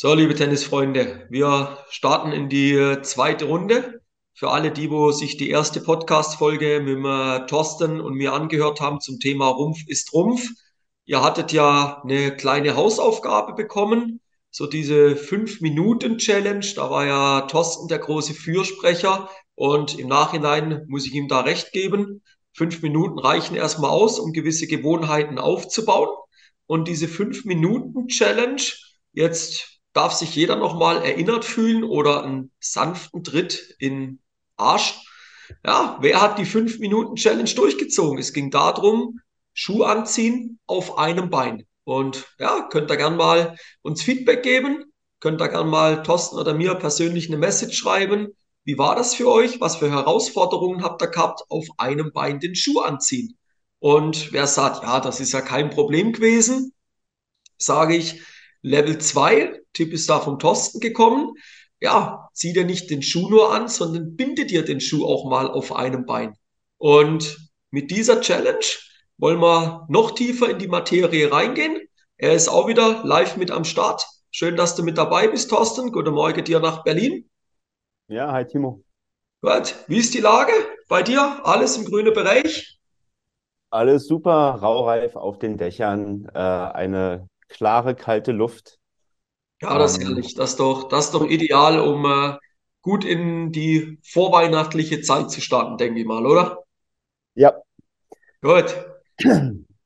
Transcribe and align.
So, 0.00 0.14
liebe 0.14 0.32
Tennisfreunde, 0.32 1.26
wir 1.28 1.76
starten 1.90 2.30
in 2.30 2.48
die 2.48 2.98
zweite 3.02 3.46
Runde. 3.46 4.00
Für 4.32 4.50
alle, 4.52 4.70
die, 4.70 4.92
wo 4.92 5.10
sich 5.10 5.36
die 5.38 5.50
erste 5.50 5.80
Podcast-Folge 5.80 6.78
mit 6.78 7.04
äh, 7.04 7.46
Thorsten 7.46 8.00
und 8.00 8.14
mir 8.14 8.32
angehört 8.32 8.80
haben 8.80 9.00
zum 9.00 9.18
Thema 9.18 9.48
Rumpf 9.48 9.78
ist 9.88 10.12
Rumpf. 10.12 10.50
Ihr 11.04 11.20
hattet 11.20 11.50
ja 11.50 12.00
eine 12.04 12.36
kleine 12.36 12.76
Hausaufgabe 12.76 13.54
bekommen, 13.54 14.20
so 14.52 14.68
diese 14.68 15.16
5-Minuten-Challenge. 15.16 16.74
Da 16.76 16.90
war 16.90 17.04
ja 17.04 17.40
Thorsten 17.48 17.88
der 17.88 17.98
große 17.98 18.34
Fürsprecher 18.34 19.28
und 19.56 19.98
im 19.98 20.06
Nachhinein 20.06 20.84
muss 20.86 21.06
ich 21.06 21.14
ihm 21.14 21.26
da 21.26 21.40
recht 21.40 21.72
geben. 21.72 22.22
Fünf 22.52 22.82
Minuten 22.82 23.18
reichen 23.18 23.56
erstmal 23.56 23.90
aus, 23.90 24.20
um 24.20 24.32
gewisse 24.32 24.68
Gewohnheiten 24.68 25.40
aufzubauen. 25.40 26.10
Und 26.66 26.86
diese 26.86 27.06
5-Minuten-Challenge, 27.06 28.62
jetzt 29.12 29.77
darf 29.98 30.12
sich 30.12 30.36
jeder 30.36 30.54
nochmal 30.54 31.02
erinnert 31.02 31.44
fühlen 31.44 31.82
oder 31.82 32.22
einen 32.22 32.52
sanften 32.60 33.24
Tritt 33.24 33.74
in 33.80 34.20
Arsch. 34.56 34.94
Ja, 35.66 35.98
wer 36.00 36.22
hat 36.22 36.38
die 36.38 36.46
5-Minuten-Challenge 36.46 37.52
durchgezogen? 37.52 38.16
Es 38.20 38.32
ging 38.32 38.52
darum, 38.52 39.18
Schuh 39.54 39.82
anziehen 39.82 40.60
auf 40.66 40.98
einem 40.98 41.30
Bein. 41.30 41.66
Und 41.82 42.32
ja, 42.38 42.68
könnt 42.70 42.92
ihr 42.92 42.96
gern 42.96 43.16
mal 43.16 43.56
uns 43.82 44.00
Feedback 44.00 44.44
geben. 44.44 44.84
Könnt 45.18 45.42
ihr 45.42 45.48
gern 45.48 45.68
mal 45.68 46.04
Thorsten 46.04 46.36
oder 46.36 46.54
mir 46.54 46.76
persönlich 46.76 47.26
eine 47.26 47.38
Message 47.38 47.76
schreiben. 47.76 48.28
Wie 48.62 48.78
war 48.78 48.94
das 48.94 49.16
für 49.16 49.28
euch? 49.28 49.60
Was 49.60 49.78
für 49.78 49.90
Herausforderungen 49.90 50.84
habt 50.84 51.02
ihr 51.02 51.08
gehabt, 51.08 51.42
auf 51.48 51.66
einem 51.76 52.12
Bein 52.12 52.38
den 52.38 52.54
Schuh 52.54 52.82
anziehen? 52.82 53.36
Und 53.80 54.32
wer 54.32 54.46
sagt, 54.46 54.84
ja, 54.84 55.00
das 55.00 55.18
ist 55.18 55.32
ja 55.32 55.40
kein 55.40 55.70
Problem 55.70 56.12
gewesen, 56.12 56.72
sage 57.56 57.96
ich, 57.96 58.22
Level 58.62 58.98
2, 58.98 59.60
Tipp 59.72 59.92
ist 59.92 60.08
da 60.08 60.20
vom 60.20 60.38
Thorsten 60.38 60.80
gekommen. 60.80 61.34
Ja, 61.80 62.28
zieh 62.32 62.52
dir 62.52 62.64
nicht 62.64 62.90
den 62.90 63.02
Schuh 63.02 63.28
nur 63.28 63.52
an, 63.54 63.68
sondern 63.68 64.16
binde 64.16 64.46
dir 64.46 64.64
den 64.64 64.80
Schuh 64.80 65.06
auch 65.06 65.30
mal 65.30 65.48
auf 65.48 65.74
einem 65.74 66.06
Bein. 66.06 66.34
Und 66.76 67.38
mit 67.70 67.90
dieser 67.90 68.20
Challenge 68.20 68.64
wollen 69.16 69.40
wir 69.40 69.86
noch 69.88 70.12
tiefer 70.12 70.50
in 70.50 70.58
die 70.58 70.68
Materie 70.68 71.30
reingehen. 71.30 71.80
Er 72.16 72.32
ist 72.32 72.48
auch 72.48 72.66
wieder 72.66 73.04
live 73.04 73.36
mit 73.36 73.50
am 73.50 73.64
Start. 73.64 74.06
Schön, 74.30 74.56
dass 74.56 74.74
du 74.74 74.82
mit 74.82 74.98
dabei 74.98 75.28
bist, 75.28 75.50
Thorsten. 75.50 75.92
Guten 75.92 76.14
Morgen 76.14 76.44
dir 76.44 76.60
nach 76.60 76.82
Berlin. 76.82 77.28
Ja, 78.08 78.32
hi 78.32 78.44
Timo. 78.44 78.82
Gut, 79.40 79.74
wie 79.86 79.98
ist 79.98 80.14
die 80.14 80.20
Lage 80.20 80.52
bei 80.88 81.02
dir? 81.02 81.40
Alles 81.44 81.76
im 81.76 81.84
grünen 81.84 82.12
Bereich? 82.12 82.78
Alles 83.70 84.06
super, 84.06 84.58
raureif 84.60 85.14
auf 85.14 85.38
den 85.38 85.58
Dächern, 85.58 86.26
äh, 86.34 86.38
eine 86.38 87.28
klare, 87.48 87.94
kalte 87.94 88.32
Luft. 88.32 88.78
Ja, 89.60 89.78
das 89.78 89.92
ist 89.92 90.02
ähm, 90.02 90.08
herrlich. 90.08 90.34
Das 90.34 90.50
ist 90.50 90.60
doch, 90.60 90.88
das 90.88 91.06
ist 91.06 91.14
doch 91.14 91.24
ideal, 91.24 91.80
um 91.80 92.04
äh, 92.04 92.36
gut 92.82 93.04
in 93.04 93.52
die 93.52 93.98
vorweihnachtliche 94.02 95.00
Zeit 95.00 95.30
zu 95.30 95.40
starten, 95.40 95.76
denke 95.76 96.00
ich 96.00 96.06
mal, 96.06 96.24
oder? 96.26 96.64
Ja. 97.34 97.54
Gut. 98.40 98.74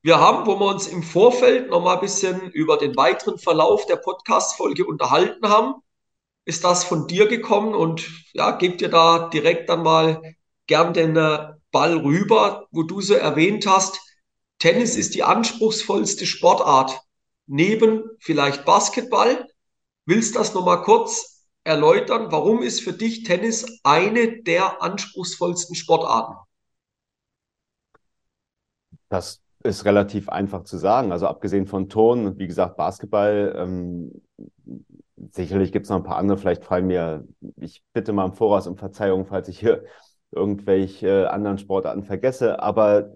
Wir 0.05 0.19
haben, 0.19 0.47
wo 0.47 0.59
wir 0.59 0.67
uns 0.67 0.89
im 0.89 1.03
Vorfeld 1.03 1.71
noch 1.71 1.81
mal 1.81 1.95
ein 1.95 2.01
bisschen 2.01 2.51
über 2.51 2.77
den 2.77 2.97
weiteren 2.97 3.39
Verlauf 3.39 3.87
der 3.87 3.97
Podcast-Folge 3.97 4.85
unterhalten 4.85 5.49
haben, 5.49 5.75
ist 6.45 6.65
das 6.65 6.83
von 6.83 7.07
dir 7.07 7.29
gekommen 7.29 7.75
und 7.75 8.11
ja, 8.33 8.51
gebt 8.51 8.81
dir 8.81 8.89
da 8.89 9.29
direkt 9.29 9.69
dann 9.69 9.85
mal 9.85 10.35
gern 10.67 10.93
den 10.93 11.17
äh, 11.17 11.53
Ball 11.71 11.97
rüber, 11.97 12.67
wo 12.73 12.83
du 12.83 13.01
so 13.01 13.15
erwähnt 13.15 13.67
hast, 13.67 14.01
Tennis 14.59 14.97
ist 14.97 15.15
die 15.15 15.23
anspruchsvollste 15.23 16.27
Sportart 16.27 17.01
neben 17.47 18.05
vielleicht 18.19 18.65
Basketball. 18.65 19.47
Willst 20.07 20.35
du 20.35 20.39
das 20.39 20.55
nochmal 20.55 20.83
kurz 20.83 21.47
erläutern? 21.65 22.31
Warum 22.31 22.63
ist 22.63 22.81
für 22.81 22.93
dich 22.93 23.23
Tennis 23.25 23.81
eine 23.85 24.43
der 24.43 24.83
anspruchsvollsten 24.83 25.75
Sportarten? 25.75 26.37
Das 29.09 29.41
ist 29.63 29.85
relativ 29.85 30.29
einfach 30.29 30.65
zu 30.65 30.77
sagen. 30.77 31.13
Also 31.13 31.27
abgesehen 31.27 31.67
von 31.67 31.89
Ton, 31.89 32.39
wie 32.39 32.47
gesagt, 32.47 32.77
Basketball, 32.77 33.55
ähm, 33.57 34.23
sicherlich 35.31 35.73
gibt 35.73 35.87
es 35.87 35.91
noch 35.91 35.99
ein 35.99 36.03
paar 36.03 36.17
andere. 36.17 36.39
Vielleicht 36.39 36.65
fallen 36.65 36.87
mir, 36.87 37.27
ich 37.57 37.85
bitte 37.93 38.13
mal 38.13 38.27
im 38.27 38.33
Voraus 38.33 38.67
um 38.67 38.77
Verzeihung, 38.77 39.27
falls 39.27 39.49
ich 39.49 39.61
hier 39.61 39.85
irgendwelche 40.33 41.31
anderen 41.31 41.59
Sportarten 41.59 42.03
vergesse. 42.03 42.61
Aber 42.61 43.13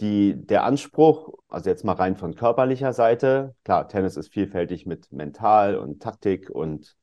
die, 0.00 0.34
der 0.46 0.64
Anspruch, 0.64 1.34
also 1.48 1.70
jetzt 1.70 1.84
mal 1.84 1.94
rein 1.94 2.16
von 2.16 2.34
körperlicher 2.34 2.92
Seite, 2.92 3.54
klar, 3.64 3.88
Tennis 3.88 4.16
ist 4.16 4.32
vielfältig 4.32 4.86
mit 4.86 5.10
Mental 5.12 5.76
und 5.76 6.02
Taktik 6.02 6.50
und 6.50 6.96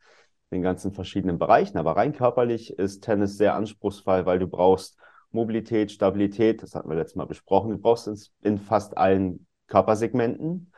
den 0.52 0.62
ganzen 0.62 0.94
verschiedenen 0.94 1.40
Bereichen, 1.40 1.78
aber 1.78 1.96
rein 1.96 2.14
körperlich 2.14 2.78
ist 2.78 3.02
Tennis 3.04 3.38
sehr 3.38 3.56
anspruchsvoll, 3.56 4.26
weil 4.26 4.40
du 4.40 4.48
brauchst 4.48 4.98
Mobilität, 5.32 5.92
Stabilität, 5.92 6.62
das 6.62 6.76
hatten 6.76 6.90
wir 6.90 6.96
letztes 6.96 7.16
Mal 7.16 7.26
besprochen, 7.26 7.72
du 7.72 7.78
brauchst 7.80 8.08
es 8.08 8.32
in 8.42 8.60
fast 8.60 8.98
allen 8.98 9.48
Körpersegmenten, 9.68 10.72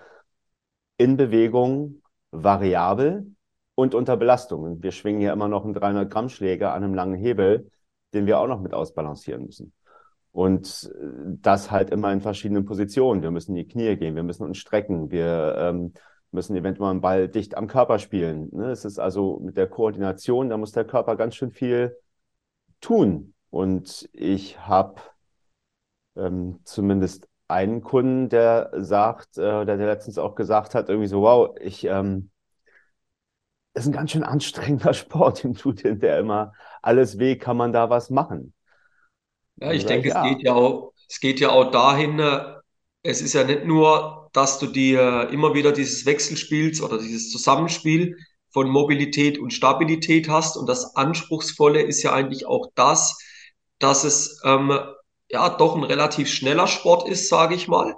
in 0.98 1.18
Bewegung, 1.18 2.02
variabel 2.32 3.36
und 3.76 3.94
unter 3.94 4.16
Belastung. 4.16 4.64
Und 4.64 4.84
wir 4.84 4.92
schwingen 4.92 5.22
ja 5.22 5.34
immer 5.34 5.50
noch 5.50 5.66
einen 5.66 5.74
300 5.74 6.10
Gramm 6.10 6.30
Schläger 6.30 6.74
an 6.74 6.84
einem 6.84 6.94
langen 6.94 7.16
Hebel, 7.16 7.70
den 8.14 8.26
wir 8.26 8.40
auch 8.40 8.48
noch 8.48 8.62
mit 8.62 8.74
ausbalancieren 8.74 9.46
müssen. 9.46 9.74
Und 10.36 10.92
äh, 10.94 11.38
das 11.42 11.72
halt 11.72 11.92
immer 11.92 12.12
in 12.12 12.20
verschiedenen 12.20 12.66
Positionen. 12.66 13.22
Wir 13.22 13.32
müssen 13.32 13.56
in 13.56 13.64
die 13.64 13.68
Knie 13.70 13.96
gehen, 13.96 14.18
wir 14.18 14.24
müssen 14.24 14.44
uns 14.44 14.58
strecken, 14.58 15.10
wir 15.10 15.56
ähm, 15.58 15.94
müssen 16.32 16.58
eventuell 16.58 16.90
einen 16.90 17.00
Ball 17.00 17.30
dicht 17.30 17.56
am 17.56 17.68
Körper 17.68 18.00
spielen. 18.00 18.50
Ne? 18.52 18.70
Es 18.70 18.84
ist 18.84 19.00
also 19.00 19.40
mit 19.40 19.56
der 19.56 19.68
Koordination, 19.68 20.50
da 20.50 20.58
muss 20.58 20.74
der 20.74 20.84
Körper 20.84 21.16
ganz 21.16 21.36
schön 21.36 21.52
viel 21.52 21.98
tun. 22.82 23.34
Und 23.50 24.10
ich 24.12 24.60
habe 24.60 25.02
ähm, 26.18 26.60
zumindest 26.66 27.30
einen 27.48 27.82
Kunden, 27.82 28.28
der 28.28 28.72
sagt, 28.76 29.38
äh, 29.38 29.66
der, 29.66 29.78
der 29.78 29.88
letztens 29.88 30.18
auch 30.18 30.36
gesagt 30.36 30.76
hat, 30.76 30.90
irgendwie 30.90 31.08
so, 31.08 31.22
wow, 31.22 31.56
ich, 31.62 31.86
ähm, 31.86 32.30
ist 33.74 33.86
ein 33.86 33.94
ganz 33.94 34.12
schön 34.12 34.24
anstrengender 34.24 34.94
Sport, 34.94 35.46
im 35.46 35.54
tut 35.54 35.86
der 35.86 36.20
immer 36.20 36.52
alles 36.82 37.20
weh, 37.20 37.38
kann 37.38 37.56
man 37.56 37.72
da 37.72 37.90
was 37.90 38.10
machen? 38.10 38.54
Ja, 39.58 39.72
ich 39.72 39.86
denke, 39.86 40.10
es 40.10 40.24
geht 40.24 40.44
ja 40.44 40.54
auch, 40.54 40.94
es 41.10 41.20
geht 41.20 41.40
ja 41.40 41.50
auch 41.50 41.72
dahin, 41.72 42.20
äh, 42.20 42.56
es 43.04 43.22
ist 43.22 43.34
ja 43.34 43.44
nicht 43.44 43.66
nur, 43.66 44.30
dass 44.34 44.60
du 44.60 44.68
dir 44.68 45.30
immer 45.32 45.54
wieder 45.54 45.72
dieses 45.72 46.06
Wechselspiels 46.06 46.82
oder 46.82 46.98
dieses 46.98 47.32
Zusammenspiel 47.32 48.18
von 48.52 48.70
Mobilität 48.70 49.38
und 49.38 49.54
Stabilität 49.54 50.28
hast. 50.28 50.58
Und 50.58 50.68
das 50.68 50.96
Anspruchsvolle 50.96 51.82
ist 51.82 52.04
ja 52.04 52.14
eigentlich 52.14 52.46
auch 52.46 52.68
das, 52.76 53.18
dass 53.80 54.04
es 54.04 54.42
ähm, 54.44 54.78
ja 55.30 55.50
doch 55.50 55.76
ein 55.76 55.84
relativ 55.84 56.30
schneller 56.30 56.68
Sport 56.68 57.08
ist, 57.08 57.30
sage 57.30 57.56
ich 57.56 57.68
mal. 57.68 57.96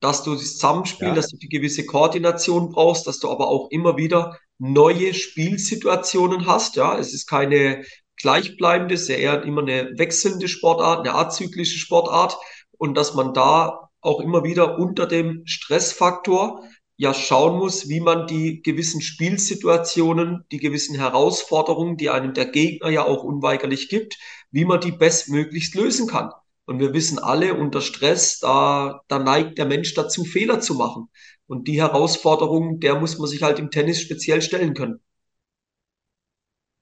Dass 0.00 0.22
du 0.24 0.34
das 0.34 0.54
Zusammenspiel, 0.54 1.08
ja. 1.08 1.14
dass 1.14 1.28
du 1.28 1.36
die 1.36 1.48
gewisse 1.48 1.86
Koordination 1.86 2.70
brauchst, 2.70 3.06
dass 3.06 3.20
du 3.20 3.30
aber 3.30 3.48
auch 3.48 3.70
immer 3.70 3.96
wieder 3.96 4.38
neue 4.58 5.14
Spielsituationen 5.14 6.46
hast. 6.46 6.76
Ja, 6.76 6.98
es 6.98 7.14
ist 7.14 7.26
keine 7.26 7.84
gleichbleibende, 8.22 8.96
sehr 8.96 9.18
eher 9.18 9.42
immer 9.42 9.62
eine 9.62 9.98
wechselnde 9.98 10.48
Sportart, 10.48 11.00
eine 11.00 11.14
azyklische 11.14 11.78
Sportart 11.78 12.38
und 12.78 12.94
dass 12.96 13.14
man 13.14 13.34
da 13.34 13.90
auch 14.00 14.20
immer 14.20 14.44
wieder 14.44 14.78
unter 14.78 15.06
dem 15.06 15.42
Stressfaktor 15.44 16.64
ja 16.96 17.14
schauen 17.14 17.58
muss, 17.58 17.88
wie 17.88 18.00
man 18.00 18.26
die 18.26 18.62
gewissen 18.62 19.00
Spielsituationen, 19.00 20.44
die 20.52 20.58
gewissen 20.58 20.96
Herausforderungen, 20.96 21.96
die 21.96 22.10
einem 22.10 22.32
der 22.34 22.46
Gegner 22.46 22.90
ja 22.90 23.04
auch 23.04 23.24
unweigerlich 23.24 23.88
gibt, 23.88 24.18
wie 24.50 24.64
man 24.64 24.80
die 24.80 24.92
bestmöglichst 24.92 25.74
lösen 25.74 26.06
kann. 26.06 26.30
Und 26.64 26.78
wir 26.78 26.92
wissen 26.92 27.18
alle, 27.18 27.54
unter 27.54 27.80
Stress, 27.80 28.38
da, 28.38 29.00
da 29.08 29.18
neigt 29.18 29.58
der 29.58 29.66
Mensch 29.66 29.94
dazu, 29.94 30.24
Fehler 30.24 30.60
zu 30.60 30.74
machen. 30.74 31.08
Und 31.46 31.66
die 31.66 31.80
Herausforderung, 31.80 32.78
der 32.78 32.94
muss 33.00 33.18
man 33.18 33.26
sich 33.26 33.42
halt 33.42 33.58
im 33.58 33.70
Tennis 33.70 34.00
speziell 34.00 34.40
stellen 34.42 34.74
können. 34.74 35.00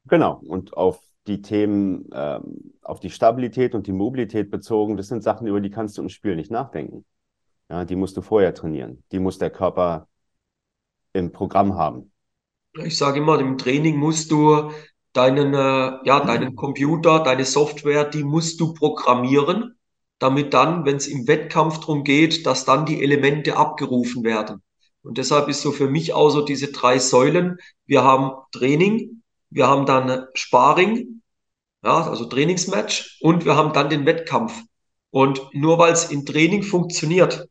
Genau. 0.04 0.40
Und 0.46 0.76
auf 0.76 1.00
die 1.26 1.42
Themen 1.42 2.08
ähm, 2.12 2.74
auf 2.82 3.00
die 3.00 3.10
Stabilität 3.10 3.74
und 3.74 3.86
die 3.86 3.92
Mobilität 3.92 4.50
bezogen, 4.50 4.96
das 4.96 5.08
sind 5.08 5.22
Sachen, 5.22 5.46
über 5.46 5.60
die 5.60 5.70
kannst 5.70 5.98
du 5.98 6.02
im 6.02 6.08
Spiel 6.08 6.36
nicht 6.36 6.50
nachdenken. 6.50 7.04
Ja, 7.68 7.84
die 7.84 7.96
musst 7.96 8.16
du 8.16 8.22
vorher 8.22 8.54
trainieren. 8.54 9.04
Die 9.12 9.20
muss 9.20 9.38
der 9.38 9.50
Körper 9.50 10.08
im 11.12 11.32
Programm 11.32 11.74
haben. 11.76 12.12
Ich 12.84 12.96
sage 12.98 13.20
immer, 13.20 13.38
im 13.38 13.58
Training 13.58 13.96
musst 13.96 14.30
du 14.30 14.70
deinen, 15.12 15.54
äh, 15.54 15.98
ja, 16.04 16.20
deinen 16.20 16.56
Computer, 16.56 17.20
deine 17.22 17.44
Software, 17.44 18.04
die 18.04 18.24
musst 18.24 18.60
du 18.60 18.74
programmieren, 18.74 19.76
damit 20.18 20.54
dann, 20.54 20.84
wenn 20.84 20.96
es 20.96 21.08
im 21.08 21.26
Wettkampf 21.26 21.80
darum 21.80 22.04
geht, 22.04 22.46
dass 22.46 22.64
dann 22.64 22.86
die 22.86 23.02
Elemente 23.02 23.56
abgerufen 23.56 24.22
werden. 24.24 24.62
Und 25.02 25.18
deshalb 25.18 25.48
ist 25.48 25.62
so 25.62 25.72
für 25.72 25.88
mich 25.88 26.12
auch 26.12 26.30
so 26.30 26.44
diese 26.44 26.72
drei 26.72 26.98
Säulen. 26.98 27.58
Wir 27.86 28.04
haben 28.04 28.32
Training, 28.52 29.19
wir 29.50 29.66
haben 29.66 29.86
dann 29.86 30.26
Sparring, 30.34 31.22
ja, 31.82 32.08
also 32.08 32.24
Trainingsmatch 32.24 33.18
und 33.20 33.44
wir 33.44 33.56
haben 33.56 33.72
dann 33.72 33.90
den 33.90 34.06
Wettkampf. 34.06 34.60
Und 35.10 35.40
nur 35.52 35.78
weil 35.78 35.92
es 35.92 36.10
im 36.10 36.24
Training 36.24 36.62
funktioniert, 36.62 37.48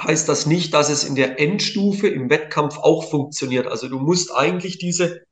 heißt 0.00 0.28
das 0.28 0.46
nicht, 0.46 0.72
dass 0.72 0.88
es 0.88 1.04
in 1.04 1.14
der 1.14 1.40
Endstufe 1.40 2.08
im 2.08 2.30
Wettkampf 2.30 2.78
auch 2.78 3.10
funktioniert. 3.10 3.66
Also 3.66 3.88
du 3.88 3.98
musst 3.98 4.34
eigentlich 4.34 4.78
diese, 4.78 5.22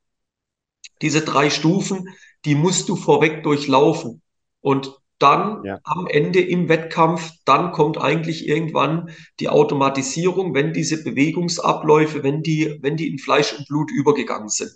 diese 1.01 1.21
drei 1.21 1.49
Stufen, 1.49 2.09
die 2.45 2.55
musst 2.55 2.89
du 2.89 2.95
vorweg 2.95 3.43
durchlaufen. 3.43 4.21
Und 4.61 4.99
dann 5.17 5.63
ja. 5.63 5.79
am 5.83 6.07
Ende 6.07 6.41
im 6.41 6.69
Wettkampf, 6.69 7.31
dann 7.45 7.71
kommt 7.71 7.97
eigentlich 7.97 8.47
irgendwann 8.47 9.09
die 9.39 9.49
Automatisierung, 9.49 10.53
wenn 10.53 10.73
diese 10.73 11.03
Bewegungsabläufe, 11.03 12.23
wenn 12.23 12.41
die, 12.41 12.77
wenn 12.81 12.95
die 12.95 13.09
in 13.09 13.19
Fleisch 13.19 13.57
und 13.57 13.67
Blut 13.67 13.91
übergegangen 13.91 14.49
sind. 14.49 14.71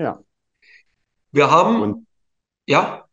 Ja. 0.00 0.24
Wir 1.30 1.50
haben, 1.50 1.82
und 1.82 2.06
ja. 2.66 3.04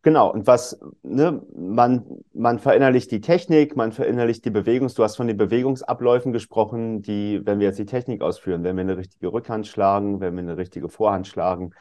Genau, 0.00 0.32
und 0.32 0.46
was, 0.46 0.80
ne, 1.02 1.42
man, 1.54 2.04
man 2.32 2.58
verinnerlicht 2.58 3.10
die 3.10 3.20
Technik, 3.20 3.76
man 3.76 3.92
verinnerlicht 3.92 4.44
die 4.44 4.50
Bewegungs, 4.50 4.94
du 4.94 5.04
hast 5.04 5.16
von 5.16 5.28
den 5.28 5.36
Bewegungsabläufen 5.36 6.32
gesprochen, 6.32 7.02
die, 7.02 7.42
wenn 7.44 7.60
wir 7.60 7.68
jetzt 7.68 7.78
die 7.78 7.84
Technik 7.84 8.22
ausführen, 8.22 8.64
wenn 8.64 8.74
wir 8.76 8.80
eine 8.80 8.96
richtige 8.96 9.32
Rückhand 9.32 9.66
schlagen, 9.66 10.20
wenn 10.20 10.34
wir 10.34 10.42
eine 10.42 10.56
richtige 10.56 10.88
Vorhand 10.88 11.28
schlagen, 11.28 11.72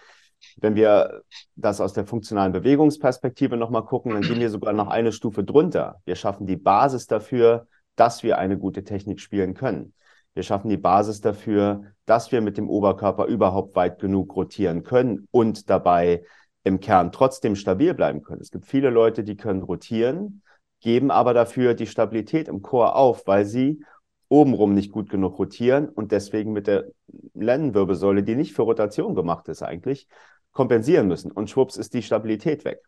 wenn 0.58 0.76
wir 0.76 1.22
das 1.56 1.80
aus 1.80 1.94
der 1.94 2.06
funktionalen 2.06 2.52
Bewegungsperspektive 2.52 3.56
nochmal 3.56 3.86
gucken, 3.86 4.12
dann 4.12 4.22
gehen 4.22 4.40
wir 4.40 4.50
sogar 4.50 4.74
noch 4.74 4.90
eine 4.90 5.14
Stufe 5.14 5.44
drunter. 5.44 6.02
Wir 6.04 6.16
schaffen 6.16 6.46
die 6.46 6.58
Basis 6.58 7.08
dafür, 7.08 7.68
dass 7.96 8.24
wir 8.24 8.38
eine 8.38 8.58
gute 8.58 8.84
Technik 8.84 9.22
spielen 9.22 9.54
können. 9.54 9.94
Wir 10.34 10.44
schaffen 10.44 10.70
die 10.70 10.78
Basis 10.78 11.22
dafür, 11.22 11.84
dass 12.06 12.32
wir 12.32 12.42
mit 12.42 12.58
dem 12.58 12.70
Oberkörper 12.70 13.26
überhaupt 13.26 13.76
weit 13.76 14.00
genug 14.00 14.36
rotieren 14.36 14.84
können 14.84 15.28
und 15.32 15.70
dabei 15.70 16.24
im 16.64 16.80
Kern 16.80 17.12
trotzdem 17.12 17.56
stabil 17.56 17.94
bleiben 17.94 18.22
können. 18.22 18.42
Es 18.42 18.52
gibt 18.52 18.66
viele 18.66 18.90
Leute, 18.90 19.24
die 19.24 19.36
können 19.36 19.62
rotieren, 19.62 20.42
geben 20.80 21.12
aber 21.12 21.34
dafür 21.34 21.74
die 21.74 21.88
Stabilität 21.88 22.48
im 22.48 22.62
Chor 22.62 22.96
auf, 22.96 23.28
weil 23.28 23.46
sie 23.46 23.84
obenrum 24.30 24.74
nicht 24.74 24.92
gut 24.92 25.10
genug 25.10 25.38
rotieren 25.38 25.90
und 25.90 26.12
deswegen 26.12 26.54
mit 26.54 26.68
der 26.68 26.86
Lendenwirbelsäule, 27.34 28.24
die 28.24 28.36
nicht 28.36 28.54
für 28.54 28.62
Rotation 28.62 29.16
gemacht 29.16 29.50
ist 29.50 29.62
eigentlich, 29.62 30.08
kompensieren 30.54 31.08
müssen. 31.08 31.32
Und 31.32 31.50
schwupps 31.50 31.76
ist 31.76 31.94
die 31.94 32.04
Stabilität 32.04 32.64
weg. 32.64 32.82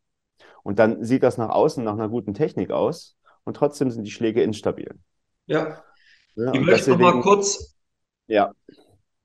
Und 0.64 0.80
dann 0.80 1.04
sieht 1.04 1.24
das 1.24 1.38
nach 1.38 1.50
außen 1.50 1.84
nach 1.84 1.94
einer 1.94 2.08
guten 2.08 2.34
Technik 2.34 2.72
aus 2.72 3.18
und 3.44 3.58
trotzdem 3.58 3.92
sind 3.92 4.04
die 4.06 4.12
Schläge 4.12 4.42
instabil. 4.42 4.96
Ja. 5.46 5.84
Ja 6.36 6.54
ich 6.54 6.60
möchte 6.60 6.92
deswegen, 6.92 7.02
noch 7.02 7.14
mal 7.14 7.22
kurz. 7.22 7.76
Ja. 8.28 8.54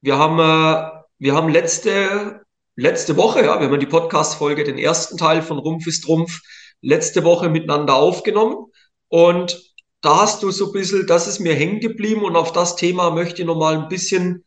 Wir 0.00 0.18
haben, 0.18 0.38
äh, 0.38 1.02
wir 1.18 1.34
haben 1.34 1.48
letzte 1.48 2.42
letzte 2.78 3.16
Woche, 3.16 3.44
ja, 3.44 3.60
wir 3.60 3.68
haben 3.68 3.80
die 3.80 3.86
Podcast-Folge, 3.86 4.62
den 4.62 4.78
ersten 4.78 5.16
Teil 5.16 5.42
von 5.42 5.58
Rumpf 5.58 5.88
ist 5.88 6.06
Rumpf, 6.06 6.40
letzte 6.80 7.24
Woche 7.24 7.48
miteinander 7.48 7.96
aufgenommen. 7.96 8.66
Und 9.08 9.60
da 10.00 10.20
hast 10.20 10.44
du 10.44 10.52
so 10.52 10.66
ein 10.66 10.72
bisschen, 10.72 11.04
das 11.08 11.26
ist 11.26 11.40
mir 11.40 11.54
hängen 11.54 11.80
geblieben 11.80 12.22
und 12.22 12.36
auf 12.36 12.52
das 12.52 12.76
Thema 12.76 13.10
möchte 13.10 13.42
ich 13.42 13.48
nochmal 13.48 13.76
ein 13.76 13.88
bisschen 13.88 14.44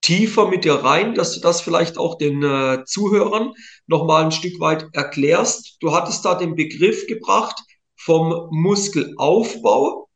tiefer 0.00 0.48
mit 0.48 0.64
dir 0.64 0.76
rein, 0.76 1.14
dass 1.14 1.34
du 1.34 1.40
das 1.40 1.60
vielleicht 1.60 1.98
auch 1.98 2.16
den 2.16 2.42
äh, 2.42 2.84
Zuhörern 2.86 3.52
nochmal 3.86 4.24
ein 4.24 4.32
Stück 4.32 4.58
weit 4.60 4.86
erklärst. 4.94 5.76
Du 5.80 5.92
hattest 5.92 6.24
da 6.24 6.36
den 6.36 6.54
Begriff 6.54 7.06
gebracht 7.06 7.60
vom 7.96 8.48
Muskelaufbau 8.50 10.08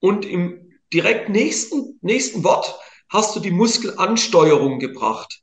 und 0.00 0.24
im 0.24 0.65
direkt 0.92 1.28
nächsten, 1.28 1.98
nächsten 2.02 2.44
Wort 2.44 2.78
hast 3.08 3.36
du 3.36 3.40
die 3.40 3.50
Muskelansteuerung 3.50 4.78
gebracht. 4.78 5.40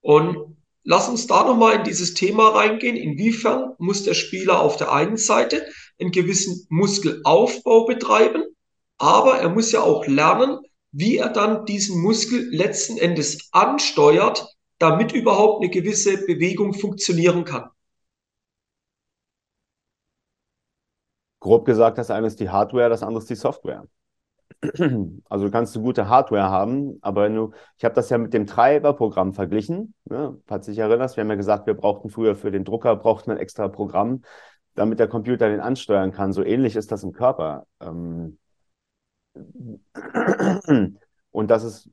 Und 0.00 0.58
Lass 0.90 1.06
uns 1.06 1.26
da 1.26 1.44
nochmal 1.44 1.74
in 1.74 1.84
dieses 1.84 2.14
Thema 2.14 2.48
reingehen. 2.48 2.96
Inwiefern 2.96 3.74
muss 3.76 4.04
der 4.04 4.14
Spieler 4.14 4.62
auf 4.62 4.78
der 4.78 4.90
einen 4.90 5.18
Seite 5.18 5.66
einen 6.00 6.12
gewissen 6.12 6.66
Muskelaufbau 6.70 7.84
betreiben, 7.84 8.42
aber 8.96 9.38
er 9.38 9.50
muss 9.50 9.70
ja 9.70 9.82
auch 9.82 10.06
lernen, 10.06 10.60
wie 10.90 11.18
er 11.18 11.28
dann 11.28 11.66
diesen 11.66 12.00
Muskel 12.00 12.48
letzten 12.54 12.96
Endes 12.96 13.50
ansteuert, 13.52 14.56
damit 14.78 15.12
überhaupt 15.12 15.62
eine 15.62 15.70
gewisse 15.70 16.24
Bewegung 16.24 16.72
funktionieren 16.72 17.44
kann. 17.44 17.68
Grob 21.40 21.66
gesagt, 21.66 21.98
das 21.98 22.10
eine 22.10 22.28
ist 22.28 22.40
die 22.40 22.48
Hardware, 22.48 22.88
das 22.88 23.02
andere 23.02 23.20
ist 23.20 23.28
die 23.28 23.34
Software. 23.34 23.86
Also 25.28 25.46
du 25.46 25.50
kannst 25.50 25.76
eine 25.76 25.84
gute 25.84 26.08
Hardware 26.08 26.50
haben, 26.50 26.98
aber 27.00 27.24
wenn 27.24 27.34
du, 27.34 27.52
ich 27.76 27.84
habe 27.84 27.94
das 27.94 28.10
ja 28.10 28.18
mit 28.18 28.34
dem 28.34 28.46
Treiberprogramm 28.46 29.34
verglichen, 29.34 29.94
ne, 30.04 30.36
falls 30.46 30.66
du 30.66 30.72
dich 30.72 30.78
erinnerst, 30.80 31.16
wir 31.16 31.22
haben 31.22 31.30
ja 31.30 31.36
gesagt, 31.36 31.66
wir 31.66 31.74
brauchten 31.74 32.08
früher 32.10 32.34
für 32.34 32.50
den 32.50 32.64
Drucker 32.64 32.96
brauchten 32.96 33.30
ein 33.30 33.38
extra 33.38 33.68
Programm, 33.68 34.22
damit 34.74 34.98
der 34.98 35.08
Computer 35.08 35.48
den 35.48 35.60
ansteuern 35.60 36.12
kann. 36.12 36.32
So 36.32 36.42
ähnlich 36.42 36.76
ist 36.76 36.92
das 36.92 37.02
im 37.02 37.12
Körper. 37.12 37.66
Ähm, 37.80 38.38
und 41.30 41.50
das 41.50 41.64
ist 41.64 41.90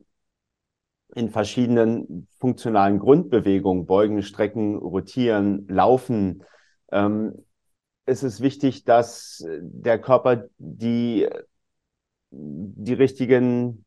in 1.14 1.30
verschiedenen 1.30 2.28
funktionalen 2.40 3.00
Grundbewegungen, 3.00 3.86
Beugen, 3.86 4.22
Strecken, 4.24 4.76
Rotieren, 4.76 5.68
Laufen, 5.68 6.44
ähm, 6.92 7.46
ist 8.06 8.24
es 8.24 8.42
wichtig, 8.42 8.84
dass 8.84 9.44
der 9.62 10.00
Körper 10.00 10.46
die 10.58 11.28
die 12.38 12.94
richtigen 12.94 13.86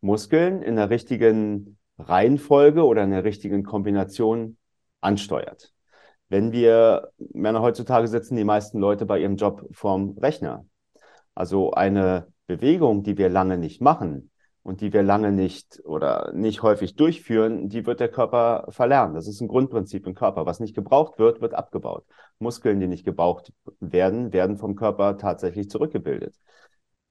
Muskeln 0.00 0.62
in 0.62 0.76
der 0.76 0.90
richtigen 0.90 1.78
Reihenfolge 1.98 2.84
oder 2.84 3.04
in 3.04 3.10
der 3.10 3.24
richtigen 3.24 3.64
Kombination 3.64 4.56
ansteuert. 5.00 5.72
Wenn 6.28 6.52
wir, 6.52 7.10
Männer 7.32 7.60
heutzutage 7.60 8.06
sitzen 8.08 8.36
die 8.36 8.44
meisten 8.44 8.78
Leute 8.78 9.04
bei 9.04 9.18
ihrem 9.18 9.36
Job 9.36 9.66
vorm 9.72 10.16
Rechner. 10.18 10.64
Also 11.34 11.72
eine 11.72 12.28
Bewegung, 12.46 13.02
die 13.02 13.18
wir 13.18 13.28
lange 13.28 13.58
nicht 13.58 13.80
machen 13.80 14.30
und 14.62 14.80
die 14.80 14.92
wir 14.92 15.02
lange 15.02 15.32
nicht 15.32 15.80
oder 15.84 16.32
nicht 16.32 16.62
häufig 16.62 16.94
durchführen, 16.94 17.68
die 17.68 17.86
wird 17.86 17.98
der 17.98 18.08
Körper 18.08 18.66
verlernen. 18.70 19.14
Das 19.14 19.26
ist 19.26 19.40
ein 19.40 19.48
Grundprinzip 19.48 20.06
im 20.06 20.14
Körper. 20.14 20.46
Was 20.46 20.60
nicht 20.60 20.74
gebraucht 20.74 21.18
wird, 21.18 21.40
wird 21.40 21.54
abgebaut. 21.54 22.04
Muskeln, 22.38 22.78
die 22.78 22.86
nicht 22.86 23.04
gebraucht 23.04 23.52
werden, 23.80 24.32
werden 24.32 24.56
vom 24.56 24.76
Körper 24.76 25.18
tatsächlich 25.18 25.68
zurückgebildet. 25.68 26.36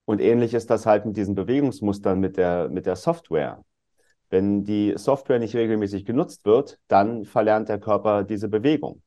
Und 0.10 0.22
ähnlich 0.22 0.56
ist 0.56 0.72
das 0.72 0.88
halt 0.88 1.06
mit 1.06 1.18
diesen 1.18 1.36
Bewegungsmustern 1.36 2.20
mit 2.20 2.36
der, 2.36 2.68
mit 2.70 2.88
der 2.88 2.96
Software. 2.96 3.64
Wenn 4.32 4.64
die 4.64 4.96
Software 4.98 5.38
nicht 5.38 5.56
regelmäßig 5.56 6.04
genutzt 6.04 6.46
wird, 6.46 6.80
dann 6.88 7.26
verlernt 7.26 7.70
der 7.70 7.80
Körper 7.80 8.24
diese 8.24 8.50
Bewegung. 8.50 9.04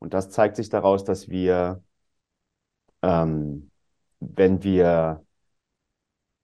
Und 0.00 0.14
das 0.14 0.30
zeigt 0.30 0.56
sich 0.56 0.68
daraus, 0.68 1.04
dass 1.04 1.28
wir, 1.28 1.84
ähm, 3.02 3.70
wenn 4.18 4.64
wir 4.64 5.24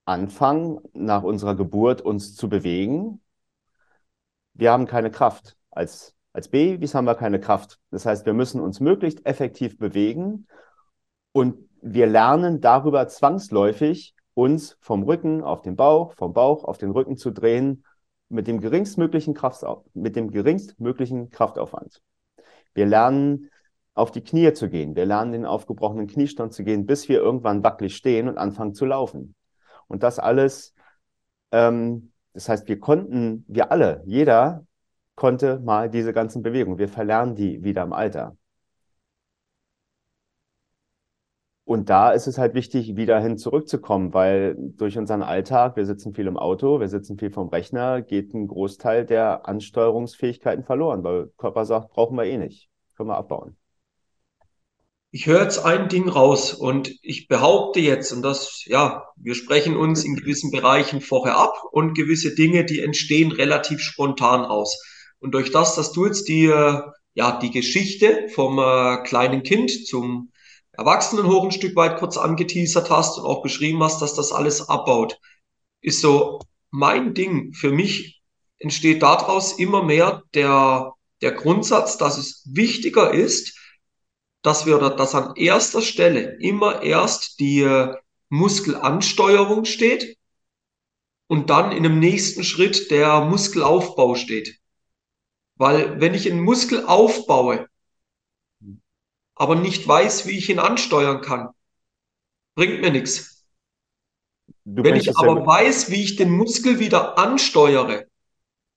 anfangen, 0.05 0.79
nach 0.93 1.25
unserer 1.25 1.56
Geburt 1.56 2.00
uns 2.00 2.37
zu 2.37 2.49
bewegen, 2.49 3.21
wir 4.55 4.71
haben 4.71 4.87
keine 4.87 5.11
Kraft. 5.11 5.57
Als, 5.73 6.14
als 6.33 6.47
Babys 6.47 6.95
haben 6.95 7.07
wir 7.07 7.17
keine 7.17 7.40
Kraft. 7.40 7.81
Das 7.90 8.07
heißt, 8.07 8.26
wir 8.26 8.33
müssen 8.33 8.61
uns 8.61 8.78
möglichst 8.78 9.26
effektiv 9.26 9.76
bewegen 9.76 10.47
und 11.33 11.68
wir 11.82 12.06
lernen 12.06 12.61
darüber 12.61 13.08
zwangsläufig, 13.08 14.14
uns 14.35 14.76
vom 14.80 15.02
Rücken 15.02 15.42
auf 15.42 15.62
den 15.62 15.76
Bauch, 15.76 16.14
vom 16.14 16.32
Bauch 16.32 16.64
auf 16.64 16.78
den 16.78 16.90
Rücken 16.90 17.16
zu 17.16 17.30
drehen, 17.30 17.85
mit 18.28 18.47
dem 18.47 18.61
geringstmöglichen, 18.61 19.35
Kraftau 19.35 19.85
mit 19.94 20.16
dem 20.16 20.30
geringstmöglichen 20.30 21.30
Kraftaufwand. 21.30 22.02
Wir 22.75 22.87
lernen, 22.87 23.50
auf 23.99 24.12
die 24.12 24.23
Knie 24.23 24.52
zu 24.52 24.70
gehen. 24.70 24.94
Wir 24.94 25.06
lernen, 25.06 25.32
den 25.32 25.44
aufgebrochenen 25.44 26.06
Kniestand 26.06 26.52
zu 26.52 26.62
gehen, 26.62 26.87
bis 26.87 27.08
wir 27.08 27.18
irgendwann 27.18 27.64
wackelig 27.64 27.97
stehen 27.97 28.28
und 28.28 28.38
anfangen 28.38 28.75
zu 28.75 28.87
laufen. 28.87 29.35
Und 29.88 30.04
das 30.04 30.20
alles, 30.20 30.75
ähm, 31.50 32.12
das 32.32 32.49
heißt, 32.49 32.68
wir 32.68 32.78
konnten, 32.78 33.44
wir 33.49 33.73
alle, 33.73 34.02
jeder 34.06 34.64
konnte 35.16 35.58
mal 35.58 35.90
diese 35.90 36.12
ganzen 36.12 36.42
Bewegungen. 36.42 36.78
Wir 36.78 36.88
verlernen 36.88 37.35
die 37.35 37.64
wieder 37.64 37.82
im 37.82 37.92
Alter. 37.92 38.37
Und 41.69 41.91
da 41.91 42.13
ist 42.13 42.27
es 42.27 42.39
halt 42.39 42.55
wichtig, 42.55 42.97
wieder 42.97 43.21
hin 43.21 43.37
zurückzukommen, 43.37 44.15
weil 44.15 44.57
durch 44.59 44.97
unseren 44.97 45.23
Alltag, 45.23 45.77
wir 45.77 45.85
sitzen 45.85 46.15
viel 46.15 46.27
im 46.27 46.39
Auto, 46.39 46.81
wir 46.81 46.89
sitzen 46.89 47.19
viel 47.19 47.31
vom 47.31 47.51
Rechner, 47.51 48.01
geht 48.01 48.33
ein 48.33 48.49
Großteil 48.49 49.05
der 49.05 49.47
Ansteuerungsfähigkeiten 49.47 50.65
verloren, 50.65 51.05
weil 51.05 51.27
Körper 51.37 51.67
sagt, 51.67 51.91
brauchen 51.91 52.17
wir 52.17 52.25
eh 52.25 52.39
nicht, 52.39 52.71
können 52.97 53.11
wir 53.11 53.19
abbauen. 53.19 53.59
Ich 55.11 55.27
höre 55.27 55.43
jetzt 55.43 55.63
ein 55.63 55.91
Ding 55.91 56.09
raus 56.09 56.55
und 56.55 56.91
ich 57.03 57.29
behaupte 57.29 57.81
jetzt, 57.81 58.15
und 58.15 58.23
das, 58.23 58.65
ja, 58.65 59.05
wir 59.17 59.35
sprechen 59.35 59.77
uns 59.77 60.05
in 60.05 60.17
gewissen 60.17 60.51
Bereichen 60.51 61.03
vorher 61.03 61.37
ab 61.37 61.65
und 61.71 61.93
gewisse 61.93 62.35
Dinge, 62.35 62.65
die 62.65 62.81
entstehen 62.81 63.31
relativ 63.31 63.81
spontan 63.81 64.47
aus. 64.47 64.83
Und 65.19 65.35
durch 65.35 65.53
das, 65.53 65.75
dass 65.75 65.93
du 65.93 66.07
jetzt 66.07 66.29
die, 66.29 66.47
ja, 66.47 67.39
die 67.43 67.51
Geschichte 67.51 68.29
vom 68.31 68.59
äh, 68.59 69.03
kleinen 69.03 69.43
Kind 69.43 69.87
zum 69.87 70.31
Erwachsenen 70.78 71.26
hoch 71.26 71.42
ein 71.42 71.50
Stück 71.50 71.75
weit 71.75 71.99
kurz 71.99 72.16
angeteasert 72.16 72.88
hast 72.88 73.18
und 73.18 73.25
auch 73.25 73.42
beschrieben 73.42 73.82
hast, 73.82 74.00
dass 74.00 74.14
das 74.14 74.30
alles 74.30 74.68
abbaut, 74.68 75.18
ist 75.80 76.00
so 76.00 76.38
mein 76.70 77.14
Ding. 77.14 77.52
Für 77.52 77.73
mich 77.73 78.23
entsteht 78.61 79.02
daraus 79.02 79.58
immer 79.58 79.82
mehr 79.82 80.23
der, 80.35 80.92
der 81.20 81.32
Grundsatz, 81.32 81.99
dass 81.99 82.16
es 82.16 82.44
wichtiger 82.47 83.12
ist, 83.12 83.58
dass 84.42 84.66
wir, 84.66 84.78
dass 84.78 85.16
an 85.16 85.35
erster 85.35 85.82
Stelle 85.82 86.38
immer 86.40 86.80
erst 86.82 87.40
die 87.40 87.62
äh, 87.62 87.97
Muskelansteuerung 88.28 89.64
steht 89.64 90.16
und 91.26 91.50
dann 91.50 91.73
in 91.73 91.82
dem 91.82 91.99
nächsten 91.99 92.44
Schritt 92.44 92.92
der 92.92 93.23
Muskelaufbau 93.23 94.14
steht. 94.14 94.61
Weil 95.56 96.00
wenn 96.00 96.14
ich 96.14 96.30
einen 96.30 96.40
Muskel 96.40 96.87
aufbaue, 96.87 97.68
aber 99.38 99.54
nicht 99.54 99.87
weiß, 99.87 100.26
wie 100.26 100.37
ich 100.37 100.50
ihn 100.50 100.59
ansteuern 100.59 101.21
kann, 101.21 101.50
bringt 102.54 102.80
mir 102.80 102.90
nichts. 102.90 103.45
Du 104.64 104.83
wenn 104.85 104.97
ich 104.97 105.16
aber 105.16 105.40
ja 105.40 105.47
weiß, 105.47 105.90
wie 105.90 106.02
ich 106.02 106.16
den 106.16 106.30
Muskel 106.30 106.78
wieder 106.78 107.18
ansteuere 107.18 108.07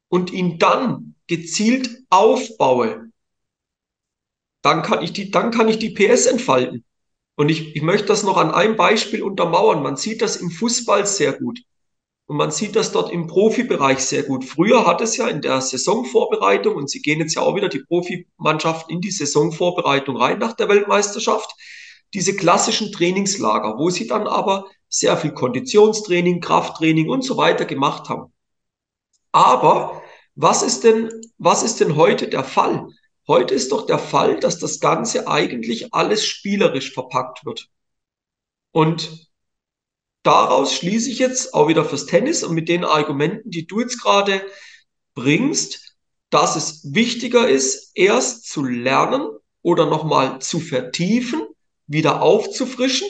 und 0.08 0.32
ihn 0.32 0.60
dann 0.60 1.16
gezielt 1.28 1.90
aufbaue, 2.10 3.12
dann 4.62 4.84
kann 4.84 5.02
ich 5.02 5.14
die, 5.14 5.32
dann 5.32 5.52
kann 5.52 5.68
ich 5.68 5.80
die 5.80 5.90
PS 5.90 6.28
entfalten. 6.28 6.86
Und 7.36 7.50
ich, 7.50 7.76
ich 7.76 7.82
möchte 7.82 8.08
das 8.08 8.24
noch 8.24 8.38
an 8.38 8.52
einem 8.52 8.76
Beispiel 8.76 9.24
untermauern. 9.24 9.82
Man 9.82 9.98
sieht 9.98 10.22
das 10.22 10.36
im 10.36 10.52
Fußball 10.52 11.08
sehr 11.08 11.34
gut. 11.34 11.62
Und 12.32 12.38
man 12.38 12.50
sieht 12.52 12.78
das 12.78 12.94
dort 12.94 13.12
im 13.12 13.28
Profibereich 13.28 14.00
sehr 14.00 14.24
gut. 14.24 14.46
Früher 14.46 14.88
hat 14.88 15.02
es 15.02 15.18
ja 15.18 15.28
in 15.28 15.42
der 15.42 15.60
Saisonvorbereitung, 15.60 16.76
und 16.76 16.90
sie 16.90 17.02
gehen 17.02 17.20
jetzt 17.20 17.36
ja 17.36 17.42
auch 17.42 17.58
wieder 17.58 17.68
die 17.68 17.84
Profimannschaften 17.84 18.90
in 18.90 19.02
die 19.02 19.12
Saisonvorbereitung 19.12 20.16
rein 20.16 20.40
nach 20.40 20.54
der 20.54 20.70
Weltmeisterschaft, 20.70 21.54
diese 22.14 22.34
klassischen 22.34 22.94
Trainingslager, 22.94 23.78
wo 23.78 23.90
sie 23.90 24.08
dann 24.08 24.28
aber 24.28 24.68
sehr 24.88 25.18
viel 25.18 25.34
Konditionstraining, 25.34 26.40
Krafttraining 26.40 27.10
und 27.10 27.26
so 27.26 27.36
weiter 27.36 27.66
gemacht 27.66 28.08
haben. 28.08 28.32
Aber 29.34 30.02
was 30.36 30.64
ist 30.64 30.86
denn, 30.86 31.12
was 31.38 31.64
ist 31.64 31.82
denn 31.82 31.98
heute 31.98 32.30
der 32.30 32.46
Fall? 32.46 32.88
Heute 33.28 33.54
ist 33.56 33.74
doch 33.74 33.86
der 33.86 34.00
Fall, 34.00 34.40
dass 34.40 34.58
das 34.58 34.80
Ganze 34.80 35.28
eigentlich 35.28 35.94
alles 35.94 36.26
spielerisch 36.26 36.94
verpackt 36.94 37.46
wird. 37.46 37.68
Und 38.72 39.31
daraus 40.24 40.74
schließe 40.76 41.10
ich 41.10 41.20
jetzt 41.20 41.54
auch 41.54 41.68
wieder 41.68 41.86
fürs 41.86 42.06
Tennis 42.06 42.44
und 42.44 42.54
mit 42.54 42.70
den 42.70 42.84
Argumenten, 42.84 43.50
die 43.50 43.68
du 43.68 43.82
jetzt 43.82 44.02
gerade 44.02 44.46
bringst, 45.16 45.96
dass 46.30 46.56
es 46.56 46.94
wichtiger 46.94 47.48
ist, 47.48 47.92
erst 47.96 48.48
zu 48.48 48.64
lernen 48.64 49.28
oder 49.62 49.86
nochmal 49.86 50.40
zu 50.40 50.60
vertiefen, 50.60 51.42
wieder 51.88 52.22
aufzufrischen. 52.22 53.08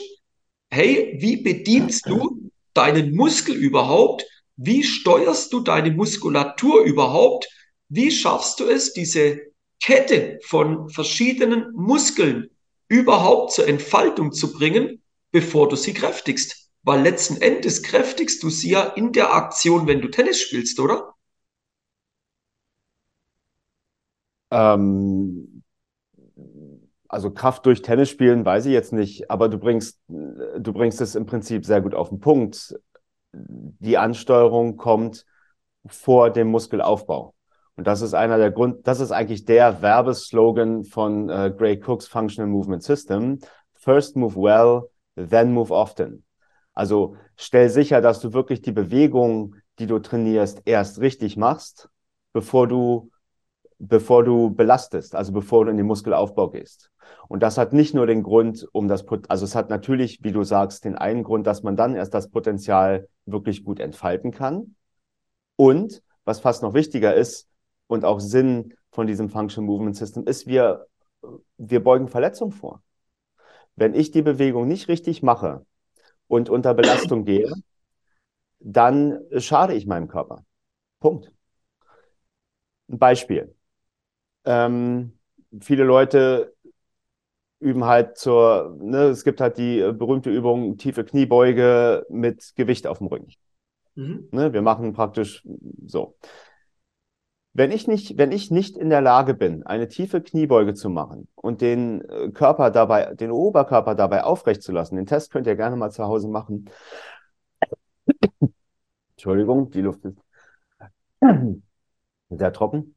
Hey, 0.70 1.16
wie 1.20 1.36
bedienst 1.36 2.06
du 2.08 2.50
deinen 2.74 3.14
Muskel 3.14 3.54
überhaupt? 3.54 4.24
Wie 4.56 4.82
steuerst 4.82 5.52
du 5.52 5.60
deine 5.60 5.90
Muskulatur 5.92 6.82
überhaupt? 6.82 7.48
Wie 7.88 8.10
schaffst 8.10 8.58
du 8.60 8.64
es, 8.64 8.92
diese 8.92 9.40
Kette 9.80 10.38
von 10.44 10.88
verschiedenen 10.88 11.72
Muskeln 11.74 12.50
überhaupt 12.88 13.52
zur 13.52 13.68
Entfaltung 13.68 14.32
zu 14.32 14.52
bringen, 14.52 15.02
bevor 15.30 15.68
du 15.68 15.76
sie 15.76 15.94
kräftigst? 15.94 16.61
Weil 16.84 17.02
letzten 17.02 17.40
Endes 17.40 17.82
kräftigst 17.82 18.42
du 18.42 18.50
sie 18.50 18.70
ja 18.70 18.82
in 18.82 19.12
der 19.12 19.32
Aktion, 19.32 19.86
wenn 19.86 20.00
du 20.00 20.08
Tennis 20.08 20.40
spielst, 20.40 20.80
oder? 20.80 21.14
Ähm, 24.50 25.62
also 27.08 27.30
Kraft 27.30 27.66
durch 27.66 27.82
Tennis 27.82 28.10
spielen 28.10 28.44
weiß 28.44 28.66
ich 28.66 28.72
jetzt 28.72 28.92
nicht, 28.92 29.30
aber 29.30 29.48
du 29.48 29.58
bringst, 29.58 30.00
du 30.08 30.72
bringst 30.72 31.00
es 31.00 31.14
im 31.14 31.26
Prinzip 31.26 31.64
sehr 31.64 31.80
gut 31.80 31.94
auf 31.94 32.08
den 32.08 32.20
Punkt. 32.20 32.74
Die 33.32 33.98
Ansteuerung 33.98 34.76
kommt 34.76 35.24
vor 35.86 36.30
dem 36.30 36.48
Muskelaufbau. 36.48 37.34
Und 37.76 37.86
das 37.86 38.02
ist 38.02 38.14
einer 38.14 38.38
der 38.38 38.50
Grund, 38.50 38.86
das 38.86 39.00
ist 39.00 39.12
eigentlich 39.12 39.44
der 39.44 39.80
Werbeslogan 39.80 40.84
von 40.84 41.30
äh, 41.30 41.52
Gray 41.56 41.80
Cooks 41.82 42.06
Functional 42.06 42.50
Movement 42.50 42.82
System. 42.82 43.38
First 43.74 44.16
move 44.16 44.36
well, 44.36 44.90
then 45.16 45.52
move 45.52 45.72
often. 45.72 46.24
Also 46.74 47.16
stell 47.36 47.68
sicher, 47.68 48.00
dass 48.00 48.20
du 48.20 48.32
wirklich 48.32 48.62
die 48.62 48.72
Bewegung, 48.72 49.56
die 49.78 49.86
du 49.86 49.98
trainierst, 49.98 50.62
erst 50.64 51.00
richtig 51.00 51.36
machst, 51.36 51.88
bevor 52.32 52.66
du, 52.66 53.10
bevor 53.78 54.24
du 54.24 54.50
belastest, 54.54 55.14
also 55.14 55.32
bevor 55.32 55.64
du 55.64 55.70
in 55.70 55.76
den 55.76 55.86
Muskelaufbau 55.86 56.50
gehst. 56.50 56.90
Und 57.28 57.42
das 57.42 57.58
hat 57.58 57.72
nicht 57.72 57.94
nur 57.94 58.06
den 58.06 58.22
Grund, 58.22 58.66
um 58.72 58.88
das, 58.88 59.04
also 59.28 59.44
es 59.44 59.54
hat 59.54 59.70
natürlich, 59.70 60.20
wie 60.22 60.32
du 60.32 60.44
sagst, 60.44 60.84
den 60.84 60.96
einen 60.96 61.24
Grund, 61.24 61.46
dass 61.46 61.62
man 61.62 61.76
dann 61.76 61.94
erst 61.94 62.14
das 62.14 62.30
Potenzial 62.30 63.08
wirklich 63.26 63.64
gut 63.64 63.80
entfalten 63.80 64.30
kann. 64.30 64.76
Und 65.56 66.02
was 66.24 66.40
fast 66.40 66.62
noch 66.62 66.74
wichtiger 66.74 67.14
ist 67.14 67.48
und 67.86 68.04
auch 68.04 68.20
Sinn 68.20 68.74
von 68.90 69.06
diesem 69.06 69.28
Function 69.28 69.64
Movement 69.64 69.96
System 69.96 70.26
ist, 70.26 70.46
wir, 70.46 70.86
wir 71.56 71.82
beugen 71.82 72.08
Verletzungen 72.08 72.52
vor. 72.52 72.82
Wenn 73.76 73.94
ich 73.94 74.10
die 74.10 74.22
Bewegung 74.22 74.68
nicht 74.68 74.88
richtig 74.88 75.22
mache, 75.22 75.64
und 76.32 76.48
unter 76.48 76.72
Belastung 76.72 77.26
gehe, 77.26 77.52
dann 78.60 79.18
schade 79.36 79.74
ich 79.74 79.86
meinem 79.86 80.08
Körper. 80.08 80.46
Punkt. 80.98 81.30
Ein 82.88 82.98
Beispiel. 82.98 83.54
Ähm, 84.46 85.18
viele 85.60 85.84
Leute 85.84 86.54
üben 87.60 87.84
halt 87.84 88.16
zur, 88.16 88.76
ne, 88.80 89.04
es 89.04 89.24
gibt 89.24 89.42
halt 89.42 89.58
die 89.58 89.80
berühmte 89.92 90.30
Übung 90.30 90.78
tiefe 90.78 91.04
Kniebeuge 91.04 92.06
mit 92.08 92.54
Gewicht 92.56 92.86
auf 92.86 92.98
dem 92.98 93.08
Rücken. 93.08 93.28
Mhm. 93.94 94.28
Ne, 94.32 94.54
wir 94.54 94.62
machen 94.62 94.94
praktisch 94.94 95.46
so. 95.86 96.16
Wenn 97.54 97.70
ich 97.70 97.86
nicht, 97.86 98.16
wenn 98.16 98.32
ich 98.32 98.50
nicht 98.50 98.78
in 98.78 98.88
der 98.88 99.02
Lage 99.02 99.34
bin, 99.34 99.62
eine 99.64 99.88
tiefe 99.88 100.22
Kniebeuge 100.22 100.72
zu 100.72 100.88
machen 100.88 101.28
und 101.34 101.60
den 101.60 102.00
äh, 102.08 102.30
Körper 102.30 102.70
dabei, 102.70 103.14
den 103.14 103.30
Oberkörper 103.30 103.94
dabei 103.94 104.24
aufrecht 104.24 104.62
zu 104.62 104.72
lassen, 104.72 104.96
den 104.96 105.06
Test 105.06 105.30
könnt 105.30 105.46
ihr 105.46 105.56
gerne 105.56 105.76
mal 105.76 105.90
zu 105.90 106.04
Hause 106.04 106.28
machen. 106.28 106.70
Entschuldigung, 109.10 109.70
die 109.70 109.82
Luft 109.82 110.04
ist 110.04 110.16
sehr 112.30 112.52
trocken. 112.52 112.94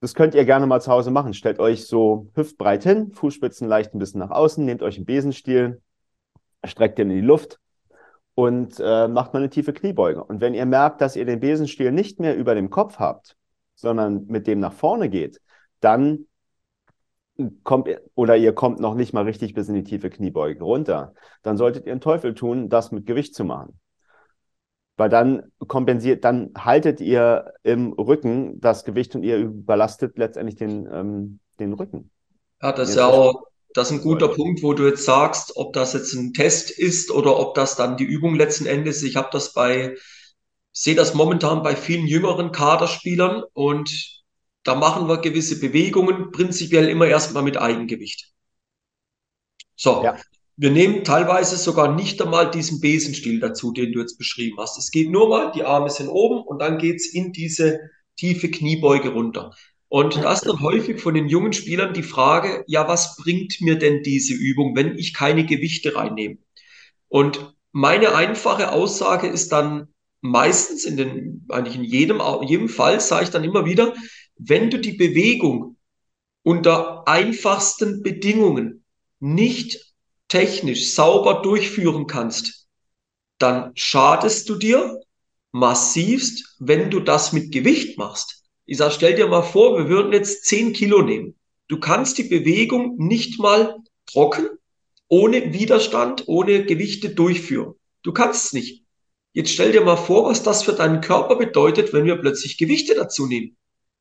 Das 0.00 0.14
könnt 0.14 0.34
ihr 0.34 0.44
gerne 0.44 0.66
mal 0.66 0.80
zu 0.80 0.90
Hause 0.90 1.10
machen. 1.10 1.32
Stellt 1.32 1.60
euch 1.60 1.86
so 1.86 2.28
hüftbreit 2.34 2.82
hin, 2.82 3.12
Fußspitzen 3.12 3.68
leicht 3.68 3.94
ein 3.94 3.98
bisschen 3.98 4.20
nach 4.20 4.30
außen, 4.30 4.64
nehmt 4.64 4.82
euch 4.82 4.96
einen 4.96 5.06
Besenstiel, 5.06 5.80
streckt 6.64 6.98
den 6.98 7.10
in 7.10 7.16
die 7.16 7.22
Luft 7.22 7.60
und 8.34 8.78
äh, 8.80 9.08
macht 9.08 9.32
mal 9.32 9.38
eine 9.38 9.50
tiefe 9.50 9.72
Kniebeuge. 9.72 10.22
Und 10.22 10.40
wenn 10.40 10.52
ihr 10.52 10.66
merkt, 10.66 11.00
dass 11.00 11.16
ihr 11.16 11.24
den 11.24 11.40
Besenstiel 11.40 11.92
nicht 11.92 12.20
mehr 12.20 12.36
über 12.36 12.54
dem 12.54 12.68
Kopf 12.68 12.98
habt, 12.98 13.36
sondern 13.74 14.26
mit 14.26 14.46
dem 14.46 14.60
nach 14.60 14.72
vorne 14.72 15.08
geht, 15.08 15.40
dann 15.80 16.26
kommt 17.62 17.88
oder 18.14 18.36
ihr 18.36 18.52
kommt 18.52 18.80
noch 18.80 18.94
nicht 18.94 19.12
mal 19.12 19.24
richtig 19.24 19.54
bis 19.54 19.68
in 19.68 19.74
die 19.74 19.84
tiefe 19.84 20.10
Kniebeuge 20.10 20.62
runter, 20.62 21.14
dann 21.42 21.56
solltet 21.56 21.86
ihr 21.86 21.92
einen 21.92 22.00
Teufel 22.00 22.34
tun, 22.34 22.68
das 22.68 22.92
mit 22.92 23.06
Gewicht 23.06 23.34
zu 23.34 23.44
machen. 23.44 23.78
Weil 24.96 25.08
dann 25.08 25.42
kompensiert, 25.58 26.24
dann 26.24 26.52
haltet 26.56 27.00
ihr 27.00 27.52
im 27.64 27.92
Rücken 27.94 28.60
das 28.60 28.84
Gewicht 28.84 29.16
und 29.16 29.24
ihr 29.24 29.38
überlastet 29.38 30.16
letztendlich 30.18 30.54
den, 30.54 30.88
ähm, 30.92 31.40
den 31.58 31.72
Rücken. 31.72 32.10
Ja, 32.62 32.70
das 32.70 32.90
ist 32.90 32.96
ja 32.96 33.06
auch, 33.06 33.48
das 33.74 33.90
ist 33.90 33.96
ein 33.98 34.02
guter 34.02 34.28
Punkt, 34.28 34.62
wo 34.62 34.72
du 34.72 34.86
jetzt 34.86 35.04
sagst, 35.04 35.56
ob 35.56 35.72
das 35.72 35.94
jetzt 35.94 36.14
ein 36.14 36.32
Test 36.32 36.70
ist 36.70 37.10
oder 37.10 37.40
ob 37.40 37.54
das 37.54 37.74
dann 37.74 37.96
die 37.96 38.04
Übung 38.04 38.36
letzten 38.36 38.66
Endes. 38.66 39.02
Ich 39.02 39.16
habe 39.16 39.28
das 39.32 39.52
bei 39.52 39.96
sehe 40.74 40.96
das 40.96 41.14
momentan 41.14 41.62
bei 41.62 41.76
vielen 41.76 42.06
jüngeren 42.06 42.50
Kaderspielern 42.52 43.44
und 43.52 44.22
da 44.64 44.74
machen 44.74 45.08
wir 45.08 45.18
gewisse 45.18 45.60
Bewegungen, 45.60 46.32
prinzipiell 46.32 46.88
immer 46.88 47.06
erstmal 47.06 47.44
mit 47.44 47.56
Eigengewicht. 47.56 48.32
So, 49.76 50.02
ja. 50.02 50.16
wir 50.56 50.70
nehmen 50.70 51.04
teilweise 51.04 51.56
sogar 51.56 51.94
nicht 51.94 52.20
einmal 52.20 52.50
diesen 52.50 52.80
Besenstiel 52.80 53.38
dazu, 53.38 53.72
den 53.72 53.92
du 53.92 54.00
jetzt 54.00 54.18
beschrieben 54.18 54.56
hast. 54.58 54.76
Es 54.76 54.90
geht 54.90 55.10
nur 55.10 55.28
mal, 55.28 55.52
die 55.52 55.64
Arme 55.64 55.90
sind 55.90 56.08
oben 56.08 56.42
und 56.42 56.58
dann 56.60 56.78
geht's 56.78 57.06
in 57.06 57.32
diese 57.32 57.78
tiefe 58.16 58.50
Kniebeuge 58.50 59.10
runter. 59.10 59.54
Und 59.88 60.16
da 60.16 60.32
ist 60.32 60.46
dann 60.46 60.60
häufig 60.60 61.00
von 61.00 61.14
den 61.14 61.28
jungen 61.28 61.52
Spielern 61.52 61.94
die 61.94 62.02
Frage, 62.02 62.64
ja, 62.66 62.88
was 62.88 63.16
bringt 63.16 63.60
mir 63.60 63.78
denn 63.78 64.02
diese 64.02 64.34
Übung, 64.34 64.74
wenn 64.74 64.98
ich 64.98 65.14
keine 65.14 65.46
Gewichte 65.46 65.94
reinnehme? 65.94 66.38
Und 67.06 67.54
meine 67.70 68.14
einfache 68.16 68.72
Aussage 68.72 69.28
ist 69.28 69.52
dann, 69.52 69.93
meistens 70.24 70.86
in 70.86 70.96
den, 70.96 71.44
eigentlich 71.50 71.76
in 71.76 71.84
jedem, 71.84 72.22
jedem 72.46 72.70
Fall 72.70 72.98
sage 72.98 73.24
ich 73.24 73.30
dann 73.30 73.44
immer 73.44 73.66
wieder, 73.66 73.94
wenn 74.36 74.70
du 74.70 74.78
die 74.78 74.94
Bewegung 74.94 75.76
unter 76.42 77.06
einfachsten 77.06 78.02
Bedingungen 78.02 78.84
nicht 79.20 79.94
technisch 80.28 80.94
sauber 80.94 81.42
durchführen 81.42 82.06
kannst, 82.06 82.66
dann 83.38 83.72
schadest 83.74 84.48
du 84.48 84.54
dir 84.56 84.98
massivst, 85.52 86.56
wenn 86.58 86.90
du 86.90 87.00
das 87.00 87.34
mit 87.34 87.52
Gewicht 87.52 87.98
machst. 87.98 88.44
Ich 88.64 88.78
sage, 88.78 88.94
stell 88.94 89.14
dir 89.14 89.28
mal 89.28 89.42
vor, 89.42 89.76
wir 89.76 89.90
würden 89.90 90.14
jetzt 90.14 90.46
10 90.46 90.72
Kilo 90.72 91.02
nehmen. 91.02 91.34
Du 91.68 91.78
kannst 91.78 92.16
die 92.16 92.24
Bewegung 92.24 92.96
nicht 92.96 93.38
mal 93.38 93.76
trocken, 94.06 94.48
ohne 95.08 95.52
Widerstand, 95.52 96.24
ohne 96.28 96.64
Gewichte 96.64 97.10
durchführen. 97.10 97.74
Du 98.02 98.12
kannst 98.14 98.46
es 98.46 98.52
nicht. 98.54 98.83
Jetzt 99.34 99.50
stell 99.50 99.72
dir 99.72 99.80
mal 99.80 99.96
vor, 99.96 100.30
was 100.30 100.44
das 100.44 100.62
für 100.62 100.74
deinen 100.74 101.00
Körper 101.00 101.34
bedeutet, 101.34 101.92
wenn 101.92 102.06
wir 102.06 102.16
plötzlich 102.16 102.56
Gewichte 102.56 102.94
dazu 102.94 103.26
nehmen. 103.26 103.56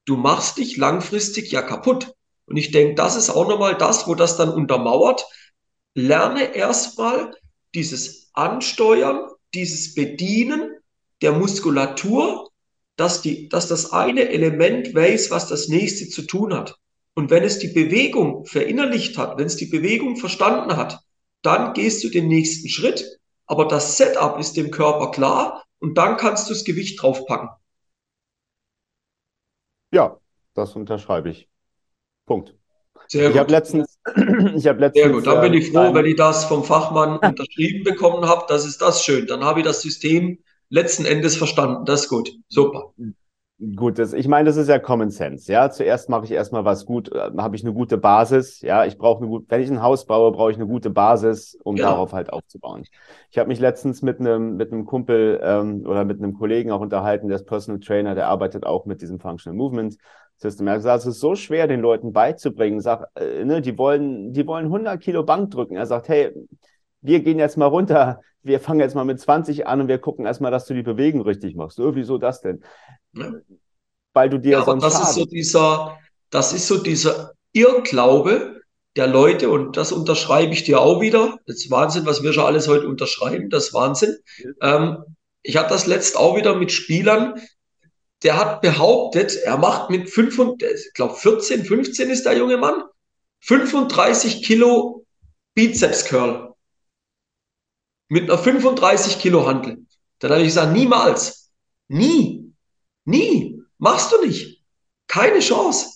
Du 0.06 0.16
machst 0.16 0.60
dich 0.60 0.78
langfristig 0.78 1.52
ja 1.52 1.64
kaputt. 1.64 2.14
Und 2.46 2.58
ich 2.58 2.70
denke, 2.70 2.94
das 2.94 3.16
ist 3.16 3.32
auch 3.32 3.48
nochmal 3.48 3.76
das, 3.76 4.08
wo 4.08 4.14
das 4.14 4.38
dann 4.38 4.50
untermauert. 4.50 5.26
Lerne 5.96 6.56
erstmal 6.56 7.34
dieses 7.74 8.30
Ansteuern, 8.34 9.28
dieses 9.56 9.96
Bedienen 9.96 10.76
der 11.24 11.32
Muskulatur, 11.32 12.52
dass, 12.96 13.24
die, 13.24 13.50
dass 13.50 13.68
das 13.68 13.92
eine 13.92 14.30
Element 14.30 14.94
weiß, 14.94 15.32
was 15.32 15.48
das 15.48 15.68
nächste 15.68 16.10
zu 16.10 16.24
tun 16.24 16.54
hat. 16.54 16.76
Und 17.16 17.32
wenn 17.32 17.44
es 17.44 17.58
die 17.58 17.70
Bewegung 17.70 18.46
verinnerlicht 18.46 19.18
hat, 19.18 19.40
wenn 19.40 19.48
es 19.48 19.56
die 19.56 19.66
Bewegung 19.66 20.16
verstanden 20.16 20.78
hat, 20.78 21.00
dann 21.42 21.74
gehst 21.74 22.04
du 22.04 22.10
den 22.10 22.28
nächsten 22.28 22.70
Schritt. 22.70 23.20
Aber 23.46 23.68
das 23.68 23.98
Setup 23.98 24.40
ist 24.40 24.58
dem 24.58 24.72
Körper 24.72 25.12
klar 25.12 25.66
und 25.80 25.98
dann 25.98 26.18
kannst 26.18 26.50
du 26.50 26.54
das 26.54 26.64
Gewicht 26.64 27.02
draufpacken. 27.02 27.50
Ja, 29.92 30.18
das 30.54 30.76
unterschreibe 30.76 31.30
ich. 31.30 31.50
Punkt. 32.26 32.56
Sehr 33.08 33.30
ich 33.30 33.38
habe 33.38 33.52
letztens, 33.52 34.00
ich 34.56 34.68
habe 34.68 34.80
letztens. 34.80 35.04
Sehr 35.04 35.10
gut. 35.10 35.28
Dann 35.28 35.42
bin 35.42 35.54
ich 35.54 35.72
froh, 35.72 35.80
ähm, 35.80 35.94
wenn 35.94 36.06
ich 36.06 36.16
das 36.16 36.46
vom 36.46 36.64
Fachmann 36.64 37.18
unterschrieben 37.18 37.84
bekommen 37.84 38.28
habe. 38.28 38.46
Das 38.48 38.66
ist 38.66 38.82
das 38.82 39.04
schön. 39.04 39.28
Dann 39.28 39.44
habe 39.44 39.60
ich 39.60 39.66
das 39.66 39.82
System 39.82 40.40
letzten 40.70 41.06
Endes 41.06 41.36
verstanden. 41.36 41.86
Das 41.86 42.04
ist 42.04 42.10
gut. 42.10 42.32
Super. 42.50 42.94
Gut, 43.76 43.98
das, 43.98 44.14
ich 44.14 44.28
meine, 44.28 44.46
das 44.46 44.58
ist 44.58 44.68
ja 44.68 44.78
Common 44.78 45.10
Sense. 45.10 45.52
Ja, 45.52 45.70
zuerst 45.70 46.10
mache 46.10 46.26
ich 46.26 46.32
erstmal 46.32 46.66
was 46.66 46.86
gut, 46.86 47.12
äh, 47.12 47.32
habe 47.38 47.56
ich 47.56 47.64
eine 47.64 47.74
gute 47.74 47.98
Basis. 47.98 48.62
Ja, 48.62 48.86
ich 48.86 48.98
brauche 48.98 49.20
eine 49.20 49.28
gute, 49.28 49.46
wenn 49.50 49.62
ich 49.62 49.70
ein 49.70 49.82
Haus 49.82 50.06
baue, 50.06 50.32
brauche 50.32 50.52
ich 50.52 50.58
eine 50.58 50.68
gute 50.68 50.90
Basis, 50.90 51.58
um 51.64 51.78
ja. 51.78 51.84
darauf 51.84 52.12
halt 52.12 52.34
aufzubauen. 52.34 52.84
Ich 53.32 53.38
habe 53.38 53.48
mich 53.48 53.60
letztens 53.60 54.02
mit 54.02 54.20
einem 54.20 54.58
mit 54.58 54.74
einem 54.74 54.86
Kumpel 54.86 55.40
ähm, 55.42 55.86
oder 55.86 56.04
mit 56.04 56.18
einem 56.18 56.34
Kollegen 56.34 56.72
auch 56.72 56.82
unterhalten, 56.82 57.28
der 57.28 57.38
ist 57.38 57.46
Personal 57.46 57.80
Trainer, 57.80 58.16
der 58.16 58.28
arbeitet 58.28 58.66
auch 58.66 58.86
mit 58.86 59.02
diesem 59.02 59.20
Functional 59.20 59.56
Movement 59.56 59.98
System. 60.36 60.68
Er 60.68 60.74
hat 60.74 60.80
gesagt, 60.80 61.00
es 61.02 61.06
ist 61.06 61.20
so 61.20 61.36
schwer, 61.36 61.68
den 61.68 61.80
Leuten 61.80 62.12
beizubringen. 62.12 62.82
Sag, 62.82 63.08
äh, 63.16 63.46
ne, 63.46 63.62
die 63.62 63.78
wollen, 63.78 64.34
die 64.34 64.46
wollen 64.46 64.66
100 64.66 65.00
Kilo 65.00 65.24
Bank 65.24 65.52
drücken. 65.52 65.76
Er 65.76 65.86
sagt, 65.86 66.10
hey, 66.10 66.34
wir 67.04 67.20
gehen 67.20 67.38
jetzt 67.38 67.58
mal 67.58 67.68
runter, 67.68 68.22
wir 68.42 68.60
fangen 68.60 68.80
jetzt 68.80 68.96
mal 68.96 69.06
mit 69.06 69.20
20 69.20 69.68
an 69.68 69.82
und 69.82 69.88
wir 69.88 70.00
gucken 70.00 70.26
erstmal, 70.26 70.52
dass 70.52 70.66
du 70.66 70.74
die 70.74 70.84
Bewegung 70.84 71.22
richtig 71.22 71.56
machst. 71.56 71.78
So, 71.78 71.96
wieso 71.96 72.18
das 72.18 72.42
denn? 72.42 72.64
Ja. 73.14 73.32
Weil 74.14 74.30
du 74.30 74.40
dir 74.40 74.54
ja, 74.54 74.66
sonst. 74.66 74.84
Das 74.84 75.02
ist 75.02 75.14
so 75.14 75.26
dieser, 75.26 75.98
das 76.30 76.54
ist 76.54 76.68
so 76.68 76.78
dieser 76.78 77.34
Irrglaube 77.52 78.62
der 78.96 79.08
Leute 79.08 79.50
und 79.50 79.76
das 79.76 79.92
unterschreibe 79.92 80.54
ich 80.54 80.64
dir 80.64 80.80
auch 80.80 81.02
wieder. 81.02 81.38
Das 81.46 81.58
ist 81.58 81.72
Wahnsinn, 81.72 82.06
was 82.06 82.24
wir 82.24 82.32
schon 82.34 82.46
alles 82.46 82.68
heute 82.68 82.88
unterschreiben. 82.88 83.50
Das 83.50 83.68
ist 83.68 83.74
Wahnsinn. 83.74 84.18
Ähm, 84.62 85.04
ich 85.42 85.58
hatte 85.58 85.70
das 85.70 85.88
letzt 85.88 86.18
auch 86.18 86.38
wieder 86.38 86.56
mit 86.56 86.72
Spielern, 86.72 87.40
der 88.24 88.38
hat 88.38 88.62
behauptet, 88.62 89.36
er 89.36 89.58
macht 89.58 89.90
mit 89.90 90.10
5, 90.10 90.40
ich 90.62 90.94
glaube 90.94 91.16
14, 91.16 91.66
15 91.66 92.10
ist 92.10 92.26
der 92.26 92.38
junge 92.38 92.58
Mann, 92.58 92.84
35 93.42 94.44
Kilo 94.44 95.06
Bizeps 95.54 96.06
Curl. 96.06 96.53
Mit 98.10 98.30
einer 98.30 98.38
35 98.38 99.20
Kilo 99.20 99.46
Handel. 99.46 99.86
Dann 100.20 100.32
habe 100.32 100.42
ich 100.42 100.48
gesagt, 100.48 100.74
niemals. 100.74 101.52
Nie. 101.88 102.54
Nie. 103.06 103.62
Machst 103.78 104.12
du 104.12 104.22
nicht. 104.26 104.64
Keine 105.08 105.40
Chance. 105.40 105.88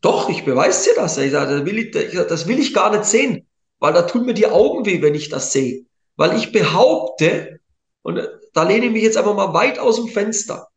Doch, 0.00 0.28
ich 0.28 0.44
beweise 0.44 0.90
dir 0.90 0.96
das. 0.96 1.18
Ich 1.18 1.32
sage, 1.32 1.58
das 1.58 1.64
will 1.64 1.78
ich, 1.78 1.90
das 1.90 2.46
will 2.46 2.58
ich 2.58 2.72
gar 2.72 2.90
nicht 2.90 3.04
sehen, 3.04 3.46
weil 3.78 3.92
da 3.92 4.02
tun 4.02 4.24
mir 4.24 4.34
die 4.34 4.46
Augen 4.46 4.86
weh, 4.86 5.02
wenn 5.02 5.14
ich 5.14 5.28
das 5.28 5.52
sehe. 5.52 5.86
Weil 6.16 6.36
ich 6.36 6.52
behaupte, 6.52 7.60
und 8.02 8.20
da 8.52 8.62
lehne 8.62 8.86
ich 8.86 8.92
mich 8.92 9.02
jetzt 9.02 9.16
einfach 9.16 9.34
mal 9.34 9.52
weit 9.52 9.78
aus 9.78 9.96
dem 9.96 10.08
Fenster, 10.08 10.68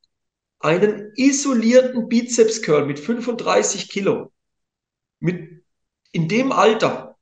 einen 0.60 1.12
isolierten 1.16 2.08
Bizeps 2.08 2.62
Curl 2.62 2.86
mit 2.86 3.00
35 3.00 3.90
Kilo, 3.90 4.32
mit 5.20 5.64
in 6.12 6.28
dem 6.28 6.52
Alter, 6.52 7.18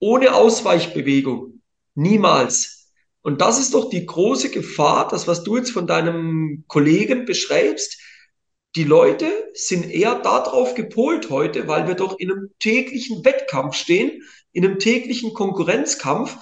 ohne 0.00 0.34
Ausweichbewegung, 0.34 1.62
niemals. 1.94 2.77
Und 3.28 3.42
das 3.42 3.58
ist 3.58 3.74
doch 3.74 3.90
die 3.90 4.06
große 4.06 4.48
Gefahr, 4.48 5.06
das, 5.06 5.28
was 5.28 5.44
du 5.44 5.58
jetzt 5.58 5.72
von 5.72 5.86
deinem 5.86 6.64
Kollegen 6.66 7.26
beschreibst. 7.26 8.00
Die 8.74 8.84
Leute 8.84 9.26
sind 9.52 9.90
eher 9.90 10.14
darauf 10.14 10.74
gepolt 10.74 11.28
heute, 11.28 11.68
weil 11.68 11.86
wir 11.86 11.94
doch 11.94 12.18
in 12.18 12.32
einem 12.32 12.48
täglichen 12.58 13.22
Wettkampf 13.26 13.76
stehen, 13.76 14.22
in 14.52 14.64
einem 14.64 14.78
täglichen 14.78 15.34
Konkurrenzkampf. 15.34 16.38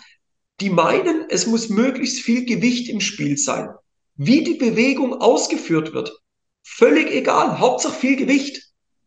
Die 0.61 0.71
meinen, 0.71 1.25
es 1.29 1.49
muss 1.49 1.71
möglichst 1.71 2.21
viel 2.21 2.45
Gewicht 2.45 2.89
im 2.89 3.01
Spiel 3.01 3.37
sein. 3.37 3.69
Wie 4.15 4.45
die 4.45 4.55
Bewegung 4.55 5.21
ausgeführt 5.21 5.93
wird, 5.93 6.17
völlig 6.63 7.11
egal. 7.11 7.59
Hauptsache 7.59 7.99
viel 7.99 8.15
Gewicht. 8.15 8.63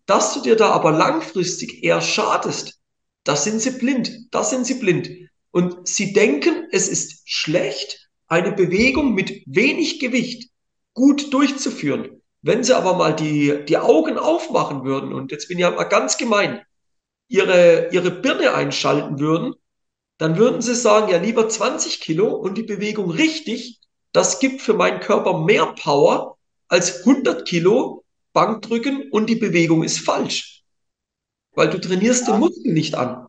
Dass 0.05 0.33
du 0.33 0.41
dir 0.41 0.57
da 0.57 0.71
aber 0.71 0.91
langfristig 0.91 1.81
eher 1.81 2.01
schadest, 2.01 2.81
das 3.23 3.45
sind 3.45 3.61
sie 3.61 3.71
blind. 3.71 4.11
Das 4.31 4.49
sind 4.49 4.65
sie 4.65 4.73
blind. 4.73 5.28
Und 5.51 5.87
sie 5.87 6.13
denken, 6.13 6.67
es 6.71 6.87
ist 6.87 7.21
schlecht, 7.25 8.09
eine 8.27 8.51
Bewegung 8.51 9.13
mit 9.13 9.41
wenig 9.45 9.99
Gewicht 9.99 10.51
gut 10.93 11.33
durchzuführen. 11.33 12.21
Wenn 12.41 12.63
sie 12.63 12.75
aber 12.75 12.95
mal 12.95 13.15
die, 13.15 13.65
die 13.67 13.77
Augen 13.77 14.17
aufmachen 14.17 14.83
würden, 14.83 15.13
und 15.13 15.31
jetzt 15.31 15.47
bin 15.47 15.57
ich 15.57 15.63
ja 15.63 15.71
mal 15.71 15.83
ganz 15.83 16.17
gemein, 16.17 16.61
ihre, 17.27 17.89
ihre 17.91 18.11
Birne 18.11 18.53
einschalten 18.53 19.19
würden, 19.19 19.55
dann 20.17 20.37
würden 20.37 20.61
sie 20.61 20.75
sagen, 20.75 21.09
ja 21.09 21.17
lieber 21.17 21.47
20 21.47 22.01
Kilo 22.01 22.35
und 22.35 22.57
die 22.57 22.63
Bewegung 22.63 23.09
richtig, 23.09 23.79
das 24.11 24.39
gibt 24.39 24.61
für 24.61 24.73
meinen 24.73 24.99
Körper 24.99 25.39
mehr 25.45 25.67
Power 25.67 26.37
als 26.67 26.99
100 27.05 27.47
Kilo 27.47 28.03
Bankdrücken 28.33 29.09
und 29.11 29.29
die 29.29 29.35
Bewegung 29.35 29.83
ist 29.83 29.99
falsch. 29.99 30.63
Weil 31.53 31.69
du 31.69 31.79
trainierst 31.79 32.27
ja. 32.27 32.33
den 32.33 32.39
Muskel 32.41 32.73
nicht 32.73 32.95
an. 32.95 33.27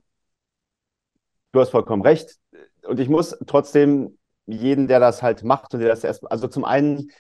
Du 1.52 1.60
hast 1.60 1.70
vollkommen 1.70 2.02
recht. 2.02 2.36
Und 2.86 3.00
ich 3.00 3.08
muss 3.08 3.36
trotzdem 3.46 4.18
jeden, 4.46 4.88
der 4.88 5.00
das 5.00 5.22
halt 5.22 5.44
macht 5.44 5.74
und 5.74 5.80
der 5.80 5.88
das 5.88 6.04
erst, 6.04 6.30
also 6.30 6.48
zum 6.48 6.64
einen, 6.64 7.10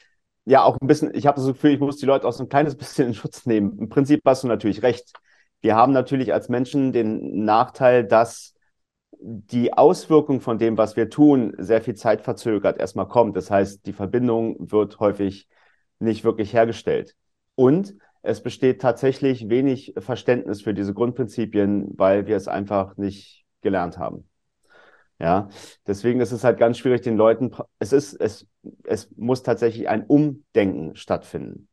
ja, 0.44 0.62
auch 0.62 0.78
ein 0.80 0.86
bisschen, 0.86 1.14
ich 1.14 1.26
habe 1.26 1.36
das 1.36 1.46
Gefühl, 1.46 1.72
ich 1.72 1.80
muss 1.80 1.96
die 1.98 2.06
Leute 2.06 2.26
auch 2.26 2.32
so 2.32 2.44
ein 2.44 2.48
kleines 2.48 2.76
bisschen 2.78 3.08
in 3.08 3.14
Schutz 3.14 3.46
nehmen. 3.46 3.78
Im 3.78 3.88
Prinzip 3.88 4.22
hast 4.24 4.44
du 4.44 4.48
natürlich 4.48 4.82
recht. 4.82 5.12
Wir 5.60 5.76
haben 5.76 5.92
natürlich 5.92 6.32
als 6.32 6.48
Menschen 6.48 6.92
den 6.92 7.44
Nachteil, 7.44 8.04
dass 8.04 8.54
die 9.22 9.74
Auswirkung 9.74 10.40
von 10.40 10.58
dem, 10.58 10.78
was 10.78 10.96
wir 10.96 11.10
tun, 11.10 11.54
sehr 11.58 11.82
viel 11.82 11.94
Zeit 11.94 12.22
verzögert 12.22 12.78
erstmal 12.78 13.08
kommt. 13.08 13.36
Das 13.36 13.50
heißt, 13.50 13.84
die 13.84 13.92
Verbindung 13.92 14.56
wird 14.70 14.98
häufig 14.98 15.46
nicht 15.98 16.24
wirklich 16.24 16.54
hergestellt. 16.54 17.16
Und 17.54 17.94
es 18.22 18.42
besteht 18.42 18.80
tatsächlich 18.80 19.50
wenig 19.50 19.94
Verständnis 19.98 20.62
für 20.62 20.72
diese 20.72 20.94
Grundprinzipien, 20.94 21.90
weil 21.96 22.26
wir 22.26 22.36
es 22.36 22.48
einfach 22.48 22.96
nicht 22.96 23.39
gelernt 23.62 23.98
haben. 23.98 24.28
Ja, 25.18 25.48
deswegen 25.86 26.20
ist 26.20 26.32
es 26.32 26.44
halt 26.44 26.58
ganz 26.58 26.78
schwierig, 26.78 27.02
den 27.02 27.16
Leuten, 27.16 27.52
es 27.78 27.92
ist, 27.92 28.14
es, 28.14 28.46
es 28.84 29.10
muss 29.16 29.42
tatsächlich 29.42 29.88
ein 29.88 30.06
Umdenken 30.06 30.96
stattfinden. 30.96 31.68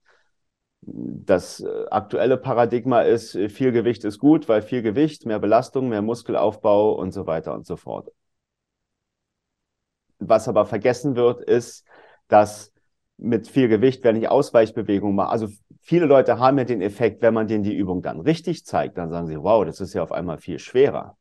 Das 0.82 1.62
äh, 1.62 1.86
aktuelle 1.92 2.38
Paradigma 2.38 3.02
ist, 3.02 3.38
viel 3.50 3.72
Gewicht 3.72 4.06
ist 4.06 4.20
gut, 4.20 4.50
weil 4.50 4.62
viel 4.62 4.82
Gewicht, 4.82 5.26
mehr 5.26 5.40
Belastung, 5.40 5.90
mehr 5.90 6.02
Muskelaufbau 6.02 6.94
und 6.94 7.14
so 7.14 7.28
weiter 7.28 7.54
und 7.54 7.66
so 7.66 7.78
fort. 7.78 8.12
Was 10.20 10.48
aber 10.48 10.66
vergessen 10.66 11.16
wird, 11.16 11.42
ist, 11.42 11.86
dass 12.28 12.74
mit 13.18 13.48
viel 13.48 13.68
Gewicht, 13.68 14.04
wenn 14.04 14.16
ich 14.16 14.30
Ausweichbewegungen 14.30 15.16
mache. 15.16 15.30
Also 15.30 15.48
viele 15.82 16.06
Leute 16.06 16.40
haben 16.40 16.58
ja 16.58 16.64
den 16.66 16.82
Effekt, 16.82 17.22
wenn 17.22 17.34
man 17.34 17.48
denen 17.48 17.64
die 17.64 17.76
Übung 17.76 18.02
dann 18.02 18.20
richtig 18.20 18.66
zeigt, 18.66 18.98
dann 18.98 19.10
sagen 19.10 19.28
sie, 19.28 19.38
wow, 19.42 19.66
das 19.66 19.80
ist 19.82 19.94
ja 19.94 20.04
auf 20.04 20.12
einmal 20.12 20.38
viel 20.38 20.60
schwerer. 20.60 21.18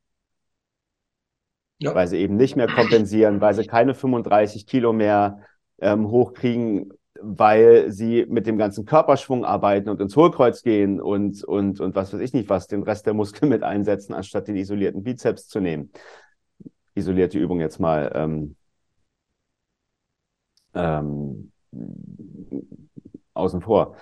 Ja. 1.78 1.94
Weil 1.94 2.08
sie 2.08 2.18
eben 2.18 2.36
nicht 2.36 2.56
mehr 2.56 2.68
kompensieren, 2.68 3.40
weil 3.40 3.54
sie 3.54 3.66
keine 3.66 3.94
35 3.94 4.66
Kilo 4.66 4.92
mehr 4.92 5.40
ähm, 5.78 6.08
hochkriegen, 6.08 6.92
weil 7.20 7.90
sie 7.90 8.26
mit 8.28 8.46
dem 8.46 8.58
ganzen 8.58 8.84
Körperschwung 8.84 9.44
arbeiten 9.44 9.88
und 9.88 10.00
ins 10.00 10.16
Hohlkreuz 10.16 10.62
gehen 10.62 11.00
und, 11.00 11.44
und, 11.44 11.80
und 11.80 11.94
was 11.94 12.12
weiß 12.12 12.20
ich 12.20 12.32
nicht 12.32 12.48
was, 12.48 12.66
den 12.66 12.82
Rest 12.82 13.06
der 13.06 13.14
Muskeln 13.14 13.50
mit 13.50 13.62
einsetzen, 13.62 14.14
anstatt 14.14 14.48
den 14.48 14.56
isolierten 14.56 15.02
Bizeps 15.02 15.48
zu 15.48 15.60
nehmen. 15.60 15.90
Isolierte 16.94 17.38
Übung 17.38 17.60
jetzt 17.60 17.78
mal 17.78 18.10
ähm, 18.14 18.56
ähm, 20.74 21.52
außen 23.34 23.60
vor. 23.60 23.96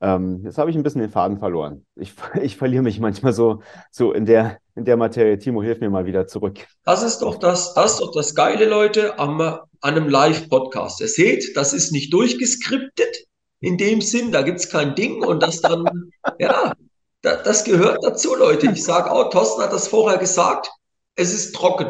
Ähm, 0.00 0.42
jetzt 0.44 0.58
habe 0.58 0.70
ich 0.70 0.76
ein 0.76 0.82
bisschen 0.82 1.00
den 1.00 1.10
Faden 1.10 1.38
verloren. 1.38 1.84
Ich, 1.96 2.14
ich 2.42 2.56
verliere 2.56 2.82
mich 2.82 3.00
manchmal 3.00 3.32
so, 3.32 3.62
so 3.90 4.12
in 4.12 4.26
der, 4.26 4.58
in 4.74 4.84
der 4.84 4.96
Materie. 4.96 5.38
Timo, 5.38 5.62
hilf 5.62 5.80
mir 5.80 5.90
mal 5.90 6.06
wieder 6.06 6.26
zurück. 6.26 6.66
Das 6.84 7.02
ist 7.02 7.20
doch 7.20 7.36
das, 7.36 7.74
das 7.74 7.92
ist 7.92 8.00
doch 8.00 8.12
das 8.12 8.34
Geile, 8.34 8.68
Leute, 8.68 9.18
am, 9.18 9.40
an 9.40 9.60
einem 9.80 10.08
Live-Podcast. 10.08 11.00
Ihr 11.00 11.08
seht, 11.08 11.56
das 11.56 11.72
ist 11.72 11.92
nicht 11.92 12.12
durchgeskriptet 12.12 13.26
in 13.60 13.76
dem 13.76 14.00
Sinn, 14.00 14.30
da 14.30 14.42
gibt 14.42 14.60
es 14.60 14.70
kein 14.70 14.94
Ding 14.94 15.24
und 15.24 15.42
das 15.42 15.60
dann, 15.60 15.84
ja, 16.38 16.74
da, 17.22 17.36
das 17.42 17.64
gehört 17.64 18.04
dazu, 18.04 18.36
Leute. 18.36 18.70
Ich 18.70 18.84
sage 18.84 19.10
auch, 19.10 19.30
Thorsten 19.30 19.62
hat 19.62 19.72
das 19.72 19.88
vorher 19.88 20.18
gesagt, 20.18 20.70
es 21.16 21.34
ist 21.34 21.54
trocken 21.54 21.88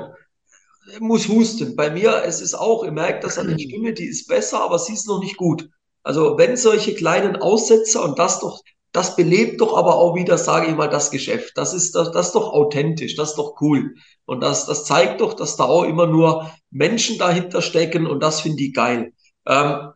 muss 1.00 1.28
husten. 1.28 1.76
Bei 1.76 1.90
mir 1.90 2.22
es 2.24 2.40
ist 2.40 2.54
auch, 2.54 2.84
ihr 2.84 2.92
merkt 2.92 3.24
das 3.24 3.38
an 3.38 3.48
der 3.48 3.58
Stimme, 3.58 3.92
die 3.92 4.06
ist 4.06 4.26
besser, 4.26 4.62
aber 4.62 4.78
sie 4.78 4.94
ist 4.94 5.06
noch 5.06 5.20
nicht 5.20 5.36
gut. 5.36 5.68
Also 6.08 6.38
wenn 6.38 6.56
solche 6.56 6.94
kleinen 6.94 7.36
Aussetzer 7.36 8.02
und 8.02 8.18
das 8.18 8.40
doch 8.40 8.62
das 8.92 9.14
belebt 9.14 9.60
doch 9.60 9.76
aber 9.76 9.96
auch 9.96 10.14
wieder, 10.14 10.38
sage 10.38 10.68
ich 10.68 10.74
mal, 10.74 10.88
das 10.88 11.10
Geschäft. 11.10 11.52
Das 11.58 11.74
ist, 11.74 11.94
das, 11.94 12.10
das 12.12 12.28
ist 12.28 12.34
doch 12.34 12.54
authentisch, 12.54 13.16
das 13.16 13.30
ist 13.30 13.36
doch 13.36 13.60
cool. 13.60 13.94
Und 14.24 14.40
das, 14.40 14.64
das 14.64 14.86
zeigt 14.86 15.20
doch, 15.20 15.34
dass 15.34 15.56
da 15.56 15.64
auch 15.64 15.84
immer 15.84 16.06
nur 16.06 16.50
Menschen 16.70 17.18
dahinter 17.18 17.60
stecken 17.60 18.06
und 18.06 18.22
das 18.22 18.40
finde 18.40 18.62
ich 18.62 18.72
geil. 18.72 19.12
Ähm, 19.46 19.90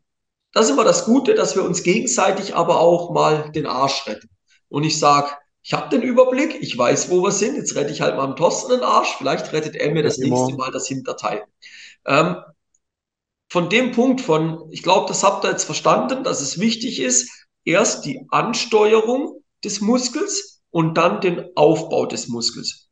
das 0.53 0.67
ist 0.67 0.73
immer 0.73 0.85
das 0.85 1.07
Gute, 1.07 1.33
dass 1.35 1.57
wir 1.57 1.65
uns 1.65 1.83
gegenseitig 1.83 2.55
aber 2.55 2.81
auch 2.81 3.13
mal 3.13 3.51
den 3.53 3.67
Arsch 3.67 4.07
retten. 4.07 4.29
Und 4.69 4.85
ich 4.85 4.99
sage, 4.99 5.31
ich 5.63 5.73
habe 5.73 5.89
den 5.89 6.03
Überblick, 6.03 6.61
ich 6.61 6.77
weiß, 6.77 7.11
wo 7.11 7.23
wir 7.23 7.33
sind. 7.33 7.57
Jetzt 7.57 7.75
rette 7.77 7.93
ich 7.93 8.03
halt 8.03 8.17
mal 8.17 8.25
am 8.25 8.37
Thorsten 8.37 8.73
den 8.73 8.83
Arsch. 8.83 9.15
Vielleicht 9.17 9.55
rettet 9.55 9.77
er 9.77 9.91
mir 9.91 10.03
das 10.03 10.19
nächste 10.19 10.55
Mal 10.55 10.71
das 10.71 10.87
Hinterteil. 10.87 11.45
Ähm, 12.07 12.37
von 13.53 13.69
dem 13.69 13.93
Punkt 13.93 14.23
von, 14.23 14.67
ich 14.71 14.83
glaube, 14.83 15.09
das 15.09 15.23
habt 15.23 15.45
ihr 15.45 15.51
jetzt 15.51 15.65
verstanden, 15.65 16.25
dass 16.25 16.41
es 16.41 16.59
wichtig 16.59 17.03
ist, 17.03 17.47
erst 17.67 18.07
die 18.07 18.25
Ansteuerung 18.31 19.43
des 19.63 19.83
Muskels 19.83 20.63
und 20.71 20.97
dann 20.97 21.21
den 21.21 21.55
Aufbau 21.55 22.07
des 22.07 22.29
Muskels. 22.29 22.89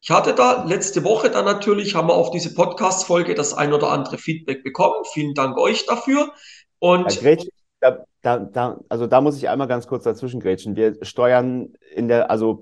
Ich 0.00 0.10
hatte 0.10 0.34
da 0.34 0.64
letzte 0.64 1.04
Woche 1.04 1.30
dann 1.30 1.44
natürlich, 1.44 1.94
haben 1.94 2.08
wir 2.08 2.14
auf 2.14 2.32
diese 2.32 2.54
Podcast-Folge 2.54 3.36
das 3.36 3.54
ein 3.54 3.72
oder 3.72 3.92
andere 3.92 4.18
Feedback 4.18 4.64
bekommen. 4.64 5.04
Vielen 5.12 5.34
Dank 5.34 5.56
euch 5.56 5.86
dafür. 5.86 6.32
Und 6.80 7.22
ja, 7.22 7.36
da, 7.78 8.04
da, 8.22 8.38
da, 8.40 8.80
also 8.88 9.06
da 9.06 9.20
muss 9.20 9.36
ich 9.36 9.48
einmal 9.48 9.68
ganz 9.68 9.86
kurz 9.86 10.02
dazwischen 10.02 10.40
grätschen. 10.40 10.74
Wir 10.74 10.96
steuern 11.02 11.74
in 11.94 12.08
der, 12.08 12.32
also 12.32 12.60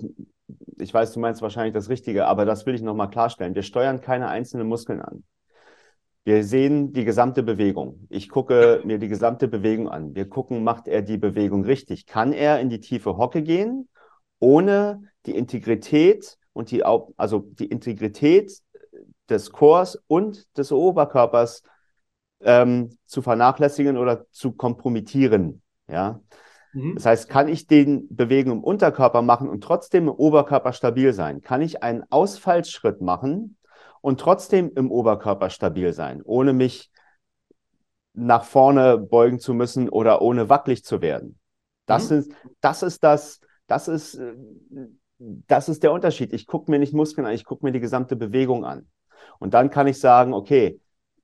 ich 0.77 0.93
weiß, 0.93 1.13
du 1.13 1.19
meinst 1.19 1.41
wahrscheinlich 1.41 1.73
das 1.73 1.89
Richtige, 1.89 2.27
aber 2.27 2.45
das 2.45 2.67
will 2.67 2.75
ich 2.75 2.83
nochmal 2.83 3.09
klarstellen. 3.09 3.55
Wir 3.55 3.63
steuern 3.63 4.01
keine 4.01 4.27
einzelnen 4.27 4.67
Muskeln 4.67 5.01
an. 5.01 5.23
Wir 6.25 6.43
sehen 6.43 6.93
die 6.93 7.05
gesamte 7.05 7.43
Bewegung. 7.43 8.05
Ich 8.09 8.29
gucke 8.29 8.81
mir 8.83 8.99
die 8.99 9.07
gesamte 9.07 9.47
Bewegung 9.47 9.89
an. 9.89 10.15
Wir 10.15 10.27
gucken, 10.27 10.63
macht 10.63 10.87
er 10.87 11.01
die 11.01 11.17
Bewegung 11.17 11.63
richtig? 11.63 12.05
Kann 12.05 12.33
er 12.33 12.59
in 12.59 12.69
die 12.69 12.79
tiefe 12.79 13.17
Hocke 13.17 13.41
gehen, 13.41 13.87
ohne 14.39 15.03
die 15.25 15.35
Integrität 15.35 16.37
und 16.53 16.71
die, 16.71 16.83
also 16.83 17.39
die 17.39 17.67
Integrität 17.67 18.61
des 19.29 19.51
Chors 19.51 20.01
und 20.07 20.45
des 20.57 20.71
Oberkörpers 20.71 21.63
ähm, 22.41 22.97
zu 23.05 23.21
vernachlässigen 23.21 23.97
oder 23.97 24.25
zu 24.31 24.51
kompromittieren. 24.51 25.61
Ja. 25.87 26.21
Mhm. 26.73 26.95
Das 26.95 27.05
heißt, 27.05 27.29
kann 27.29 27.47
ich 27.47 27.67
den 27.67 28.13
Bewegung 28.15 28.57
im 28.57 28.63
Unterkörper 28.63 29.21
machen 29.21 29.49
und 29.49 29.63
trotzdem 29.63 30.07
im 30.07 30.13
Oberkörper 30.13 30.73
stabil 30.73 31.13
sein? 31.13 31.41
Kann 31.41 31.61
ich 31.61 31.83
einen 31.83 32.03
Ausfallschritt 32.09 33.01
machen 33.01 33.57
und 34.01 34.19
trotzdem 34.19 34.71
im 34.75 34.91
Oberkörper 34.91 35.49
stabil 35.49 35.93
sein, 35.93 36.21
ohne 36.23 36.53
mich 36.53 36.91
nach 38.13 38.43
vorne 38.43 38.97
beugen 38.97 39.39
zu 39.39 39.53
müssen 39.53 39.89
oder 39.89 40.21
ohne 40.21 40.49
wackelig 40.49 40.83
zu 40.83 41.01
werden? 41.01 41.39
Das, 41.85 42.09
mhm. 42.09 42.17
ist, 42.17 42.31
das 42.61 42.83
ist 42.83 43.03
das, 43.03 43.39
das 43.67 43.87
ist, 43.87 44.15
äh, 44.15 44.33
das 45.19 45.69
ist 45.69 45.83
der 45.83 45.91
Unterschied. 45.91 46.33
Ich 46.33 46.47
gucke 46.47 46.71
mir 46.71 46.79
nicht 46.79 46.93
Muskeln 46.93 47.27
an, 47.27 47.33
ich 47.33 47.45
gucke 47.45 47.65
mir 47.65 47.71
die 47.71 47.79
gesamte 47.79 48.15
Bewegung 48.15 48.65
an. 48.65 48.87
Und 49.39 49.53
dann 49.53 49.69
kann 49.69 49.87
ich 49.87 49.99
sagen, 49.99 50.33
okay, 50.33 50.79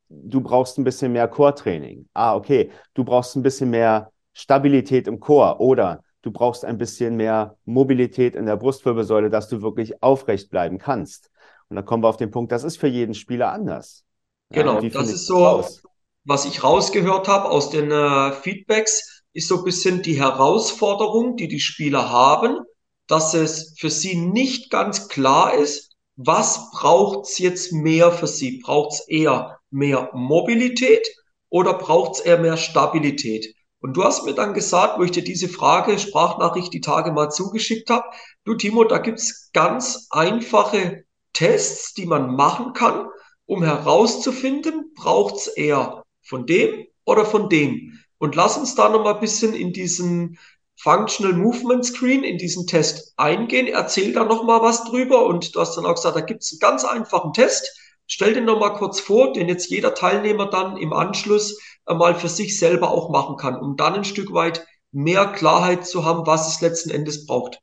du 0.09 0.41
brauchst 0.41 0.77
ein 0.77 0.83
bisschen 0.83 1.11
mehr 1.11 1.27
Core-Training. 1.27 2.07
Ah, 2.13 2.35
okay, 2.35 2.71
du 2.93 3.03
brauchst 3.03 3.35
ein 3.35 3.43
bisschen 3.43 3.69
mehr 3.69 4.11
Stabilität 4.33 5.07
im 5.07 5.19
Core 5.19 5.59
oder 5.59 6.03
du 6.21 6.31
brauchst 6.31 6.65
ein 6.65 6.77
bisschen 6.77 7.15
mehr 7.15 7.57
Mobilität 7.65 8.35
in 8.35 8.45
der 8.45 8.57
Brustwirbelsäule, 8.57 9.29
dass 9.29 9.47
du 9.47 9.61
wirklich 9.61 10.01
aufrecht 10.03 10.49
bleiben 10.49 10.77
kannst. 10.77 11.31
Und 11.75 11.81
da 11.81 11.88
kommen 11.88 12.03
wir 12.03 12.07
auf 12.07 12.15
den 12.15 12.31
Punkt, 12.31 12.53
das 12.53 12.63
ist 12.63 12.77
für 12.77 12.88
jeden 12.88 13.13
Spieler 13.13 13.51
anders. 13.51 14.05
Genau, 14.49 14.79
ja, 14.79 14.88
das 14.88 15.11
ist 15.11 15.25
so, 15.25 15.43
raus? 15.43 15.83
was 16.23 16.45
ich 16.45 16.63
rausgehört 16.63 17.27
habe 17.27 17.49
aus 17.49 17.69
den 17.69 17.91
äh, 17.91 18.31
Feedbacks, 18.31 19.23
ist 19.33 19.49
so 19.49 19.57
ein 19.57 19.65
bisschen 19.65 20.01
die 20.01 20.17
Herausforderung, 20.17 21.35
die 21.35 21.49
die 21.49 21.59
Spieler 21.59 22.09
haben, 22.09 22.59
dass 23.07 23.33
es 23.33 23.75
für 23.77 23.89
sie 23.89 24.15
nicht 24.15 24.71
ganz 24.71 25.09
klar 25.09 25.53
ist, 25.53 25.97
was 26.15 26.71
braucht's 26.71 27.39
jetzt 27.39 27.73
mehr 27.73 28.13
für 28.13 28.27
sie? 28.27 28.61
Braucht's 28.63 29.05
eher 29.09 29.59
mehr 29.69 30.11
Mobilität 30.13 31.05
oder 31.49 31.73
braucht's 31.73 32.21
eher 32.21 32.38
mehr 32.38 32.55
Stabilität? 32.55 33.53
Und 33.81 33.97
du 33.97 34.03
hast 34.05 34.23
mir 34.23 34.33
dann 34.33 34.53
gesagt, 34.53 34.97
wo 34.97 35.03
ich 35.03 35.11
dir 35.11 35.25
diese 35.25 35.49
Frage, 35.49 35.99
Sprachnachricht 35.99 36.73
die 36.73 36.79
Tage 36.79 37.11
mal 37.11 37.31
zugeschickt 37.31 37.89
habe, 37.89 38.05
du 38.45 38.55
Timo, 38.55 38.85
da 38.85 38.99
gibt's 38.99 39.49
ganz 39.51 40.07
einfache 40.09 41.03
Tests, 41.35 41.93
die 41.93 42.07
man 42.07 42.35
machen 42.35 42.73
kann, 42.73 43.07
um 43.45 43.61
herauszufinden, 43.61 44.93
braucht's 44.95 45.45
eher 45.45 46.03
von 46.23 46.47
dem 46.47 46.87
oder 47.05 47.25
von 47.25 47.49
dem. 47.49 47.99
Und 48.17 48.35
lass 48.35 48.57
uns 48.57 48.73
da 48.73 48.89
nochmal 48.89 49.15
ein 49.15 49.19
bisschen 49.19 49.53
in 49.53 49.71
diesen 49.71 50.39
Functional 50.77 51.33
Movement 51.33 51.85
Screen 51.85 52.23
in 52.23 52.37
diesen 52.37 52.65
Test 52.65 53.13
eingehen. 53.17 53.67
Erzähl 53.67 54.13
da 54.13 54.23
noch 54.23 54.43
mal 54.43 54.61
was 54.61 54.85
drüber 54.85 55.25
und 55.25 55.55
du 55.55 55.59
hast 55.59 55.75
dann 55.75 55.85
auch 55.85 55.95
gesagt, 55.95 56.15
da 56.15 56.21
gibt 56.21 56.41
es 56.41 56.51
einen 56.51 56.59
ganz 56.59 56.83
einfachen 56.83 57.33
Test. 57.33 57.79
Stell 58.07 58.33
den 58.33 58.45
noch 58.45 58.59
mal 58.59 58.71
kurz 58.71 58.99
vor, 58.99 59.33
den 59.33 59.47
jetzt 59.47 59.69
jeder 59.69 59.93
Teilnehmer 59.93 60.49
dann 60.49 60.77
im 60.77 60.93
Anschluss 60.93 61.59
mal 61.87 62.15
für 62.15 62.29
sich 62.29 62.57
selber 62.57 62.89
auch 62.91 63.09
machen 63.09 63.37
kann, 63.37 63.59
um 63.59 63.75
dann 63.77 63.93
ein 63.93 64.03
Stück 64.05 64.33
weit 64.33 64.65
mehr 64.91 65.27
Klarheit 65.27 65.85
zu 65.85 66.05
haben, 66.05 66.25
was 66.25 66.47
es 66.47 66.61
letzten 66.61 66.89
Endes 66.89 67.25
braucht. 67.25 67.59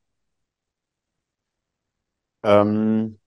Ähm, 2.45 3.19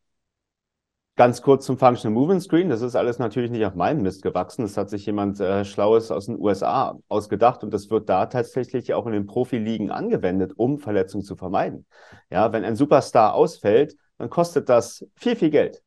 Ganz 1.17 1.41
kurz 1.41 1.65
zum 1.65 1.77
Functional 1.77 2.13
Movement 2.13 2.43
Screen. 2.43 2.67
Das 2.67 2.81
ist 2.81 2.95
alles 2.95 3.19
natürlich 3.19 3.49
nicht 3.49 3.65
auf 3.65 3.73
meinem 3.73 4.01
Mist 4.01 4.21
gewachsen. 4.21 4.63
Das 4.63 4.75
hat 4.75 4.89
sich 4.89 5.05
jemand 5.05 5.39
äh, 5.39 5.63
Schlaues 5.63 6.11
aus 6.11 6.25
den 6.25 6.37
USA 6.37 6.99
ausgedacht 7.07 7.63
und 7.63 7.73
das 7.73 7.89
wird 7.89 8.09
da 8.09 8.25
tatsächlich 8.25 8.93
auch 8.93 9.05
in 9.05 9.13
den 9.13 9.25
Profiligen 9.25 9.91
angewendet, 9.91 10.51
um 10.57 10.77
Verletzungen 10.77 11.23
zu 11.23 11.37
vermeiden. 11.37 11.85
Ja, 12.29 12.51
wenn 12.51 12.65
ein 12.65 12.75
Superstar 12.75 13.33
ausfällt, 13.33 13.95
dann 14.17 14.29
kostet 14.29 14.67
das 14.67 15.05
viel, 15.15 15.37
viel 15.37 15.51
Geld. 15.51 15.81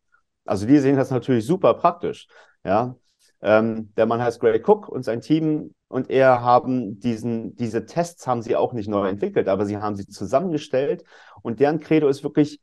Also 0.47 0.67
die 0.67 0.79
sehen 0.79 0.97
das 0.97 1.11
natürlich 1.11 1.45
super 1.45 1.75
praktisch. 1.75 2.27
Ja, 2.65 2.97
ähm, 3.43 3.93
der 3.99 4.07
Mann 4.07 4.23
heißt 4.23 4.41
Gray 4.41 4.63
Cook 4.65 4.89
und 4.89 5.05
sein 5.05 5.21
Team 5.21 5.75
und 5.89 6.09
er 6.09 6.41
haben 6.43 7.01
diesen, 7.01 7.55
diese 7.55 7.85
Tests 7.85 8.27
haben 8.27 8.41
sie 8.41 8.57
auch 8.57 8.73
nicht 8.73 8.89
neu 8.89 9.07
entwickelt, 9.07 9.49
aber 9.49 9.67
sie 9.67 9.77
haben 9.77 9.95
sie 9.95 10.07
zusammengestellt 10.07 11.05
und 11.43 11.61
deren 11.61 11.81
Credo 11.81 12.09
ist 12.09 12.25
wirklich, 12.25 12.63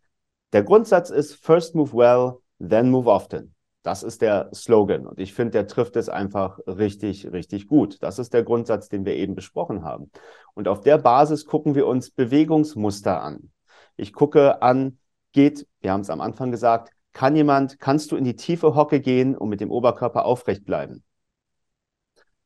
der 0.52 0.64
Grundsatz 0.64 1.12
ist 1.12 1.36
First 1.36 1.76
Move 1.76 1.94
Well, 1.94 2.40
then 2.60 2.90
move 2.90 3.10
often. 3.10 3.56
Das 3.84 4.02
ist 4.02 4.22
der 4.22 4.50
Slogan. 4.54 5.06
Und 5.06 5.20
ich 5.20 5.34
finde, 5.34 5.52
der 5.52 5.68
trifft 5.68 5.96
es 5.96 6.10
einfach 6.10 6.58
richtig, 6.66 7.32
richtig 7.32 7.68
gut. 7.68 8.02
Das 8.02 8.18
ist 8.18 8.34
der 8.34 8.44
Grundsatz, 8.44 8.90
den 8.90 9.06
wir 9.06 9.16
eben 9.16 9.36
besprochen 9.36 9.84
haben. 9.84 10.10
Und 10.56 10.68
auf 10.68 10.82
der 10.82 10.98
Basis 10.98 11.46
gucken 11.46 11.76
wir 11.76 11.86
uns 11.86 12.10
Bewegungsmuster 12.10 13.22
an. 13.22 13.52
Ich 13.96 14.12
gucke 14.12 14.64
an, 14.64 14.98
geht, 15.34 15.68
wir 15.82 15.92
haben 15.92 16.02
es 16.02 16.10
am 16.10 16.22
Anfang 16.22 16.50
gesagt, 16.50 16.92
kann 17.14 17.36
jemand, 17.36 17.80
kannst 17.80 18.12
du 18.12 18.16
in 18.16 18.24
die 18.24 18.36
tiefe 18.36 18.74
Hocke 18.74 19.00
gehen 19.00 19.38
und 19.38 19.50
mit 19.50 19.62
dem 19.62 19.70
Oberkörper 19.70 20.26
aufrecht 20.26 20.66
bleiben? 20.66 21.04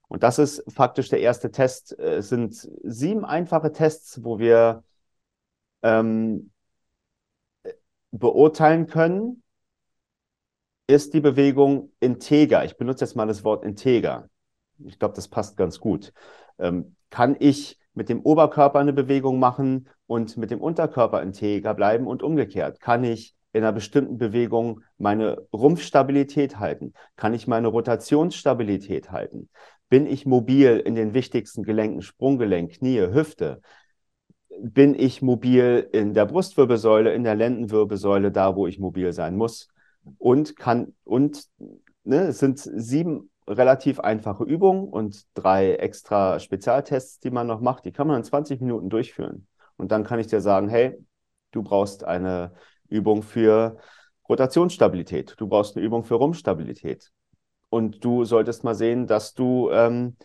Und 0.09 0.23
das 0.23 0.39
ist 0.39 0.63
faktisch 0.69 1.07
der 1.07 1.21
erste 1.21 1.51
Test. 1.51 1.97
Es 1.97 2.29
sind 2.29 2.53
sieben 2.83 3.23
einfache 3.23 3.71
Tests, 3.71 4.23
wo 4.23 4.39
wir 4.39 4.83
ähm, 5.83 6.51
beurteilen 8.11 8.87
können, 8.87 9.43
ist 10.89 11.13
die 11.13 11.21
Bewegung 11.21 11.91
integer. 11.99 12.65
Ich 12.65 12.75
benutze 12.75 13.05
jetzt 13.05 13.15
mal 13.15 13.27
das 13.27 13.43
Wort 13.43 13.63
integer. 13.63 14.27
Ich 14.83 14.97
glaube, 14.97 15.13
das 15.13 15.27
passt 15.27 15.55
ganz 15.55 15.79
gut. 15.79 16.13
Ähm, 16.57 16.95
kann 17.11 17.35
ich 17.37 17.77
mit 17.93 18.09
dem 18.09 18.21
Oberkörper 18.21 18.79
eine 18.79 18.91
Bewegung 18.91 19.37
machen 19.37 19.87
und 20.07 20.35
mit 20.37 20.49
dem 20.49 20.59
Unterkörper 20.59 21.21
integer 21.21 21.75
bleiben 21.75 22.07
und 22.07 22.23
umgekehrt? 22.23 22.79
Kann 22.79 23.03
ich 23.03 23.35
in 23.53 23.61
einer 23.61 23.71
bestimmten 23.71 24.17
Bewegung 24.17 24.81
meine 24.97 25.37
Rumpfstabilität 25.53 26.57
halten? 26.57 26.93
Kann 27.15 27.35
ich 27.35 27.45
meine 27.45 27.67
Rotationsstabilität 27.67 29.11
halten? 29.11 29.49
Bin 29.89 30.07
ich 30.07 30.25
mobil 30.25 30.81
in 30.83 30.95
den 30.95 31.13
wichtigsten 31.13 31.61
Gelenken, 31.61 32.01
Sprunggelenk, 32.01 32.79
Knie, 32.79 33.01
Hüfte? 33.13 33.61
Bin 34.59 34.95
ich 34.95 35.21
mobil 35.21 35.87
in 35.91 36.15
der 36.15 36.25
Brustwirbelsäule, 36.25 37.13
in 37.13 37.23
der 37.23 37.35
Lendenwirbelsäule, 37.35 38.31
da 38.31 38.55
wo 38.55 38.65
ich 38.65 38.79
mobil 38.79 39.13
sein 39.13 39.35
muss? 39.35 39.69
Und 40.17 40.55
kann 40.55 40.93
und 41.03 41.45
ne, 42.03 42.27
es 42.27 42.39
sind 42.39 42.59
sieben 42.59 43.29
relativ 43.47 43.99
einfache 43.99 44.43
Übungen 44.43 44.87
und 44.89 45.25
drei 45.33 45.75
extra 45.75 46.39
Spezialtests, 46.39 47.19
die 47.19 47.31
man 47.31 47.47
noch 47.47 47.61
macht. 47.61 47.85
Die 47.85 47.91
kann 47.91 48.07
man 48.07 48.17
in 48.17 48.23
20 48.23 48.61
Minuten 48.61 48.89
durchführen. 48.89 49.47
Und 49.75 49.91
dann 49.91 50.03
kann 50.03 50.19
ich 50.19 50.27
dir 50.27 50.41
sagen, 50.41 50.69
hey, 50.69 50.95
du 51.51 51.63
brauchst 51.63 52.03
eine 52.03 52.53
Übung 52.87 53.23
für 53.23 53.77
Rotationsstabilität, 54.27 55.35
du 55.37 55.47
brauchst 55.47 55.75
eine 55.75 55.85
Übung 55.85 56.03
für 56.03 56.15
Rumpfstabilität. 56.15 57.11
Und 57.69 58.03
du 58.03 58.25
solltest 58.25 58.63
mal 58.63 58.75
sehen, 58.75 59.07
dass 59.07 59.33
du 59.33 59.69
ähm, 59.71 60.17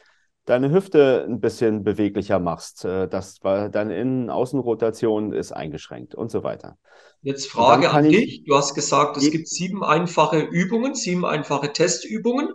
deine 0.44 0.70
Hüfte 0.70 1.24
ein 1.28 1.40
bisschen 1.40 1.84
beweglicher 1.84 2.38
machst, 2.38 2.84
äh, 2.84 3.08
dass 3.08 3.38
deine 3.40 3.96
Innen-Außenrotation 3.96 5.32
ist 5.32 5.52
eingeschränkt 5.52 6.14
und 6.14 6.30
so 6.30 6.42
weiter. 6.42 6.78
Jetzt 7.22 7.50
Frage 7.50 7.90
an 7.90 8.08
dich. 8.08 8.44
Du 8.44 8.54
hast 8.54 8.74
gesagt, 8.74 9.16
es 9.16 9.30
gibt 9.30 9.48
sieben 9.48 9.82
einfache 9.82 10.40
Übungen, 10.40 10.94
sieben 10.94 11.24
einfache 11.24 11.72
Testübungen. 11.72 12.50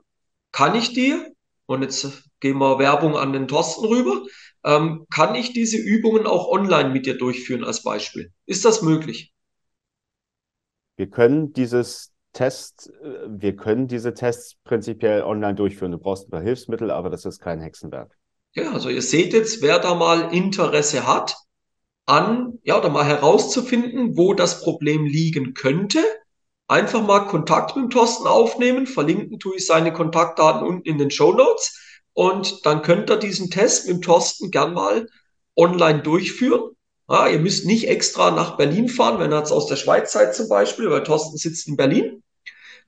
Kann 0.51 0.75
ich 0.75 0.93
die 0.93 1.15
und 1.69 1.83
jetzt 1.83 2.23
gehen 2.39 2.57
wir 2.57 2.79
Werbung 2.79 3.15
an 3.15 3.31
den 3.31 3.47
Thorsten 3.47 3.85
rüber, 3.85 4.23
ähm, 4.63 5.05
kann 5.13 5.35
ich 5.35 5.53
diese 5.53 5.77
Übungen 5.77 6.25
auch 6.25 6.49
online 6.49 6.89
mit 6.89 7.05
dir 7.05 7.15
durchführen 7.15 7.63
als 7.63 7.83
Beispiel? 7.83 8.31
Ist 8.47 8.65
das 8.65 8.81
möglich? 8.81 9.31
Wir 10.95 11.09
können 11.11 11.53
dieses 11.53 12.11
Test, 12.33 12.91
äh, 13.01 13.27
wir 13.27 13.55
können 13.55 13.87
diese 13.87 14.13
Tests 14.13 14.55
prinzipiell 14.63 15.23
online 15.23 15.55
durchführen. 15.55 15.91
Du 15.91 15.97
brauchst 15.97 16.27
ein 16.27 16.31
paar 16.31 16.41
Hilfsmittel, 16.41 16.91
aber 16.91 17.09
das 17.09 17.25
ist 17.25 17.39
kein 17.39 17.59
Hexenwerk. 17.59 18.17
Ja, 18.53 18.71
also 18.71 18.89
ihr 18.89 19.01
seht 19.01 19.33
jetzt, 19.33 19.61
wer 19.61 19.79
da 19.79 19.95
mal 19.95 20.33
Interesse 20.33 21.07
hat, 21.07 21.35
an, 22.05 22.57
ja, 22.63 22.77
oder 22.79 22.89
mal 22.89 23.05
herauszufinden, 23.05 24.17
wo 24.17 24.33
das 24.33 24.61
Problem 24.61 25.05
liegen 25.05 25.53
könnte. 25.53 25.99
Einfach 26.67 27.03
mal 27.05 27.27
Kontakt 27.27 27.75
mit 27.75 27.91
Thorsten 27.91 28.27
aufnehmen. 28.27 28.87
Verlinken 28.87 29.39
tue 29.39 29.57
ich 29.57 29.65
seine 29.65 29.93
Kontaktdaten 29.93 30.67
unten 30.67 30.87
in 30.87 30.97
den 30.97 31.11
Show 31.11 31.33
Notes. 31.33 31.79
Und 32.13 32.65
dann 32.65 32.81
könnt 32.81 33.09
ihr 33.09 33.17
diesen 33.17 33.51
Test 33.51 33.87
mit 33.87 34.03
Thorsten 34.03 34.49
gern 34.49 34.73
mal 34.73 35.07
online 35.55 36.01
durchführen. 36.01 36.71
Ja, 37.09 37.27
ihr 37.27 37.39
müsst 37.39 37.65
nicht 37.65 37.87
extra 37.87 38.29
nach 38.29 38.55
Berlin 38.55 38.87
fahren, 38.87 39.19
wenn 39.19 39.33
ihr 39.33 39.39
jetzt 39.39 39.51
aus 39.51 39.65
der 39.65 39.77
Schweiz 39.77 40.11
seid 40.11 40.35
zum 40.35 40.47
Beispiel, 40.47 40.91
weil 40.91 41.03
Thorsten 41.03 41.37
sitzt 41.37 41.67
in 41.67 41.75
Berlin. 41.75 42.21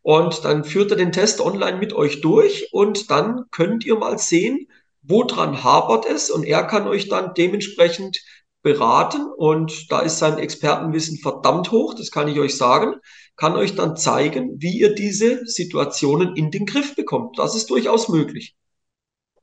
Und 0.04 0.46
dann 0.46 0.64
führt 0.64 0.92
er 0.92 0.98
den 0.98 1.12
Test 1.12 1.42
online 1.42 1.78
mit 1.78 1.94
euch 1.94 2.22
durch 2.22 2.70
und 2.72 3.10
dann 3.10 3.46
könnt 3.52 3.86
ihr 3.86 3.96
mal 3.96 4.20
sehen, 4.20 4.68
woran 5.02 5.64
hapert 5.64 6.06
es 6.06 6.30
und 6.30 6.44
er 6.44 6.64
kann 6.64 6.88
euch 6.88 7.10
dann 7.10 7.34
dementsprechend 7.34 8.20
beraten 8.62 9.26
und 9.38 9.92
da 9.92 10.02
ist 10.02 10.20
sein 10.20 10.38
Expertenwissen 10.38 11.18
verdammt 11.18 11.72
hoch, 11.72 11.96
das 11.96 12.12
kann 12.12 12.28
ich 12.28 12.40
euch 12.40 12.56
sagen, 12.56 12.96
kann 13.36 13.56
euch 13.56 13.76
dann 13.76 13.98
zeigen, 13.98 14.56
wie 14.60 14.80
ihr 14.80 14.94
diese 14.94 15.46
Situationen 15.46 16.36
in 16.36 16.52
den 16.52 16.68
Griff 16.68 16.96
bekommt. 16.96 17.40
Das 17.40 17.56
ist 17.56 17.72
durchaus 17.72 18.08
möglich. 18.08 18.56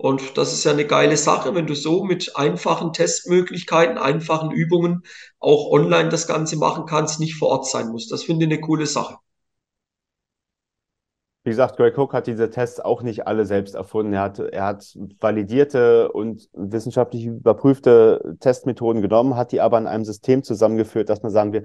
Und 0.01 0.39
das 0.39 0.53
ist 0.53 0.63
ja 0.63 0.71
eine 0.71 0.87
geile 0.87 1.17
Sache, 1.17 1.57
wenn 1.57 1.67
du 1.67 1.75
so 1.75 2.05
mit 2.05 2.37
einfachen 2.37 2.93
Testmöglichkeiten, 2.93 3.99
einfachen 3.99 4.53
Übungen 4.53 5.03
auch 5.41 5.73
online 5.73 6.09
das 6.09 6.29
Ganze 6.29 6.57
machen 6.57 6.87
kannst, 6.87 7.19
nicht 7.19 7.35
vor 7.35 7.49
Ort 7.49 7.67
sein 7.67 7.89
musst. 7.89 8.13
Das 8.13 8.23
finde 8.23 8.47
ich 8.47 8.53
eine 8.53 8.61
coole 8.61 8.87
Sache. 8.87 9.17
Wie 11.43 11.51
gesagt, 11.51 11.77
Greg 11.79 11.99
Cook 11.99 12.13
hat 12.13 12.29
diese 12.29 12.49
Tests 12.51 12.79
auch 12.79 13.03
nicht 13.03 13.27
alle 13.27 13.45
selbst 13.45 13.75
erfunden. 13.75 14.13
Er 14.13 14.23
hat, 14.23 14.39
er 14.39 14.67
hat 14.67 14.97
validierte 15.19 16.13
und 16.13 16.49
wissenschaftlich 16.53 17.25
überprüfte 17.25 18.37
Testmethoden 18.39 19.03
genommen, 19.03 19.35
hat 19.35 19.51
die 19.51 19.61
aber 19.61 19.79
in 19.79 19.87
einem 19.89 20.05
System 20.05 20.45
zusammengeführt, 20.45 21.09
dass 21.09 21.23
man 21.23 21.33
sagen 21.33 21.53
wir, 21.53 21.65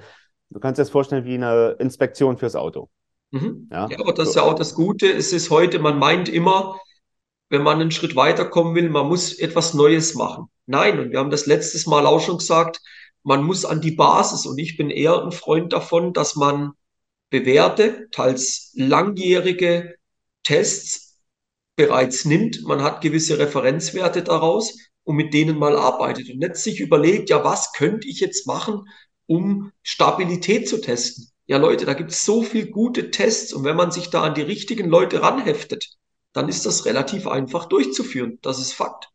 du 0.49 0.59
kannst 0.59 0.79
dir 0.79 0.83
das 0.83 0.89
vorstellen 0.89 1.25
wie 1.25 1.35
eine 1.35 1.75
Inspektion 1.79 2.37
fürs 2.37 2.55
Auto. 2.55 2.89
Mhm. 3.31 3.67
Ja? 3.71 3.89
ja, 3.91 3.99
aber 3.99 4.13
das 4.13 4.29
ist 4.29 4.35
ja 4.35 4.43
auch 4.43 4.55
das 4.55 4.73
Gute. 4.73 5.11
Es 5.11 5.33
ist 5.33 5.51
heute, 5.51 5.79
man 5.79 5.99
meint 5.99 6.29
immer, 6.29 6.79
wenn 7.53 7.61
man 7.61 7.79
einen 7.79 7.91
Schritt 7.91 8.15
weiterkommen 8.15 8.73
will, 8.73 8.89
man 8.89 9.07
muss 9.07 9.31
etwas 9.31 9.75
Neues 9.75 10.15
machen. 10.15 10.47
Nein, 10.65 10.97
und 10.99 11.11
wir 11.11 11.19
haben 11.19 11.29
das 11.29 11.45
letztes 11.45 11.85
Mal 11.85 12.07
auch 12.07 12.19
schon 12.19 12.39
gesagt, 12.39 12.81
man 13.21 13.43
muss 13.43 13.63
an 13.63 13.79
die 13.79 13.91
Basis. 13.91 14.47
Und 14.47 14.57
ich 14.57 14.75
bin 14.75 14.89
eher 14.89 15.21
ein 15.21 15.31
Freund 15.31 15.71
davon, 15.71 16.13
dass 16.13 16.35
man 16.35 16.71
bewährte, 17.29 18.07
teils 18.11 18.71
langjährige 18.73 19.93
Tests 20.41 21.21
bereits 21.75 22.25
nimmt. 22.25 22.63
Man 22.63 22.81
hat 22.81 23.01
gewisse 23.01 23.37
Referenzwerte 23.37 24.23
daraus 24.23 24.75
und 25.03 25.15
mit 25.15 25.31
denen 25.35 25.59
mal 25.59 25.77
arbeitet 25.77 26.31
und 26.31 26.39
nicht 26.39 26.55
sich 26.55 26.79
überlegt, 26.79 27.29
ja, 27.29 27.43
was 27.43 27.71
könnte 27.73 28.07
ich 28.07 28.19
jetzt 28.19 28.47
machen, 28.47 28.89
um 29.27 29.71
Stabilität 29.83 30.67
zu 30.67 30.81
testen? 30.81 31.29
Ja, 31.45 31.57
Leute, 31.57 31.85
da 31.85 31.93
gibt 31.93 32.09
es 32.09 32.25
so 32.25 32.41
viel 32.41 32.71
gute 32.71 33.11
Tests 33.11 33.53
und 33.53 33.63
wenn 33.63 33.75
man 33.75 33.91
sich 33.91 34.09
da 34.09 34.23
an 34.23 34.33
die 34.33 34.41
richtigen 34.41 34.89
Leute 34.89 35.21
ranheftet, 35.21 35.97
dann 36.33 36.49
ist 36.49 36.65
das 36.65 36.85
relativ 36.85 37.27
einfach 37.27 37.65
durchzuführen. 37.65 38.39
Das 38.41 38.59
ist 38.59 38.73
Fakt. 38.73 39.09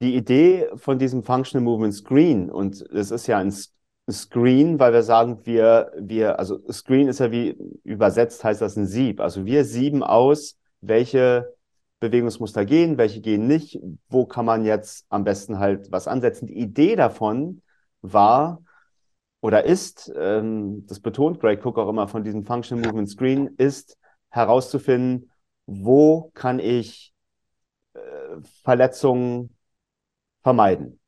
Die 0.00 0.14
Idee 0.14 0.68
von 0.76 0.98
diesem 0.98 1.22
Functional 1.22 1.64
Movement 1.64 1.94
Screen, 1.94 2.50
und 2.50 2.80
es 2.80 3.10
ist 3.10 3.26
ja 3.26 3.38
ein 3.38 3.54
Screen, 4.10 4.78
weil 4.78 4.92
wir 4.92 5.02
sagen, 5.02 5.40
wir, 5.44 5.92
wir, 5.98 6.38
also 6.38 6.60
Screen 6.70 7.08
ist 7.08 7.20
ja 7.20 7.30
wie 7.30 7.56
übersetzt 7.84 8.42
heißt 8.44 8.60
das 8.60 8.76
ein 8.76 8.86
Sieb. 8.86 9.20
Also 9.20 9.46
wir 9.46 9.64
sieben 9.64 10.02
aus, 10.02 10.58
welche 10.80 11.54
Bewegungsmuster 12.00 12.64
gehen, 12.64 12.98
welche 12.98 13.20
gehen 13.20 13.46
nicht, 13.46 13.78
wo 14.08 14.26
kann 14.26 14.44
man 14.44 14.64
jetzt 14.64 15.06
am 15.08 15.22
besten 15.22 15.60
halt 15.60 15.92
was 15.92 16.08
ansetzen. 16.08 16.48
Die 16.48 16.58
Idee 16.58 16.96
davon 16.96 17.62
war 18.02 18.60
oder 19.40 19.64
ist, 19.64 20.12
ähm, 20.16 20.84
das 20.86 20.98
betont 20.98 21.40
Greg 21.40 21.64
Cook 21.64 21.78
auch 21.78 21.88
immer 21.88 22.08
von 22.08 22.24
diesem 22.24 22.44
Functional 22.44 22.84
Movement 22.84 23.08
Screen, 23.08 23.54
ist 23.56 23.96
herauszufinden, 24.30 25.30
wo 25.80 26.30
kann 26.34 26.58
ich 26.58 27.12
äh, 27.94 28.00
Verletzungen 28.62 29.56
vermeiden. 30.42 30.98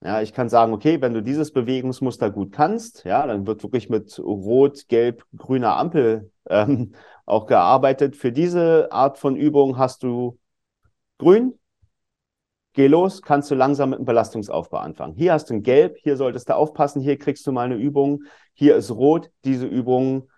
Ja, 0.00 0.22
ich 0.22 0.32
kann 0.32 0.48
sagen, 0.48 0.72
okay, 0.72 1.00
wenn 1.00 1.12
du 1.12 1.22
dieses 1.22 1.52
Bewegungsmuster 1.52 2.30
gut 2.30 2.52
kannst, 2.52 3.04
ja, 3.04 3.26
dann 3.26 3.46
wird 3.48 3.64
wirklich 3.64 3.88
mit 3.88 4.16
rot, 4.20 4.86
gelb, 4.86 5.24
grüner 5.36 5.76
Ampel 5.76 6.30
ähm, 6.48 6.94
auch 7.26 7.46
gearbeitet. 7.46 8.14
Für 8.14 8.30
diese 8.30 8.92
Art 8.92 9.18
von 9.18 9.34
Übung 9.34 9.76
hast 9.76 10.04
du 10.04 10.38
grün, 11.18 11.58
geh 12.74 12.86
los, 12.86 13.22
kannst 13.22 13.50
du 13.50 13.56
langsam 13.56 13.90
mit 13.90 13.98
einem 13.98 14.06
Belastungsaufbau 14.06 14.78
anfangen. 14.78 15.14
Hier 15.16 15.32
hast 15.32 15.50
du 15.50 15.54
ein 15.54 15.64
Gelb, 15.64 15.96
hier 15.98 16.16
solltest 16.16 16.48
du 16.48 16.54
aufpassen, 16.54 17.02
hier 17.02 17.18
kriegst 17.18 17.44
du 17.44 17.50
mal 17.50 17.64
eine 17.64 17.74
Übung. 17.74 18.22
Hier 18.54 18.76
ist 18.76 18.92
rot, 18.92 19.30
diese 19.44 19.66
Übung, 19.66 20.30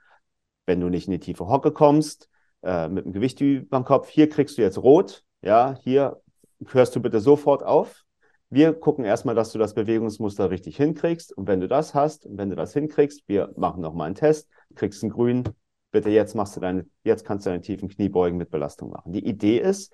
wenn 0.64 0.81
du 0.81 0.88
nicht 0.88 1.07
in 1.07 1.12
die 1.12 1.20
tiefe 1.20 1.49
Hocke 1.49 1.70
kommst, 1.70 2.30
äh, 2.62 2.88
mit 2.88 3.05
dem 3.05 3.12
Gewicht 3.12 3.40
über 3.40 3.79
dem 3.79 3.85
Kopf, 3.85 4.09
hier 4.09 4.29
kriegst 4.29 4.59
du 4.59 4.62
jetzt 4.62 4.79
rot, 4.79 5.25
ja, 5.42 5.77
hier 5.83 6.20
hörst 6.66 6.94
du 6.94 7.01
bitte 7.01 7.20
sofort 7.20 7.62
auf. 7.62 8.05
Wir 8.51 8.73
gucken 8.73 9.05
erstmal, 9.05 9.35
dass 9.35 9.53
du 9.53 9.59
das 9.59 9.75
Bewegungsmuster 9.75 10.51
richtig 10.51 10.77
hinkriegst. 10.77 11.33
Und 11.37 11.46
wenn 11.46 11.61
du 11.61 11.68
das 11.68 11.94
hast, 11.94 12.27
wenn 12.29 12.51
du 12.51 12.57
das 12.57 12.73
hinkriegst, 12.73 13.23
wir 13.29 13.53
machen 13.57 13.81
nochmal 13.81 14.07
einen 14.07 14.16
Test, 14.16 14.49
kriegst 14.75 15.03
einen 15.03 15.12
grünen, 15.12 15.44
bitte 15.92 16.11
jetzt 16.11 16.35
machst 16.35 16.57
du 16.57 16.61
deine, 16.61 16.87
jetzt 17.05 17.25
kannst 17.25 17.46
du 17.46 17.51
deine 17.51 17.62
tiefen 17.62 17.88
Kniebeugen 17.88 18.37
mit 18.37 18.51
Belastung 18.51 18.90
machen. 18.90 19.12
Die 19.12 19.25
Idee 19.25 19.59
ist, 19.59 19.92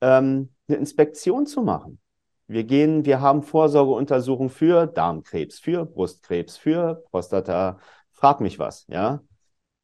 ähm, 0.00 0.50
eine 0.68 0.78
Inspektion 0.78 1.46
zu 1.46 1.62
machen. 1.62 1.98
Wir 2.46 2.64
gehen, 2.64 3.04
wir 3.04 3.20
haben 3.20 3.42
Vorsorgeuntersuchungen 3.42 4.50
für 4.50 4.86
Darmkrebs, 4.86 5.58
für 5.58 5.84
Brustkrebs, 5.84 6.56
für 6.56 7.02
Prostata, 7.10 7.78
frag 8.12 8.40
mich 8.40 8.58
was, 8.58 8.86
ja. 8.88 9.20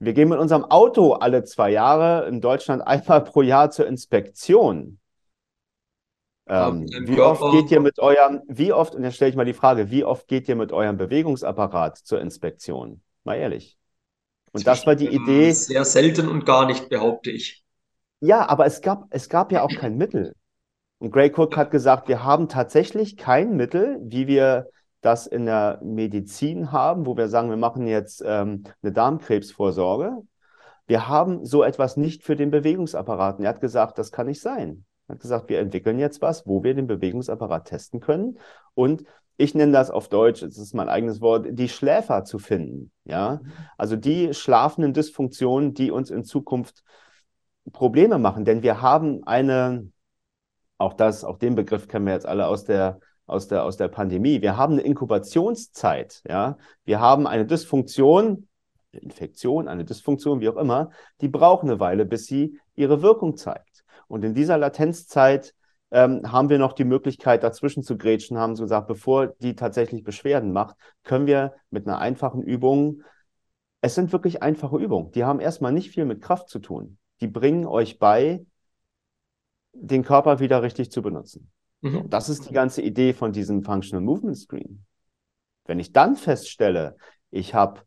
Wir 0.03 0.15
gehen 0.15 0.29
mit 0.29 0.41
unserem 0.41 0.65
Auto 0.65 1.13
alle 1.13 1.45
zwei 1.45 1.71
Jahre 1.71 2.27
in 2.27 2.41
Deutschland 2.41 2.83
einmal 2.87 3.23
pro 3.23 3.43
Jahr 3.43 3.71
zur 3.71 3.87
Inspektion. 3.87 4.99
Ähm, 6.49 6.89
wie 7.07 7.21
oft 7.21 7.53
geht 7.53 7.71
ihr 7.71 7.79
mit 7.79 8.01
eurem, 8.01 8.41
wie 8.49 8.73
oft, 8.73 8.97
und 8.97 9.05
jetzt 9.05 9.15
stelle 9.15 9.31
ich 9.31 9.37
mal 9.37 9.45
die 9.45 9.53
Frage, 9.53 9.93
wie 9.93 10.05
oft 10.05 10.27
geht 10.27 10.49
ihr 10.49 10.57
mit 10.57 10.73
eurem 10.73 10.97
Bewegungsapparat 10.97 11.99
zur 11.99 12.21
Inspektion? 12.21 13.01
Mal 13.23 13.37
ehrlich. 13.37 13.79
Und 14.51 14.67
das 14.67 14.85
war 14.87 14.97
die 14.97 15.07
Idee. 15.07 15.53
Sehr 15.53 15.85
selten 15.85 16.29
und 16.29 16.45
gar 16.45 16.67
nicht, 16.67 16.89
behaupte 16.89 17.31
ich. 17.31 17.65
Ja, 18.19 18.49
aber 18.49 18.67
es 18.67 18.81
gab, 18.81 19.07
es 19.11 19.29
gab 19.29 19.53
ja 19.53 19.63
auch 19.63 19.73
kein 19.79 19.97
Mittel. 19.97 20.35
Und 20.99 21.13
Gray 21.13 21.33
Cook 21.35 21.57
hat 21.57 21.71
gesagt, 21.71 22.09
wir 22.09 22.25
haben 22.25 22.49
tatsächlich 22.49 23.17
kein 23.17 23.57
Mittel, 23.57 24.01
wie 24.03 24.27
wir 24.27 24.69
das 25.03 25.27
in 25.27 25.45
der 25.45 25.81
Medizin 25.83 26.73
haben, 26.73 27.05
wo 27.05 27.17
wir 27.17 27.29
sagen, 27.29 27.51
wir 27.51 27.57
machen 27.59 27.87
jetzt 27.87 28.23
ähm, 28.25 28.65
eine 28.83 28.93
Darmkrebsvorsorge. 28.93 30.23
Wir 30.87 31.09
haben 31.09 31.45
so 31.45 31.63
etwas 31.63 31.97
nicht 31.97 32.23
für 32.23 32.37
den 32.37 32.51
Bewegungsapparat. 32.51 33.39
Und 33.39 33.45
er 33.45 33.51
hat 33.51 33.61
gesagt, 33.61 33.99
das 33.99 34.11
kann 34.11 34.27
nicht 34.27 34.41
sein 34.41 34.85
hat 35.13 35.21
gesagt, 35.21 35.49
wir 35.49 35.61
entwickeln 35.61 35.99
jetzt 35.99 36.21
was, 36.23 36.47
wo 36.47 36.63
wir 36.65 36.75
den 36.75 36.87
Bewegungsapparat 36.87 37.67
testen 37.67 38.01
können 38.01 38.39
und 38.75 39.05
ich 39.39 39.55
nenne 39.55 39.73
das 39.73 39.91
auf 39.91 40.09
Deutsch, 40.09 40.43
es 40.43 40.59
ist 40.59 40.75
mein 40.75 40.89
eigenes 40.89 41.21
Wort, 41.21 41.47
die 41.51 41.69
Schläfer 41.69 42.25
zu 42.25 42.39
finden. 42.39 42.93
Ja, 43.05 43.41
also 43.79 43.97
die 43.97 44.35
schlafenden 44.35 44.93
Dysfunktionen, 44.93 45.75
die 45.75 45.91
uns 45.91 46.11
in 46.11 46.23
Zukunft 46.23 46.85
Probleme 47.73 48.19
machen, 48.19 48.45
denn 48.45 48.63
wir 48.63 48.83
haben 48.83 49.25
eine, 49.25 49.91
auch 50.79 50.93
das, 50.93 51.25
auch 51.25 51.39
den 51.39 51.55
Begriff 51.55 51.89
kennen 51.89 52.07
wir 52.07 52.13
jetzt 52.13 52.27
alle 52.27 52.47
aus 52.47 52.65
der 52.65 53.01
aus 53.33 53.49
der, 53.49 53.65
aus 53.65 53.77
der 53.77 53.89
Pandemie. 53.89 54.43
Wir 54.43 54.57
haben 54.57 54.75
eine 54.75 54.83
Inkubationszeit, 54.83 56.23
ja. 56.29 56.57
Wir 56.85 57.01
haben 57.01 57.27
eine 57.27 57.47
Dysfunktion, 57.47 58.49
eine 58.93 59.03
Infektion, 59.03 59.69
eine 59.69 59.85
Dysfunktion, 59.85 60.41
wie 60.41 60.49
auch 60.49 60.57
immer, 60.57 60.91
die 61.21 61.29
braucht 61.29 61.65
eine 61.65 61.81
Weile, 61.81 62.05
bis 62.05 62.27
sie 62.27 62.59
ihre 62.75 63.03
Wirkung 63.03 63.37
zeigt. 63.37 63.85
Und 64.07 64.25
in 64.25 64.35
dieser 64.35 64.59
Latenzzeit 64.59 65.55
ähm, 65.91 66.31
haben 66.31 66.49
wir 66.49 66.59
noch 66.59 66.73
die 66.75 66.85
Möglichkeit, 66.85 67.43
dazwischen 67.43 67.83
zu 67.83 67.97
grätschen, 67.97 68.39
haben 68.39 68.57
sie 68.57 68.63
gesagt, 68.63 68.87
bevor 68.87 69.29
die 69.41 69.55
tatsächlich 69.55 70.05
Beschwerden 70.05 70.53
macht, 70.53 70.77
können 71.05 71.27
wir 71.27 71.55
mit 71.71 71.87
einer 71.87 71.99
einfachen 71.99 72.43
Übung, 72.43 73.03
es 73.81 73.95
sind 73.95 74.13
wirklich 74.13 74.43
einfache 74.43 74.77
Übungen, 74.77 75.11
die 75.11 75.25
haben 75.25 75.41
erstmal 75.41 75.73
nicht 75.73 75.91
viel 75.91 76.05
mit 76.05 76.23
Kraft 76.23 76.49
zu 76.49 76.61
tun. 76.61 76.99
Die 77.21 77.27
bringen 77.27 77.67
euch 77.67 77.99
bei, 77.99 78.45
den 79.73 80.05
Körper 80.05 80.39
wieder 80.39 80.63
richtig 80.63 80.91
zu 80.91 81.03
benutzen. 81.03 81.51
Mhm. 81.83 82.09
das 82.09 82.29
ist 82.29 82.49
die 82.49 82.55
ganze 82.55 82.83
Idee 82.83 83.13
von 83.13 83.33
diesem 83.33 83.63
Functional 83.63 84.05
Movement 84.05 84.39
Screen. 84.39 84.87
Wenn 85.67 85.79
ich 85.79 85.93
dann 85.93 86.17
feststelle, 86.17 86.97
ich 87.31 87.55
habe 87.55 87.83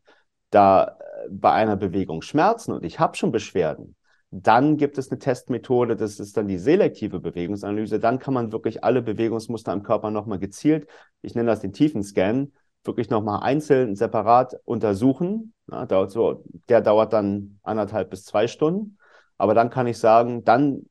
da 0.50 0.96
äh, 1.00 1.28
bei 1.30 1.52
einer 1.52 1.76
Bewegung 1.76 2.22
Schmerzen 2.22 2.72
und 2.72 2.84
ich 2.84 3.00
habe 3.00 3.16
schon 3.16 3.32
Beschwerden, 3.32 3.96
Dann 4.30 4.76
gibt 4.76 4.98
es 4.98 5.10
eine 5.10 5.18
Testmethode, 5.20 5.96
das 5.96 6.18
ist 6.20 6.36
dann 6.36 6.48
die 6.48 6.58
selektive 6.58 7.20
Bewegungsanalyse. 7.20 8.00
Dann 8.00 8.18
kann 8.18 8.34
man 8.34 8.52
wirklich 8.52 8.82
alle 8.84 9.00
Bewegungsmuster 9.02 9.72
im 9.72 9.82
Körper 9.84 10.10
nochmal 10.10 10.38
gezielt, 10.40 10.88
ich 11.22 11.34
nenne 11.34 11.48
das 11.48 11.60
den 11.60 11.72
Tiefenscan, 11.72 12.52
wirklich 12.84 13.08
nochmal 13.10 13.42
einzeln, 13.42 13.94
separat 13.96 14.56
untersuchen. 14.64 15.54
Ja, 15.70 15.86
dauert 15.86 16.10
so, 16.10 16.44
der 16.68 16.80
dauert 16.80 17.12
dann 17.12 17.58
anderthalb 17.62 18.10
bis 18.10 18.24
zwei 18.24 18.48
Stunden. 18.48 18.98
Aber 19.38 19.54
dann 19.54 19.70
kann 19.70 19.86
ich 19.86 19.98
sagen, 19.98 20.44
dann 20.44 20.86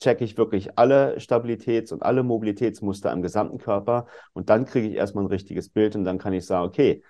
checke 0.00 0.24
ich 0.24 0.36
wirklich 0.36 0.78
alle 0.78 1.18
Stabilitäts- 1.18 1.92
und 1.92 2.02
alle 2.02 2.22
Mobilitätsmuster 2.22 3.12
im 3.12 3.22
gesamten 3.22 3.58
Körper 3.58 4.06
und 4.32 4.50
dann 4.50 4.64
kriege 4.64 4.88
ich 4.88 4.94
erstmal 4.94 5.24
ein 5.24 5.28
richtiges 5.28 5.68
Bild 5.68 5.96
und 5.96 6.04
dann 6.04 6.18
kann 6.18 6.32
ich 6.32 6.46
sagen, 6.46 6.66
okay, 6.66 7.02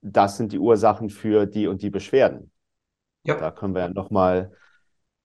das 0.00 0.36
sind 0.36 0.52
die 0.52 0.58
Ursachen 0.58 1.10
für 1.10 1.46
die 1.46 1.66
und 1.66 1.82
die 1.82 1.90
Beschwerden. 1.90 2.50
Ja. 3.24 3.36
Da 3.36 3.50
können 3.50 3.74
wir 3.74 3.82
ja 3.82 3.88
nochmal 3.88 4.52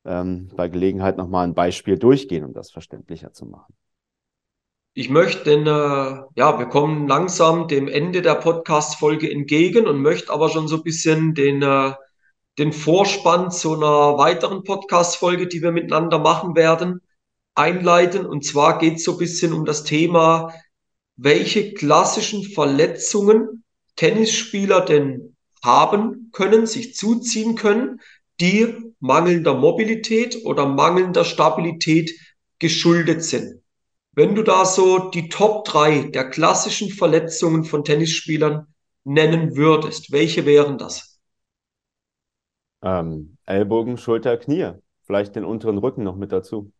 ähm, 0.06 0.50
bei 0.56 0.68
Gelegenheit 0.68 1.18
nochmal 1.18 1.48
ein 1.48 1.56
Beispiel 1.56 1.98
durchgehen, 1.98 2.46
um 2.46 2.54
das 2.54 2.72
verständlicher 2.72 3.34
zu 3.34 3.46
machen. 3.46 3.74
Ich 4.94 5.10
möchte, 5.10 5.44
denn 5.44 5.68
äh, 5.68 6.24
ja, 6.36 6.58
wir 6.58 6.66
kommen 6.68 7.08
langsam 7.08 7.68
dem 7.68 7.88
Ende 7.88 8.22
der 8.22 8.36
Podcast-Folge 8.36 9.32
entgegen 9.32 9.86
und 9.86 10.02
möchte 10.02 10.32
aber 10.32 10.50
schon 10.50 10.68
so 10.68 10.78
ein 10.78 10.84
bisschen 10.84 11.36
den, 11.36 11.62
äh, 11.62 11.94
den 12.58 12.74
Vorspann 12.74 13.52
zu 13.52 13.76
einer 13.76 14.18
weiteren 14.18 14.64
Podcast-Folge, 14.64 15.48
die 15.48 15.62
wir 15.62 15.72
miteinander 15.72 16.20
machen 16.20 16.56
werden, 16.56 17.02
einleiten. 17.56 18.26
Und 18.26 18.46
zwar 18.46 18.80
geht 18.80 18.96
es 18.96 19.04
so 19.04 19.14
ein 19.14 19.18
bisschen 19.18 19.54
um 19.54 19.66
das 19.66 19.84
Thema, 19.84 20.54
welche 21.16 21.74
klassischen 21.74 22.44
Verletzungen 22.44 23.64
Tennisspieler 23.96 24.82
denn 24.82 25.36
haben 25.64 26.30
können, 26.32 26.68
sich 26.68 26.96
zuziehen 26.96 27.56
können, 27.56 28.00
die 28.40 28.76
mangelnder 29.00 29.56
Mobilität 29.56 30.46
oder 30.46 30.68
mangelnder 30.68 31.26
Stabilität 31.26 32.12
geschuldet 32.60 33.24
sind. 33.24 33.62
Wenn 34.14 34.36
du 34.36 34.44
da 34.44 34.66
so 34.66 35.10
die 35.10 35.30
Top 35.30 35.66
drei 35.66 36.02
der 36.02 36.30
klassischen 36.30 36.90
Verletzungen 36.90 37.64
von 37.64 37.84
Tennisspielern 37.84 38.68
nennen 39.04 39.56
würdest, 39.56 40.12
welche 40.12 40.46
wären 40.46 40.78
das? 40.78 41.17
Ähm, 42.82 43.38
Ellbogen, 43.46 43.98
Schulter, 43.98 44.38
Knie. 44.38 44.74
Vielleicht 45.06 45.36
den 45.36 45.46
unteren 45.46 45.78
Rücken 45.78 46.04
noch 46.04 46.16
mit 46.16 46.32
dazu. 46.32 46.72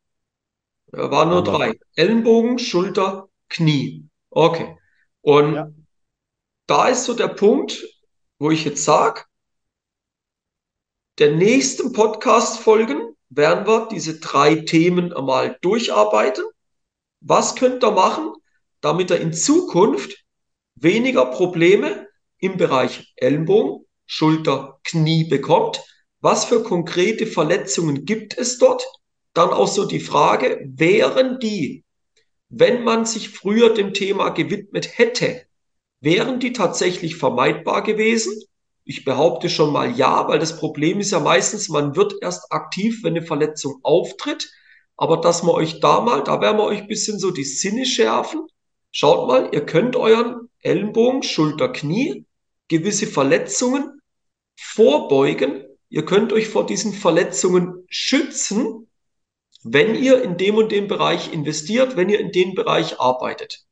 War 0.92 1.26
nur 1.26 1.40
Aber 1.40 1.52
drei. 1.52 1.80
Ellenbogen, 1.96 2.60
Schulter, 2.60 3.30
Knie. 3.50 4.08
Okay. 4.30 4.78
Und 5.22 5.56
ja. 5.56 5.72
da 6.68 6.88
ist 6.88 7.06
so 7.06 7.14
der 7.14 7.30
Punkt, 7.30 7.86
wo 8.40 8.52
ich 8.52 8.66
jetzt 8.66 8.84
sage, 8.84 9.24
der 11.20 11.36
nächsten 11.36 11.94
Podcast-Folgen 11.94 13.16
werden 13.30 13.66
wir 13.66 13.88
diese 13.88 14.20
drei 14.20 14.56
Themen 14.56 15.12
einmal 15.12 15.58
durcharbeiten. 15.62 16.46
Was 17.22 17.56
könnt 17.56 17.84
ihr 17.84 17.92
machen, 17.92 18.34
damit 18.82 19.10
ihr 19.10 19.20
in 19.20 19.34
Zukunft 19.34 20.24
weniger 20.76 21.26
Probleme 21.26 22.08
im 22.38 22.58
Bereich 22.58 23.14
Ellenbogen, 23.16 23.86
Schulter, 24.06 24.80
Knie 24.84 25.24
bekommt? 25.24 25.84
Was 26.20 26.46
für 26.46 26.64
konkrete 26.64 27.28
Verletzungen 27.28 28.06
gibt 28.06 28.38
es 28.38 28.58
dort? 28.58 28.86
Dann 29.34 29.50
auch 29.50 29.68
so 29.68 29.86
die 29.86 30.00
Frage, 30.00 30.66
wären 30.66 31.40
die, 31.40 31.84
wenn 32.50 32.84
man 32.84 33.06
sich 33.06 33.30
früher 33.30 33.74
dem 33.74 33.94
Thema 33.94 34.30
gewidmet 34.30 34.98
hätte, 34.98 35.48
Wären 36.00 36.40
die 36.40 36.54
tatsächlich 36.54 37.16
vermeidbar 37.16 37.82
gewesen? 37.82 38.40
Ich 38.84 39.04
behaupte 39.04 39.50
schon 39.50 39.74
mal 39.74 39.92
ja, 39.98 40.28
weil 40.28 40.40
das 40.40 40.58
Problem 40.58 41.00
ist 41.00 41.12
ja 41.12 41.20
meistens, 41.20 41.70
man 41.70 41.96
wird 41.96 42.16
erst 42.22 42.52
aktiv, 42.52 43.04
wenn 43.04 43.18
eine 43.18 43.26
Verletzung 43.26 43.80
auftritt. 43.84 44.52
Aber 44.96 45.18
dass 45.18 45.44
man 45.44 45.56
euch 45.56 45.80
da 45.80 46.02
mal, 46.02 46.24
da 46.24 46.40
werden 46.40 46.58
wir 46.58 46.66
euch 46.66 46.82
ein 46.82 46.88
bisschen 46.88 47.20
so 47.20 47.32
die 47.32 47.44
Sinne 47.44 47.86
schärfen. 47.86 48.48
Schaut 48.92 49.28
mal, 49.28 49.50
ihr 49.52 49.66
könnt 49.66 49.96
euren 49.96 50.50
Ellenbogen, 50.60 51.24
Schulter, 51.24 51.70
Knie, 51.70 52.26
gewisse 52.68 53.08
Verletzungen 53.08 54.00
vorbeugen. 54.56 55.66
Ihr 55.90 56.06
könnt 56.06 56.34
euch 56.34 56.50
vor 56.50 56.66
diesen 56.66 56.94
Verletzungen 56.94 57.86
schützen, 57.90 58.88
wenn 59.64 59.96
ihr 59.96 60.22
in 60.24 60.38
dem 60.38 60.56
und 60.56 60.72
dem 60.72 60.88
Bereich 60.88 61.34
investiert, 61.34 61.96
wenn 61.96 62.10
ihr 62.10 62.20
in 62.20 62.32
dem 62.32 62.56
Bereich 62.56 63.00
arbeitet. 63.00 63.66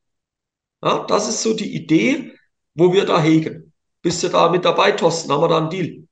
Ja, 0.84 1.06
das 1.06 1.28
ist 1.28 1.42
so 1.42 1.54
die 1.54 1.76
Idee, 1.76 2.34
wo 2.74 2.94
wir 2.94 3.06
da 3.06 3.22
hegen. 3.22 3.74
Bist 4.02 4.24
du 4.24 4.30
da 4.30 4.50
mit 4.50 4.66
dabei, 4.66 4.92
Thorsten? 4.92 5.32
Haben 5.32 5.42
wir 5.42 5.48
da 5.48 5.58
einen 5.58 5.70
Deal? 5.70 6.08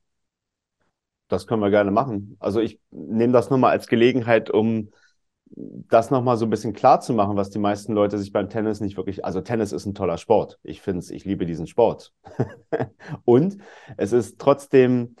Das 1.28 1.46
können 1.46 1.62
wir 1.62 1.70
gerne 1.70 1.90
machen. 1.90 2.36
Also 2.38 2.60
ich 2.60 2.80
nehme 2.90 3.32
das 3.32 3.50
nur 3.50 3.58
mal 3.58 3.70
als 3.70 3.86
Gelegenheit, 3.86 4.50
um 4.50 4.90
das 5.46 6.10
nochmal 6.10 6.36
so 6.36 6.46
ein 6.46 6.50
bisschen 6.50 6.72
klar 6.72 7.00
zu 7.00 7.12
machen, 7.12 7.36
was 7.36 7.50
die 7.50 7.58
meisten 7.58 7.92
Leute 7.92 8.18
sich 8.18 8.32
beim 8.32 8.48
Tennis 8.48 8.80
nicht 8.80 8.96
wirklich, 8.96 9.24
also 9.24 9.40
Tennis 9.40 9.72
ist 9.72 9.86
ein 9.86 9.94
toller 9.94 10.18
Sport. 10.18 10.58
Ich 10.62 10.80
finde 10.80 11.00
es, 11.00 11.10
ich 11.10 11.24
liebe 11.24 11.46
diesen 11.46 11.66
Sport. 11.66 12.12
Und 13.24 13.58
es 13.96 14.12
ist 14.12 14.38
trotzdem, 14.38 15.16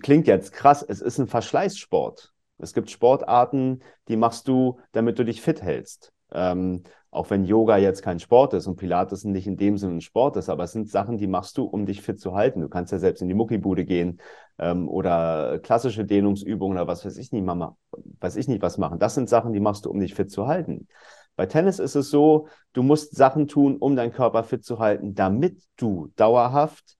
klingt 0.00 0.26
jetzt 0.26 0.52
krass, 0.52 0.82
es 0.82 1.00
ist 1.00 1.18
ein 1.18 1.26
Verschleißsport. 1.26 2.32
Es 2.58 2.72
gibt 2.72 2.90
Sportarten, 2.90 3.80
die 4.08 4.16
machst 4.16 4.48
du, 4.48 4.78
damit 4.92 5.18
du 5.18 5.24
dich 5.24 5.42
fit 5.42 5.62
hältst. 5.62 6.12
Ähm, 6.32 6.82
auch 7.10 7.30
wenn 7.30 7.44
Yoga 7.44 7.78
jetzt 7.78 8.02
kein 8.02 8.18
Sport 8.18 8.52
ist 8.52 8.66
und 8.66 8.76
Pilates 8.76 9.24
nicht 9.24 9.46
in 9.46 9.56
dem 9.56 9.78
Sinne 9.78 9.94
ein 9.94 10.00
Sport 10.00 10.36
ist, 10.36 10.50
aber 10.50 10.64
es 10.64 10.72
sind 10.72 10.90
Sachen, 10.90 11.16
die 11.16 11.26
machst 11.26 11.56
du, 11.56 11.64
um 11.64 11.86
dich 11.86 12.02
fit 12.02 12.20
zu 12.20 12.34
halten. 12.34 12.60
Du 12.60 12.68
kannst 12.68 12.92
ja 12.92 12.98
selbst 12.98 13.22
in 13.22 13.28
die 13.28 13.34
Muckibude 13.34 13.84
gehen 13.84 14.20
ähm, 14.58 14.88
oder 14.88 15.58
klassische 15.60 16.04
Dehnungsübungen 16.04 16.76
oder 16.76 16.86
was 16.86 17.06
weiß 17.06 17.16
ich 17.16 17.32
nicht, 17.32 17.44
Mama, 17.44 17.76
weiß 18.20 18.36
ich 18.36 18.48
nicht 18.48 18.60
was 18.60 18.76
machen. 18.76 18.98
Das 18.98 19.14
sind 19.14 19.28
Sachen, 19.30 19.52
die 19.52 19.60
machst 19.60 19.86
du, 19.86 19.90
um 19.90 20.00
dich 20.00 20.14
fit 20.14 20.30
zu 20.30 20.46
halten. 20.46 20.88
Bei 21.36 21.46
Tennis 21.46 21.78
ist 21.78 21.94
es 21.94 22.10
so, 22.10 22.48
du 22.72 22.82
musst 22.82 23.14
Sachen 23.14 23.46
tun, 23.46 23.76
um 23.76 23.94
deinen 23.94 24.12
Körper 24.12 24.42
fit 24.42 24.64
zu 24.64 24.78
halten, 24.78 25.14
damit 25.14 25.62
du 25.76 26.10
dauerhaft 26.16 26.95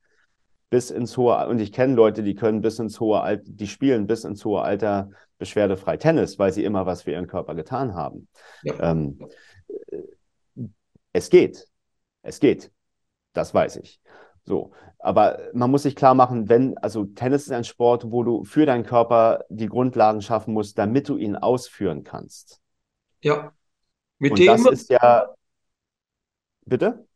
bis 0.76 0.90
ins 0.90 1.16
hohe, 1.16 1.48
und 1.48 1.58
ich 1.58 1.72
kenne 1.72 1.94
Leute, 1.94 2.22
die 2.22 2.34
können 2.34 2.60
bis 2.60 2.78
ins 2.78 3.00
hohe 3.00 3.22
Alter, 3.22 3.44
die 3.46 3.66
spielen 3.66 4.06
bis 4.06 4.24
ins 4.24 4.44
hohe 4.44 4.60
Alter 4.60 5.08
beschwerdefrei 5.38 5.96
Tennis, 5.96 6.38
weil 6.38 6.52
sie 6.52 6.64
immer 6.64 6.84
was 6.84 7.00
für 7.00 7.12
ihren 7.12 7.26
Körper 7.26 7.54
getan 7.54 7.94
haben. 7.94 8.28
Ja. 8.62 8.90
Ähm, 8.90 9.18
es 11.14 11.30
geht. 11.30 11.66
Es 12.20 12.40
geht. 12.40 12.70
Das 13.32 13.54
weiß 13.54 13.76
ich. 13.76 14.02
So. 14.44 14.72
Aber 14.98 15.38
man 15.54 15.70
muss 15.70 15.84
sich 15.84 15.96
klar 15.96 16.12
machen, 16.12 16.50
wenn, 16.50 16.76
also 16.76 17.04
Tennis 17.04 17.44
ist 17.44 17.52
ein 17.52 17.64
Sport, 17.64 18.10
wo 18.10 18.22
du 18.22 18.44
für 18.44 18.66
deinen 18.66 18.84
Körper 18.84 19.46
die 19.48 19.68
Grundlagen 19.68 20.20
schaffen 20.20 20.52
musst, 20.52 20.76
damit 20.76 21.08
du 21.08 21.16
ihn 21.16 21.36
ausführen 21.36 22.04
kannst. 22.04 22.60
Ja. 23.22 23.54
Mit 24.18 24.32
Und 24.32 24.40
dem. 24.40 24.46
Das 24.48 24.66
ist 24.66 24.90
ja. 24.90 25.26
Bitte? 26.66 27.06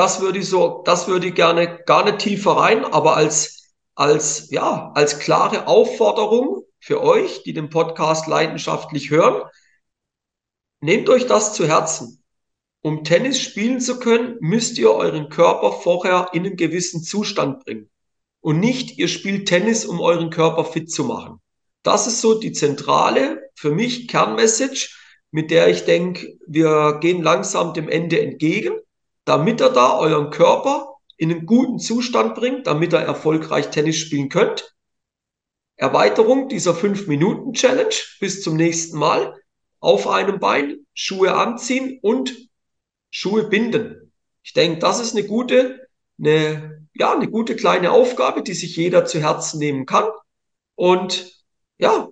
Das 0.00 0.22
würde 0.22 0.38
ich 0.38 0.48
so, 0.48 0.80
das 0.86 1.08
würde 1.08 1.26
ich 1.26 1.34
gerne 1.34 1.78
gar 1.84 2.06
nicht 2.06 2.20
tiefer 2.20 2.52
rein, 2.52 2.86
aber 2.86 3.16
als, 3.16 3.74
als, 3.94 4.48
ja, 4.50 4.92
als 4.94 5.18
klare 5.18 5.66
Aufforderung 5.66 6.62
für 6.78 7.02
euch, 7.02 7.42
die 7.42 7.52
den 7.52 7.68
Podcast 7.68 8.26
leidenschaftlich 8.26 9.10
hören, 9.10 9.42
nehmt 10.80 11.10
euch 11.10 11.26
das 11.26 11.52
zu 11.52 11.68
Herzen. 11.68 12.24
Um 12.80 13.04
Tennis 13.04 13.38
spielen 13.42 13.78
zu 13.78 13.98
können, 13.98 14.38
müsst 14.40 14.78
ihr 14.78 14.90
euren 14.90 15.28
Körper 15.28 15.70
vorher 15.70 16.30
in 16.32 16.46
einen 16.46 16.56
gewissen 16.56 17.02
Zustand 17.02 17.62
bringen. 17.66 17.90
Und 18.40 18.58
nicht, 18.58 18.96
ihr 18.96 19.06
spielt 19.06 19.48
Tennis, 19.48 19.84
um 19.84 20.00
euren 20.00 20.30
Körper 20.30 20.64
fit 20.64 20.90
zu 20.90 21.04
machen. 21.04 21.42
Das 21.82 22.06
ist 22.06 22.22
so 22.22 22.40
die 22.40 22.52
zentrale, 22.52 23.50
für 23.54 23.70
mich 23.70 24.08
Kernmessage, 24.08 24.96
mit 25.30 25.50
der 25.50 25.68
ich 25.68 25.84
denke, 25.84 26.38
wir 26.46 27.00
gehen 27.02 27.22
langsam 27.22 27.74
dem 27.74 27.90
Ende 27.90 28.18
entgegen, 28.22 28.80
damit 29.24 29.60
ihr 29.60 29.70
da 29.70 29.98
euren 29.98 30.30
Körper 30.30 30.94
in 31.16 31.30
einen 31.30 31.46
guten 31.46 31.78
Zustand 31.78 32.34
bringt, 32.34 32.66
damit 32.66 32.92
ihr 32.92 33.00
erfolgreich 33.00 33.70
Tennis 33.70 33.96
spielen 33.96 34.28
könnt. 34.28 34.74
Erweiterung 35.76 36.48
dieser 36.48 36.72
5-Minuten-Challenge. 36.72 37.94
Bis 38.20 38.42
zum 38.42 38.56
nächsten 38.56 38.98
Mal. 38.98 39.34
Auf 39.80 40.06
einem 40.08 40.40
Bein, 40.40 40.86
Schuhe 40.92 41.34
anziehen 41.34 41.98
und 42.02 42.36
Schuhe 43.10 43.48
binden. 43.48 44.12
Ich 44.42 44.52
denke, 44.52 44.78
das 44.78 45.00
ist 45.00 45.16
eine 45.16 45.26
gute, 45.26 45.88
eine, 46.18 46.86
ja, 46.94 47.12
eine 47.14 47.30
gute 47.30 47.56
kleine 47.56 47.90
Aufgabe, 47.90 48.42
die 48.42 48.52
sich 48.52 48.76
jeder 48.76 49.06
zu 49.06 49.20
Herzen 49.20 49.58
nehmen 49.58 49.86
kann. 49.86 50.08
Und 50.74 51.32
ja, 51.78 52.08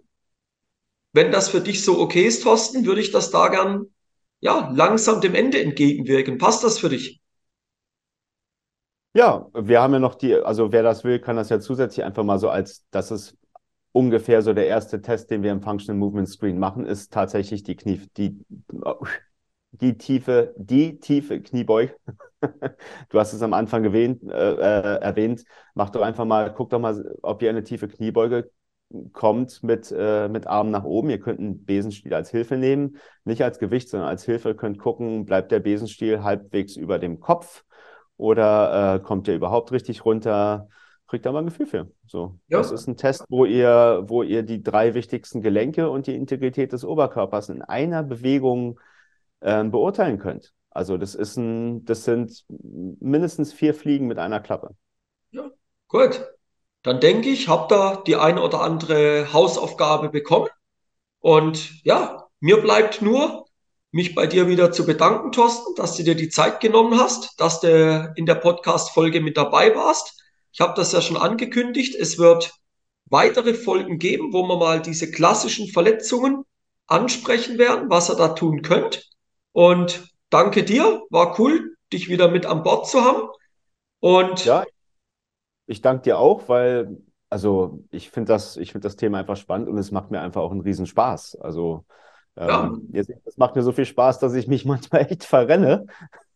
wenn 1.13 1.33
das 1.33 1.49
für 1.49 1.61
dich 1.61 1.85
so 1.85 1.99
okay 1.99 2.25
ist, 2.25 2.43
Thorsten, 2.43 2.87
würde 2.87 3.01
ich 3.01 3.11
das 3.11 3.31
da 3.31 3.49
gern, 3.49 3.87
ja, 4.41 4.71
langsam 4.75 5.21
dem 5.21 5.35
Ende 5.35 5.63
entgegenwirken. 5.63 6.39
Passt 6.39 6.65
das 6.65 6.79
für 6.79 6.89
dich? 6.89 7.21
Ja, 9.15 9.49
wir 9.55 9.81
haben 9.81 9.95
ja 9.95 9.99
noch 9.99 10.15
die, 10.15 10.35
also 10.35 10.71
wer 10.71 10.83
das 10.83 11.03
will, 11.03 11.19
kann 11.19 11.37
das 11.37 11.49
ja 11.49 11.59
zusätzlich 11.61 12.05
einfach 12.05 12.25
mal 12.25 12.39
so 12.39 12.51
als, 12.51 12.85
das 12.91 13.11
ist 13.11 13.37
ungefähr 13.93 14.43
so 14.43 14.53
der 14.53 14.69
erste 14.69 15.01
Test, 15.01 15.31
den 15.31 15.43
wir 15.43 15.51
im 15.51 15.63
Functional 15.63 15.99
Movement 15.99 16.29
Screen 16.29 16.59
machen, 16.59 16.87
ist 16.87 17.13
tatsächlich 17.13 17.63
die 17.63 17.75
Knie, 17.75 18.01
die, 18.17 18.45
die 19.73 19.99
tiefe, 19.99 20.55
die 20.57 21.01
tiefe 21.01 21.41
Kniebeuge. 21.41 21.97
du 23.09 23.19
hast 23.19 23.33
es 23.33 23.43
am 23.43 23.55
Anfang 23.55 23.85
erwähnt, 23.85 24.23
äh, 24.23 24.53
äh, 24.55 25.01
erwähnt. 25.01 25.43
Mach 25.75 25.91
doch 25.91 26.03
einfach 26.03 26.25
mal, 26.25 26.53
guck 26.55 26.71
doch 26.71 26.79
mal, 26.79 27.17
ob 27.23 27.43
ihr 27.43 27.51
eine 27.51 27.65
tiefe 27.65 27.89
Kniebeuge 27.89 28.51
kommt 29.13 29.63
mit, 29.63 29.93
äh, 29.97 30.29
mit 30.29 30.47
Armen 30.47 30.71
nach 30.71 30.85
oben. 30.85 31.11
Ihr 31.11 31.21
könnt 31.21 31.39
einen 31.41 31.65
Besenstiel 31.65 32.15
als 32.15 32.31
Hilfe 32.31 32.57
nehmen, 32.57 32.97
nicht 33.25 33.43
als 33.43 33.59
Gewicht, 33.59 33.89
sondern 33.89 34.09
als 34.09 34.25
Hilfe. 34.25 34.51
Ihr 34.51 34.57
könnt 34.57 34.79
gucken, 34.79 35.25
bleibt 35.25 35.53
der 35.53 35.61
Besenstiel 35.61 36.23
halbwegs 36.23 36.77
über 36.77 36.99
dem 36.99 37.21
Kopf 37.21 37.65
oder 38.17 38.97
äh, 38.97 39.01
kommt 39.01 39.27
der 39.27 39.37
überhaupt 39.37 39.73
richtig 39.73 40.05
runter? 40.05 40.69
Kriegt 41.07 41.25
da 41.25 41.33
mal 41.33 41.41
ein 41.41 41.47
Gefühl 41.47 41.67
für. 41.67 41.91
So, 42.07 42.39
ja. 42.49 42.59
das 42.59 42.71
ist 42.71 42.87
ein 42.87 42.97
Test, 42.97 43.25
wo 43.29 43.45
ihr, 43.45 44.05
wo 44.07 44.23
ihr 44.23 44.43
die 44.43 44.63
drei 44.63 44.95
wichtigsten 44.95 45.41
Gelenke 45.41 45.89
und 45.91 46.07
die 46.07 46.15
Integrität 46.15 46.73
des 46.73 46.85
Oberkörpers 46.85 47.49
in 47.49 47.63
einer 47.63 48.03
Bewegung 48.03 48.79
äh, 49.41 49.65
beurteilen 49.65 50.19
könnt. 50.19 50.53
Also 50.71 50.97
das 50.97 51.15
ist 51.15 51.37
ein, 51.37 51.85
das 51.85 52.05
sind 52.05 52.45
mindestens 52.49 53.53
vier 53.53 53.75
Fliegen 53.75 54.07
mit 54.07 54.19
einer 54.19 54.41
Klappe. 54.41 54.77
Ja, 55.31 55.51
gut. 55.89 56.38
Dann 56.89 57.01
denke 57.01 57.29
ich, 57.29 57.49
habt 57.49 57.71
ihr 57.71 58.03
die 58.07 58.17
eine 58.17 58.41
oder 58.41 58.63
andere 58.63 59.31
Hausaufgabe 59.35 60.09
bekommen. 60.09 60.49
Und 61.21 61.85
ja, 61.85 62.29
mir 62.41 62.63
bleibt 62.63 63.03
nur, 63.03 63.45
mich 63.91 64.15
bei 64.15 64.27
dir 64.27 64.49
wieder 64.49 64.73
zu 64.73 64.87
bedanken, 64.87 65.31
Thorsten, 65.31 65.75
dass 65.75 65.97
du 65.97 66.03
dir 66.03 66.15
die 66.15 66.31
Zeit 66.31 66.61
genommen 66.61 66.99
hast, 66.99 67.39
dass 67.39 67.61
du 67.61 68.11
in 68.17 68.25
der 68.25 68.37
Podcast-Folge 68.37 69.21
mit 69.21 69.37
dabei 69.37 69.77
warst. 69.77 70.19
Ich 70.51 70.61
habe 70.61 70.73
das 70.77 70.93
ja 70.93 71.03
schon 71.03 71.19
angekündigt. 71.19 71.95
Es 71.95 72.17
wird 72.17 72.55
weitere 73.05 73.53
Folgen 73.53 73.99
geben, 73.99 74.33
wo 74.33 74.43
wir 74.45 74.57
mal 74.57 74.81
diese 74.81 75.11
klassischen 75.11 75.69
Verletzungen 75.69 76.45
ansprechen 76.87 77.59
werden, 77.59 77.91
was 77.91 78.09
ihr 78.09 78.17
da 78.17 78.29
tun 78.29 78.63
könnt. 78.63 79.11
Und 79.53 80.09
danke 80.31 80.65
dir. 80.65 81.03
War 81.11 81.39
cool, 81.39 81.77
dich 81.93 82.09
wieder 82.09 82.29
mit 82.29 82.47
an 82.47 82.63
Bord 82.63 82.89
zu 82.89 83.05
haben. 83.05 83.29
Und 84.01 84.47
ja, 84.47 84.65
ich 85.69 85.83
danke 85.83 86.03
dir 86.03 86.19
auch, 86.19 86.49
weil, 86.49 86.97
also 87.31 87.85
ich 87.91 88.11
finde 88.11 88.33
das, 88.33 88.57
ich 88.57 88.73
finde 88.73 88.89
das 88.89 88.97
Thema 88.97 89.19
einfach 89.19 89.37
spannend 89.37 89.69
und 89.69 89.79
es 89.79 89.93
macht 89.93 90.11
mir 90.11 90.21
einfach 90.21 90.41
auch 90.41 90.51
einen 90.51 90.63
Riesenspaß. 90.63 91.37
Also 91.41 91.85
ja. 92.37 92.65
ähm, 92.65 92.89
jetzt, 92.93 93.11
es 93.27 93.37
macht 93.37 93.55
mir 93.55 93.63
so 93.63 93.73
viel 93.73 93.85
Spaß, 93.85 94.19
dass 94.19 94.35
ich 94.35 94.49
mich 94.49 94.65
manchmal 94.65 95.03
echt 95.03 95.25
verrenne. 95.25 95.87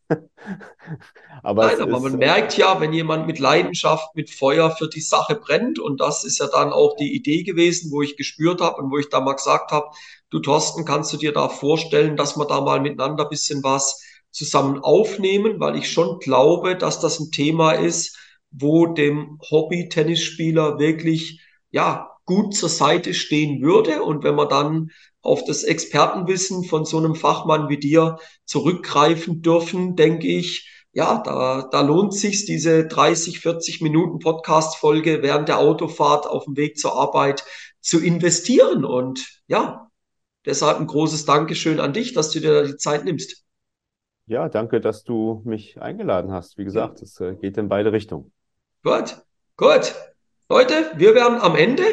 aber 1.43 1.67
Nein, 1.67 1.81
aber 1.81 1.99
man 1.99 2.17
merkt 2.17 2.57
ja, 2.57 2.79
wenn 2.79 2.93
jemand 2.93 3.25
mit 3.25 3.39
Leidenschaft, 3.39 4.15
mit 4.15 4.29
Feuer 4.29 4.69
für 4.69 4.87
die 4.87 5.01
Sache 5.01 5.35
brennt, 5.35 5.79
und 5.79 5.99
das 5.99 6.23
ist 6.23 6.37
ja 6.37 6.47
dann 6.47 6.71
auch 6.71 6.95
die 6.97 7.15
Idee 7.15 7.41
gewesen, 7.41 7.91
wo 7.91 8.03
ich 8.03 8.15
gespürt 8.15 8.61
habe 8.61 8.79
und 8.81 8.91
wo 8.91 8.99
ich 8.99 9.09
da 9.09 9.19
mal 9.19 9.33
gesagt 9.33 9.71
habe, 9.71 9.87
du 10.29 10.39
Thorsten, 10.39 10.85
kannst 10.85 11.11
du 11.11 11.17
dir 11.17 11.31
da 11.31 11.49
vorstellen, 11.49 12.17
dass 12.17 12.37
wir 12.37 12.45
da 12.45 12.61
mal 12.61 12.79
miteinander 12.79 13.23
ein 13.23 13.29
bisschen 13.29 13.63
was 13.63 13.99
zusammen 14.29 14.79
aufnehmen, 14.79 15.59
weil 15.59 15.75
ich 15.75 15.91
schon 15.91 16.19
glaube, 16.19 16.75
dass 16.75 16.99
das 16.99 17.19
ein 17.19 17.31
Thema 17.31 17.71
ist, 17.71 18.19
wo 18.53 18.87
dem 18.87 19.39
Hobby-Tennisspieler 19.49 20.79
wirklich, 20.79 21.41
ja, 21.71 22.09
gut 22.25 22.55
zur 22.55 22.69
Seite 22.69 23.13
stehen 23.13 23.61
würde. 23.61 24.03
Und 24.03 24.23
wenn 24.23 24.35
man 24.35 24.47
dann 24.49 24.91
auf 25.21 25.43
das 25.45 25.63
Expertenwissen 25.63 26.63
von 26.63 26.85
so 26.85 26.97
einem 26.97 27.15
Fachmann 27.15 27.69
wie 27.69 27.79
dir 27.79 28.17
zurückgreifen 28.45 29.41
dürfen, 29.41 29.95
denke 29.95 30.27
ich, 30.27 30.69
ja, 30.93 31.21
da, 31.23 31.67
da 31.71 31.81
lohnt 31.81 32.13
sich 32.13 32.45
diese 32.45 32.85
30, 32.85 33.39
40 33.39 33.81
Minuten 33.81 34.19
Podcast-Folge 34.19 35.23
während 35.23 35.49
der 35.49 35.57
Autofahrt 35.57 36.27
auf 36.27 36.45
dem 36.45 36.55
Weg 36.55 36.77
zur 36.77 36.95
Arbeit 36.95 37.43
zu 37.81 37.99
investieren. 37.99 38.85
Und 38.85 39.41
ja, 39.47 39.89
deshalb 40.45 40.79
ein 40.79 40.87
großes 40.87 41.25
Dankeschön 41.25 41.79
an 41.79 41.93
dich, 41.93 42.13
dass 42.13 42.29
du 42.29 42.39
dir 42.39 42.63
die 42.63 42.77
Zeit 42.77 43.05
nimmst. 43.05 43.43
Ja, 44.27 44.47
danke, 44.49 44.79
dass 44.79 45.03
du 45.03 45.41
mich 45.45 45.81
eingeladen 45.81 46.31
hast. 46.31 46.57
Wie 46.57 46.63
gesagt, 46.63 47.01
es. 47.01 47.19
Äh, 47.19 47.35
geht 47.35 47.57
in 47.57 47.67
beide 47.67 47.91
Richtungen. 47.91 48.31
Gut, 48.83 49.15
gut. 49.55 49.95
Leute, 50.49 50.91
wir 50.97 51.15
werden 51.15 51.39
am 51.39 51.55
Ende. 51.55 51.83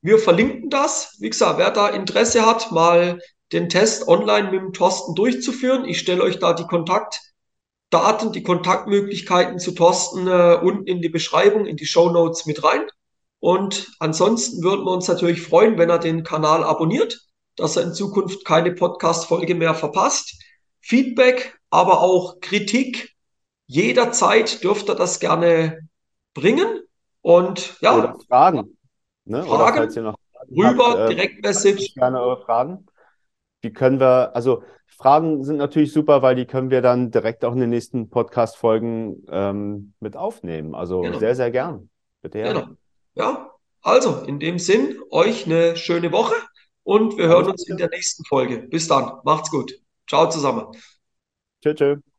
Wir 0.00 0.18
verlinken 0.18 0.70
das. 0.70 1.16
Wie 1.20 1.28
gesagt, 1.28 1.58
wer 1.58 1.70
da 1.70 1.88
Interesse 1.88 2.46
hat, 2.46 2.72
mal 2.72 3.20
den 3.52 3.68
Test 3.68 4.08
online 4.08 4.50
mit 4.50 4.60
dem 4.62 4.72
Thorsten 4.72 5.14
durchzuführen. 5.14 5.84
Ich 5.84 5.98
stelle 5.98 6.22
euch 6.22 6.38
da 6.38 6.54
die 6.54 6.64
Kontaktdaten, 6.64 8.32
die 8.32 8.42
Kontaktmöglichkeiten 8.42 9.58
zu 9.58 9.72
Thorsten 9.72 10.26
äh, 10.28 10.58
unten 10.62 10.86
in 10.86 11.02
die 11.02 11.10
Beschreibung, 11.10 11.66
in 11.66 11.76
die 11.76 11.84
Show 11.84 12.08
Notes 12.08 12.46
mit 12.46 12.64
rein. 12.64 12.86
Und 13.38 13.90
ansonsten 13.98 14.62
würden 14.62 14.86
wir 14.86 14.92
uns 14.92 15.08
natürlich 15.08 15.42
freuen, 15.42 15.76
wenn 15.76 15.90
er 15.90 15.98
den 15.98 16.24
Kanal 16.24 16.64
abonniert, 16.64 17.20
dass 17.56 17.76
er 17.76 17.82
in 17.82 17.92
Zukunft 17.92 18.46
keine 18.46 18.72
Podcast-Folge 18.72 19.54
mehr 19.54 19.74
verpasst. 19.74 20.42
Feedback, 20.80 21.58
aber 21.68 22.00
auch 22.00 22.40
Kritik. 22.40 23.14
Jederzeit 23.66 24.64
dürft 24.64 24.88
ihr 24.88 24.94
das 24.94 25.20
gerne 25.20 25.89
bringen. 26.34 26.82
Und 27.22 27.80
ja. 27.80 27.96
Oder 27.96 28.16
Fragen. 28.26 28.76
Ne? 29.24 29.42
Fragen, 29.44 29.78
Oder 29.78 30.02
noch 30.02 30.18
Fragen 30.32 30.60
rüber, 30.60 30.90
habt, 30.90 31.10
äh, 31.10 31.14
Direktmessage. 31.14 31.94
Gerne 31.94 32.20
eure 32.20 32.42
Fragen. 32.42 32.86
Die 33.62 33.72
können 33.72 34.00
wir, 34.00 34.34
also 34.34 34.62
Fragen 34.86 35.44
sind 35.44 35.56
natürlich 35.56 35.92
super, 35.92 36.22
weil 36.22 36.34
die 36.34 36.46
können 36.46 36.70
wir 36.70 36.82
dann 36.82 37.10
direkt 37.10 37.44
auch 37.44 37.52
in 37.52 37.60
den 37.60 37.70
nächsten 37.70 38.10
Podcast-Folgen 38.10 39.24
ähm, 39.30 39.94
mit 40.00 40.16
aufnehmen. 40.16 40.74
Also 40.74 41.02
genau. 41.02 41.18
sehr, 41.18 41.34
sehr 41.34 41.50
gern. 41.50 41.90
Bitte 42.22 42.38
her. 42.38 42.52
Genau. 42.52 42.68
Ja, 43.14 43.50
also 43.82 44.22
in 44.24 44.40
dem 44.40 44.58
Sinn, 44.58 44.98
euch 45.10 45.46
eine 45.46 45.76
schöne 45.76 46.12
Woche 46.12 46.34
und 46.82 47.16
wir 47.16 47.28
hören 47.28 47.50
uns 47.50 47.68
in 47.68 47.76
der 47.76 47.88
nächsten 47.88 48.24
Folge. 48.24 48.58
Bis 48.58 48.88
dann. 48.88 49.12
Macht's 49.24 49.50
gut. 49.50 49.72
Ciao 50.08 50.28
zusammen. 50.28 50.66
Tschüss. 51.62 51.76
tschüss. 51.76 52.09